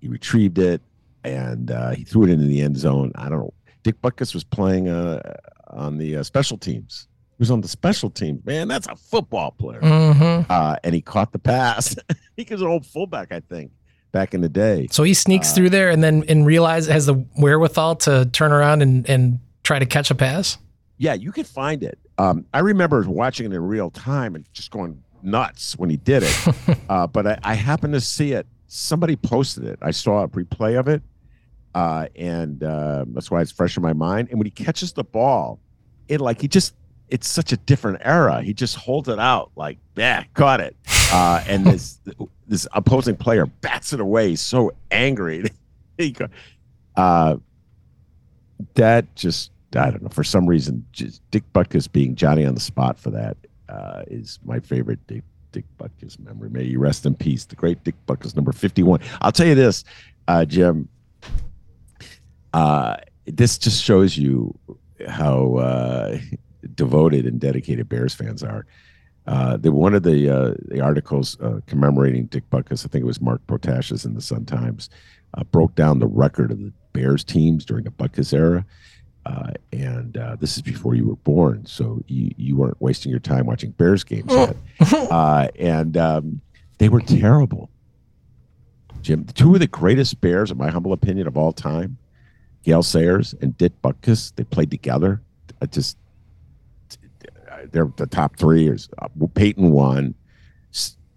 He 0.00 0.08
retrieved 0.08 0.58
it 0.58 0.82
and 1.26 1.70
uh, 1.70 1.90
he 1.90 2.04
threw 2.04 2.24
it 2.24 2.30
into 2.30 2.46
the 2.46 2.62
end 2.62 2.76
zone. 2.76 3.12
I 3.16 3.28
don't 3.28 3.40
know. 3.40 3.54
Dick 3.82 4.00
Butkus 4.00 4.32
was 4.32 4.44
playing 4.44 4.88
uh, 4.88 5.20
on 5.68 5.98
the 5.98 6.16
uh, 6.16 6.22
special 6.22 6.56
teams. 6.56 7.08
He 7.36 7.42
was 7.42 7.50
on 7.50 7.60
the 7.60 7.68
special 7.68 8.10
teams. 8.10 8.44
Man, 8.46 8.68
that's 8.68 8.86
a 8.86 8.96
football 8.96 9.50
player. 9.50 9.80
Mm-hmm. 9.80 10.50
Uh, 10.50 10.76
and 10.82 10.94
he 10.94 11.02
caught 11.02 11.32
the 11.32 11.38
pass. 11.38 11.96
he 12.36 12.46
was 12.48 12.62
an 12.62 12.68
old 12.68 12.86
fullback, 12.86 13.32
I 13.32 13.40
think, 13.40 13.72
back 14.12 14.34
in 14.34 14.40
the 14.40 14.48
day. 14.48 14.88
So 14.90 15.02
he 15.02 15.14
sneaks 15.14 15.52
through 15.52 15.70
there 15.70 15.90
and 15.90 16.02
then 16.02 16.24
and 16.28 16.46
realize 16.46 16.86
has 16.86 17.06
the 17.06 17.14
wherewithal 17.38 17.96
to 17.96 18.26
turn 18.26 18.52
around 18.52 18.82
and 18.82 19.08
and 19.08 19.40
try 19.62 19.78
to 19.78 19.86
catch 19.86 20.10
a 20.10 20.14
pass. 20.14 20.58
Yeah, 20.98 21.14
you 21.14 21.32
could 21.32 21.46
find 21.46 21.82
it. 21.82 21.98
Um, 22.18 22.46
I 22.54 22.60
remember 22.60 23.02
watching 23.02 23.46
it 23.46 23.54
in 23.54 23.62
real 23.62 23.90
time 23.90 24.34
and 24.34 24.50
just 24.54 24.70
going 24.70 25.02
nuts 25.22 25.76
when 25.76 25.90
he 25.90 25.98
did 25.98 26.22
it. 26.22 26.78
uh, 26.88 27.06
but 27.06 27.26
I, 27.26 27.38
I 27.42 27.54
happened 27.54 27.92
to 27.92 28.00
see 28.00 28.32
it. 28.32 28.46
Somebody 28.68 29.16
posted 29.16 29.64
it. 29.64 29.78
I 29.82 29.90
saw 29.90 30.22
a 30.22 30.28
replay 30.28 30.78
of 30.78 30.88
it 30.88 31.02
uh, 31.76 32.08
and 32.16 32.64
uh, 32.64 33.04
that's 33.08 33.30
why 33.30 33.42
it's 33.42 33.52
fresh 33.52 33.76
in 33.76 33.82
my 33.82 33.92
mind. 33.92 34.28
And 34.30 34.38
when 34.38 34.46
he 34.46 34.50
catches 34.50 34.94
the 34.94 35.04
ball, 35.04 35.60
it 36.08 36.22
like 36.22 36.40
he 36.40 36.48
just 36.48 36.74
it's 37.10 37.28
such 37.28 37.52
a 37.52 37.58
different 37.58 37.98
era. 38.00 38.40
He 38.40 38.54
just 38.54 38.76
holds 38.76 39.10
it 39.10 39.18
out 39.18 39.50
like, 39.56 39.76
yeah, 39.94 40.24
caught 40.32 40.60
it. 40.60 40.74
Uh, 41.12 41.42
and 41.46 41.66
this 41.66 42.00
this 42.48 42.66
opposing 42.72 43.16
player 43.16 43.46
bats 43.46 43.92
it 43.92 44.00
away. 44.00 44.34
So 44.34 44.72
angry. 44.90 45.44
uh, 46.96 47.36
that 48.74 49.14
just 49.14 49.50
I 49.74 49.90
don't 49.90 50.02
know 50.02 50.08
for 50.08 50.24
some 50.24 50.46
reason 50.46 50.86
Dick 51.30 51.44
Butkus 51.52 51.90
being 51.90 52.14
Johnny 52.14 52.44
on 52.44 52.54
the 52.54 52.60
spot 52.60 52.98
for 52.98 53.10
that 53.10 53.36
uh, 53.68 54.02
is 54.08 54.38
my 54.44 54.60
favorite 54.60 55.04
Dick 55.06 55.22
Dick 55.52 55.64
Butkus 55.78 56.18
memory. 56.18 56.50
May 56.50 56.64
you 56.64 56.78
rest 56.78 57.06
in 57.06 57.14
peace. 57.14 57.44
The 57.44 57.56
great 57.56 57.82
Dick 57.84 57.94
Butkus, 58.06 58.34
number 58.34 58.52
fifty 58.52 58.82
one. 58.82 59.00
I'll 59.20 59.32
tell 59.32 59.46
you 59.46 59.54
this, 59.54 59.84
uh, 60.28 60.44
Jim 60.44 60.88
uh, 62.56 62.96
this 63.26 63.58
just 63.58 63.82
shows 63.82 64.16
you 64.16 64.58
how 65.06 65.56
uh, 65.56 66.18
devoted 66.74 67.26
and 67.26 67.38
dedicated 67.38 67.86
Bears 67.86 68.14
fans 68.14 68.42
are. 68.42 68.66
Uh, 69.26 69.56
the, 69.56 69.72
one 69.72 69.94
of 69.94 70.02
the 70.04 70.30
uh, 70.30 70.54
the 70.68 70.80
articles 70.80 71.36
uh, 71.40 71.60
commemorating 71.66 72.26
Dick 72.26 72.48
Butkus, 72.50 72.86
I 72.86 72.88
think 72.88 73.02
it 73.02 73.06
was 73.06 73.20
Mark 73.20 73.44
Protasiewicz 73.46 74.04
in 74.04 74.14
the 74.14 74.20
Sun 74.20 74.44
Times, 74.44 74.88
uh, 75.34 75.42
broke 75.44 75.74
down 75.74 75.98
the 75.98 76.06
record 76.06 76.52
of 76.52 76.58
the 76.58 76.72
Bears 76.92 77.24
teams 77.24 77.64
during 77.64 77.84
the 77.84 77.90
Butkus 77.90 78.32
era. 78.32 78.64
Uh, 79.26 79.50
and 79.72 80.16
uh, 80.16 80.36
this 80.38 80.56
is 80.56 80.62
before 80.62 80.94
you 80.94 81.04
were 81.04 81.16
born, 81.16 81.66
so 81.66 82.00
you, 82.06 82.32
you 82.36 82.56
weren't 82.56 82.80
wasting 82.80 83.10
your 83.10 83.18
time 83.18 83.44
watching 83.44 83.72
Bears 83.72 84.04
games 84.04 84.32
yet. 84.32 84.56
Uh, 84.80 85.48
and 85.58 85.96
um, 85.96 86.40
they 86.78 86.88
were 86.88 87.00
terrible. 87.00 87.68
Jim, 89.02 89.24
two 89.24 89.54
of 89.54 89.60
the 89.60 89.66
greatest 89.66 90.20
Bears, 90.20 90.52
in 90.52 90.56
my 90.56 90.70
humble 90.70 90.92
opinion, 90.92 91.26
of 91.26 91.36
all 91.36 91.52
time, 91.52 91.98
Gale 92.62 92.84
Sayers 92.84 93.34
and 93.40 93.56
Dick 93.58 93.72
Butkus, 93.82 94.32
they 94.36 94.44
played 94.44 94.70
together. 94.70 95.20
I 95.60 95.66
just 95.66 95.96
they're 97.70 97.90
the 97.96 98.06
top 98.06 98.36
three. 98.36 98.68
Is 98.68 98.88
uh, 98.98 99.08
Payton 99.34 99.70
one, 99.70 100.14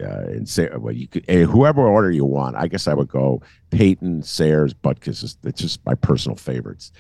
uh, 0.02 0.06
and 0.06 0.48
say 0.48 0.70
well 0.78 0.94
you 0.94 1.08
could 1.08 1.30
uh, 1.30 1.46
whoever 1.46 1.82
order 1.88 2.12
you 2.12 2.26
want. 2.26 2.56
I 2.56 2.68
guess 2.68 2.88
I 2.88 2.94
would 2.94 3.10
go 3.10 3.42
Payton, 3.72 4.24
Sayers, 4.24 4.74
Butkus. 4.74 5.36
It's 5.44 5.62
just 5.62 5.86
my 5.86 5.96
personal 5.96 6.36
favorites. 6.36 6.92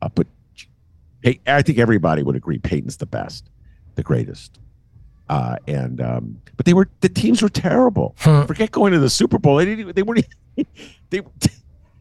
Uh, 0.00 0.08
but 0.14 0.26
I 1.46 1.62
think 1.62 1.78
everybody 1.78 2.22
would 2.22 2.36
agree 2.36 2.58
Payton's 2.58 2.96
the 2.96 3.06
best, 3.06 3.50
the 3.96 4.02
greatest. 4.02 4.58
Uh, 5.28 5.56
and 5.66 6.00
um, 6.00 6.40
but 6.56 6.64
they 6.64 6.72
were 6.72 6.88
the 7.00 7.08
teams 7.08 7.42
were 7.42 7.48
terrible. 7.48 8.14
Hmm. 8.20 8.44
Forget 8.44 8.70
going 8.70 8.92
to 8.92 8.98
the 8.98 9.10
Super 9.10 9.38
Bowl. 9.38 9.56
They 9.56 9.64
didn't. 9.64 9.94
They 9.94 10.02
weren't. 10.02 10.26
They 11.10 11.22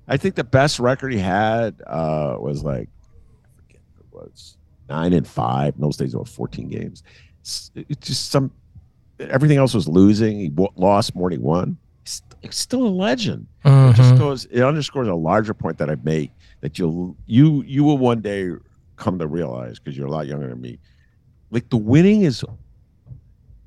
I 0.08 0.18
think 0.18 0.36
the 0.36 0.44
best 0.44 0.80
record 0.80 1.14
he 1.14 1.20
had 1.20 1.82
uh, 1.86 2.38
was 2.40 2.64
like, 2.64 2.90
I 2.90 3.62
forget 3.62 3.82
what 4.12 4.26
it 4.26 4.32
was, 4.32 4.57
nine 4.90 5.14
and 5.14 5.28
five. 5.28 5.76
In 5.76 5.82
those 5.82 5.98
days, 5.98 6.14
it 6.14 6.18
was 6.18 6.30
14 6.30 6.68
games. 6.70 7.04
It's, 7.42 7.72
it's 7.76 8.08
just 8.08 8.32
some, 8.32 8.52
everything 9.20 9.58
else 9.58 9.74
was 9.74 9.88
losing. 9.88 10.40
He 10.40 10.50
w- 10.50 10.72
lost 10.76 11.16
more 11.16 11.30
than 11.30 11.40
he 11.40 11.46
won. 11.46 11.78
He's, 12.04 12.22
he's 12.42 12.56
still 12.56 12.86
a 12.86 12.90
legend. 12.90 13.48
Mm-hmm. 13.66 13.92
It 13.92 13.96
just 13.96 14.18
goes, 14.18 14.46
it 14.46 14.62
underscores 14.62 15.08
a 15.08 15.16
larger 15.16 15.54
point 15.54 15.78
that 15.78 15.90
I've 15.90 16.06
made 16.06 16.32
that 16.62 16.80
you'll, 16.80 17.16
you, 17.26 17.64
you 17.64 17.84
will 17.84 17.98
one 17.98 18.22
day 18.22 18.52
come 18.96 19.20
to 19.20 19.28
realize 19.28 19.80
because 19.80 19.98
you're 19.98 20.08
a 20.08 20.12
lot 20.12 20.28
younger 20.28 20.48
than 20.48 20.60
me. 20.60 20.80
Like 21.52 21.70
the 21.70 21.78
winning 21.78 22.24
is 22.24 22.44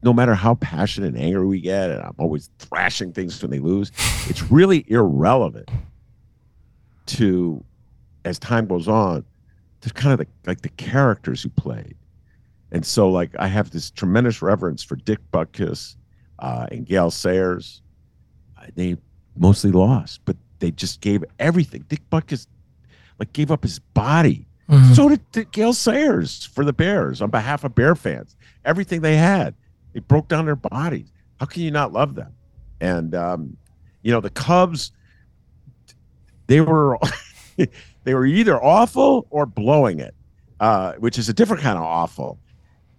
no 0.02 0.12
matter 0.12 0.34
how 0.34 0.54
passionate 0.56 1.14
and 1.14 1.18
angry 1.18 1.46
we 1.46 1.60
get, 1.60 1.90
and 1.90 2.02
I'm 2.02 2.14
always 2.18 2.50
thrashing 2.58 3.12
things 3.12 3.40
when 3.42 3.50
they 3.50 3.58
lose, 3.58 3.92
it's 4.28 4.50
really 4.50 4.84
irrelevant 4.88 5.68
to 7.06 7.62
as 8.24 8.38
time 8.38 8.66
goes 8.66 8.88
on 8.88 9.24
to 9.82 9.90
kind 9.90 10.12
of 10.12 10.18
the, 10.18 10.26
like 10.46 10.60
the 10.62 10.68
characters 10.70 11.42
who 11.42 11.48
played. 11.50 11.96
And 12.72 12.84
so 12.86 13.08
like 13.10 13.30
i 13.38 13.48
have 13.48 13.70
this 13.70 13.90
tremendous 13.90 14.42
reverence 14.42 14.82
for 14.82 14.96
dick 14.96 15.18
butkus 15.32 15.96
uh, 16.38 16.66
and 16.70 16.86
gale 16.86 17.10
sayers. 17.10 17.82
Uh, 18.56 18.66
they 18.76 18.96
mostly 19.36 19.70
lost 19.72 20.20
but 20.24 20.36
they 20.58 20.70
just 20.70 21.00
gave 21.00 21.24
everything. 21.38 21.84
Dick 21.88 22.02
butkus 22.10 22.46
like 23.18 23.32
gave 23.32 23.50
up 23.50 23.62
his 23.62 23.78
body. 23.78 24.46
Mhm. 24.68 24.94
so 24.94 25.08
did, 25.08 25.32
did 25.32 25.50
gale 25.50 25.72
sayers 25.72 26.44
for 26.46 26.64
the 26.64 26.72
bears 26.72 27.20
on 27.20 27.30
behalf 27.30 27.64
of 27.64 27.74
bear 27.74 27.96
fans. 27.96 28.36
Everything 28.64 29.00
they 29.00 29.16
had 29.16 29.54
they 29.92 30.00
broke 30.00 30.28
down 30.28 30.44
their 30.44 30.56
bodies. 30.56 31.10
How 31.40 31.46
can 31.46 31.62
you 31.62 31.70
not 31.72 31.92
love 31.92 32.14
them? 32.14 32.32
And 32.80 33.14
um, 33.14 33.56
you 34.02 34.12
know 34.12 34.20
the 34.20 34.30
cubs 34.30 34.92
they 36.46 36.60
were 36.60 36.98
they 38.04 38.14
were 38.14 38.26
either 38.26 38.62
awful 38.62 39.26
or 39.30 39.46
blowing 39.46 40.00
it, 40.00 40.14
uh, 40.60 40.94
which 40.94 41.18
is 41.18 41.28
a 41.28 41.32
different 41.32 41.62
kind 41.62 41.76
of 41.76 41.84
awful. 41.84 42.38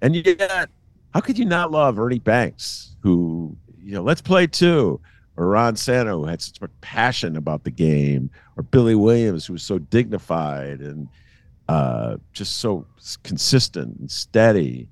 And 0.02 0.16
yet, 0.16 0.70
how 1.14 1.20
could 1.20 1.38
you 1.38 1.46
not 1.46 1.72
love 1.72 2.00
Ernie 2.00 2.20
Banks, 2.20 2.96
who 3.02 3.56
you 3.84 3.94
know, 3.94 4.04
let's 4.04 4.22
play 4.22 4.48
two, 4.48 5.00
or 5.38 5.48
Ron 5.48 5.76
Santo, 5.76 6.20
who 6.20 6.26
had 6.26 6.42
such 6.42 6.60
passion 6.82 7.36
about 7.36 7.64
the 7.64 7.72
game, 7.72 8.30
or 8.58 8.64
Billy 8.64 8.96
Williams, 8.96 9.46
who 9.46 9.54
was 9.54 9.64
so 9.64 9.80
dignified 9.80 10.80
and 10.80 11.08
uh, 11.68 12.18
just 12.34 12.58
so 12.58 12.86
consistent 13.24 13.98
and 14.00 14.12
steady. 14.12 14.88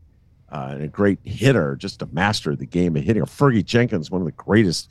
Uh, 0.52 0.70
and 0.72 0.82
a 0.82 0.88
great 0.88 1.20
hitter, 1.24 1.76
just 1.76 2.02
a 2.02 2.08
master 2.08 2.50
of 2.50 2.58
the 2.58 2.66
game 2.66 2.96
of 2.96 3.04
hitting. 3.04 3.22
Or 3.22 3.28
Fergie 3.28 3.64
Jenkins, 3.64 4.10
one 4.10 4.20
of 4.22 4.26
the 4.26 4.32
greatest 4.32 4.90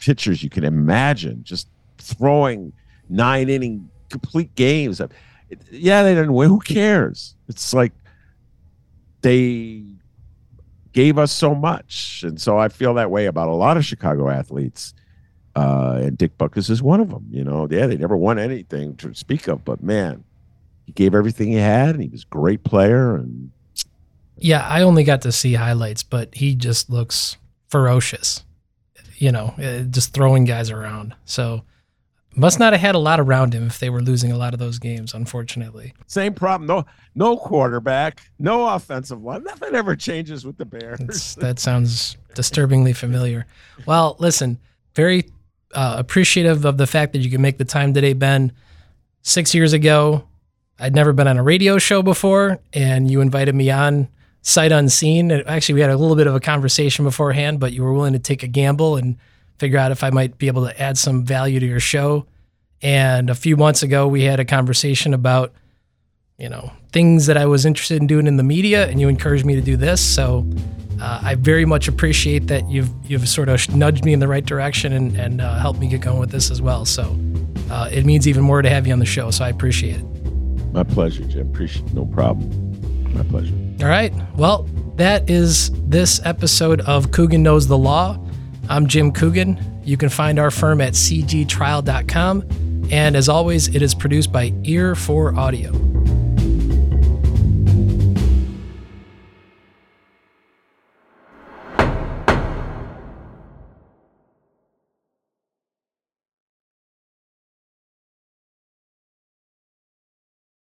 pitchers 0.00 0.42
you 0.42 0.50
can 0.50 0.64
imagine, 0.64 1.44
just 1.44 1.68
throwing 1.98 2.72
nine 3.08 3.48
inning 3.48 3.88
complete 4.10 4.54
games. 4.54 5.00
Yeah, 5.70 6.02
they 6.02 6.14
didn't 6.14 6.34
win. 6.34 6.48
Who 6.48 6.60
cares? 6.60 7.34
It's 7.48 7.72
like 7.72 7.92
they 9.22 9.84
gave 10.92 11.18
us 11.18 11.32
so 11.32 11.54
much, 11.54 12.22
and 12.26 12.40
so 12.40 12.58
I 12.58 12.68
feel 12.68 12.94
that 12.94 13.10
way 13.10 13.26
about 13.26 13.48
a 13.48 13.54
lot 13.54 13.76
of 13.76 13.84
Chicago 13.84 14.28
athletes. 14.28 14.94
Uh, 15.56 16.00
and 16.02 16.16
Dick 16.16 16.38
Butkus 16.38 16.70
is 16.70 16.82
one 16.82 17.00
of 17.00 17.10
them. 17.10 17.26
You 17.30 17.42
know, 17.42 17.66
yeah, 17.70 17.86
they 17.86 17.96
never 17.96 18.16
won 18.16 18.38
anything 18.38 18.96
to 18.96 19.14
speak 19.14 19.48
of, 19.48 19.64
but 19.64 19.82
man, 19.82 20.22
he 20.86 20.92
gave 20.92 21.14
everything 21.14 21.48
he 21.48 21.56
had, 21.56 21.90
and 21.90 22.02
he 22.02 22.08
was 22.08 22.22
a 22.22 22.26
great 22.26 22.62
player. 22.62 23.16
And 23.16 23.50
Yeah, 24.36 24.64
I 24.66 24.82
only 24.82 25.02
got 25.04 25.22
to 25.22 25.32
see 25.32 25.54
highlights, 25.54 26.02
but 26.02 26.34
he 26.34 26.54
just 26.54 26.88
looks 26.88 27.36
ferocious. 27.68 28.44
You 29.16 29.32
know, 29.32 29.54
uh, 29.62 29.80
just 29.80 30.14
throwing 30.14 30.44
guys 30.44 30.70
around. 30.70 31.14
So 31.24 31.62
Must 32.36 32.58
not 32.60 32.72
have 32.72 32.80
had 32.80 32.94
a 32.94 32.98
lot 32.98 33.18
around 33.18 33.54
him 33.54 33.66
if 33.66 33.80
they 33.80 33.90
were 33.90 34.00
losing 34.00 34.30
a 34.30 34.36
lot 34.36 34.54
of 34.54 34.60
those 34.60 34.78
games, 34.78 35.14
unfortunately. 35.14 35.94
Same 36.06 36.32
problem. 36.32 36.66
No, 36.66 36.86
no 37.14 37.36
quarterback, 37.36 38.22
no 38.38 38.68
offensive 38.68 39.22
line. 39.22 39.42
Nothing 39.42 39.74
ever 39.74 39.96
changes 39.96 40.44
with 40.44 40.56
the 40.56 40.64
Bears. 40.64 41.34
That 41.36 41.58
sounds 41.58 42.16
disturbingly 42.34 42.92
familiar. 42.92 43.46
Well, 43.84 44.16
listen, 44.20 44.58
very 44.94 45.30
uh, 45.74 45.96
appreciative 45.98 46.64
of 46.64 46.76
the 46.76 46.86
fact 46.86 47.12
that 47.12 47.18
you 47.18 47.30
can 47.30 47.40
make 47.40 47.58
the 47.58 47.64
time 47.64 47.94
today, 47.94 48.12
Ben. 48.12 48.52
Six 49.22 49.54
years 49.54 49.72
ago, 49.72 50.24
I'd 50.78 50.94
never 50.94 51.12
been 51.12 51.28
on 51.28 51.36
a 51.36 51.42
radio 51.42 51.78
show 51.78 52.00
before, 52.00 52.60
and 52.72 53.10
you 53.10 53.20
invited 53.20 53.54
me 53.54 53.70
on 53.70 54.08
sight 54.42 54.72
unseen. 54.72 55.30
Actually, 55.30 55.74
we 55.74 55.80
had 55.82 55.90
a 55.90 55.96
little 55.96 56.16
bit 56.16 56.26
of 56.26 56.34
a 56.34 56.40
conversation 56.40 57.04
beforehand, 57.04 57.60
but 57.60 57.72
you 57.72 57.82
were 57.82 57.92
willing 57.92 58.14
to 58.14 58.18
take 58.18 58.42
a 58.42 58.46
gamble 58.48 58.96
and 58.96 59.16
figure 59.60 59.78
out 59.78 59.92
if 59.92 60.02
I 60.02 60.08
might 60.08 60.38
be 60.38 60.46
able 60.46 60.66
to 60.66 60.80
add 60.80 60.96
some 60.96 61.22
value 61.22 61.60
to 61.60 61.66
your 61.66 61.80
show. 61.80 62.26
And 62.80 63.28
a 63.28 63.34
few 63.34 63.58
months 63.58 63.82
ago, 63.82 64.08
we 64.08 64.22
had 64.22 64.40
a 64.40 64.44
conversation 64.46 65.12
about, 65.12 65.52
you 66.38 66.48
know, 66.48 66.72
things 66.92 67.26
that 67.26 67.36
I 67.36 67.44
was 67.44 67.66
interested 67.66 68.00
in 68.00 68.06
doing 68.06 68.26
in 68.26 68.38
the 68.38 68.42
media, 68.42 68.88
and 68.88 68.98
you 68.98 69.08
encouraged 69.08 69.44
me 69.44 69.54
to 69.56 69.60
do 69.60 69.76
this. 69.76 70.00
So 70.00 70.48
uh, 70.98 71.20
I 71.22 71.34
very 71.34 71.66
much 71.66 71.88
appreciate 71.88 72.46
that 72.46 72.70
you've 72.70 72.88
you've 73.04 73.28
sort 73.28 73.50
of 73.50 73.74
nudged 73.76 74.02
me 74.06 74.14
in 74.14 74.18
the 74.18 74.28
right 74.28 74.44
direction 74.44 74.94
and, 74.94 75.14
and 75.14 75.42
uh, 75.42 75.58
helped 75.58 75.78
me 75.78 75.88
get 75.88 76.00
going 76.00 76.18
with 76.18 76.30
this 76.30 76.50
as 76.50 76.62
well. 76.62 76.86
So 76.86 77.14
uh, 77.70 77.90
it 77.92 78.06
means 78.06 78.26
even 78.26 78.42
more 78.42 78.62
to 78.62 78.70
have 78.70 78.86
you 78.86 78.94
on 78.94 78.98
the 78.98 79.04
show. 79.04 79.30
So 79.30 79.44
I 79.44 79.50
appreciate 79.50 79.96
it. 79.96 80.04
My 80.72 80.84
pleasure, 80.84 81.24
Jim. 81.24 81.50
Appreciate 81.50 81.92
no 81.92 82.06
problem. 82.06 82.48
My 83.12 83.24
pleasure. 83.24 83.54
All 83.82 83.88
right. 83.88 84.12
Well, 84.36 84.66
that 84.96 85.28
is 85.28 85.70
this 85.86 86.18
episode 86.24 86.80
of 86.82 87.10
Coogan 87.12 87.42
Knows 87.42 87.66
the 87.66 87.76
Law. 87.76 88.18
I'm 88.70 88.86
Jim 88.86 89.10
Coogan. 89.10 89.58
You 89.82 89.96
can 89.96 90.08
find 90.08 90.38
our 90.38 90.52
firm 90.52 90.80
at 90.80 90.92
cgtrial.com. 90.92 92.88
And 92.92 93.16
as 93.16 93.28
always, 93.28 93.66
it 93.74 93.82
is 93.82 93.96
produced 93.96 94.32
by 94.32 94.54
Ear 94.62 94.94
for 94.94 95.36
Audio. 95.36 95.72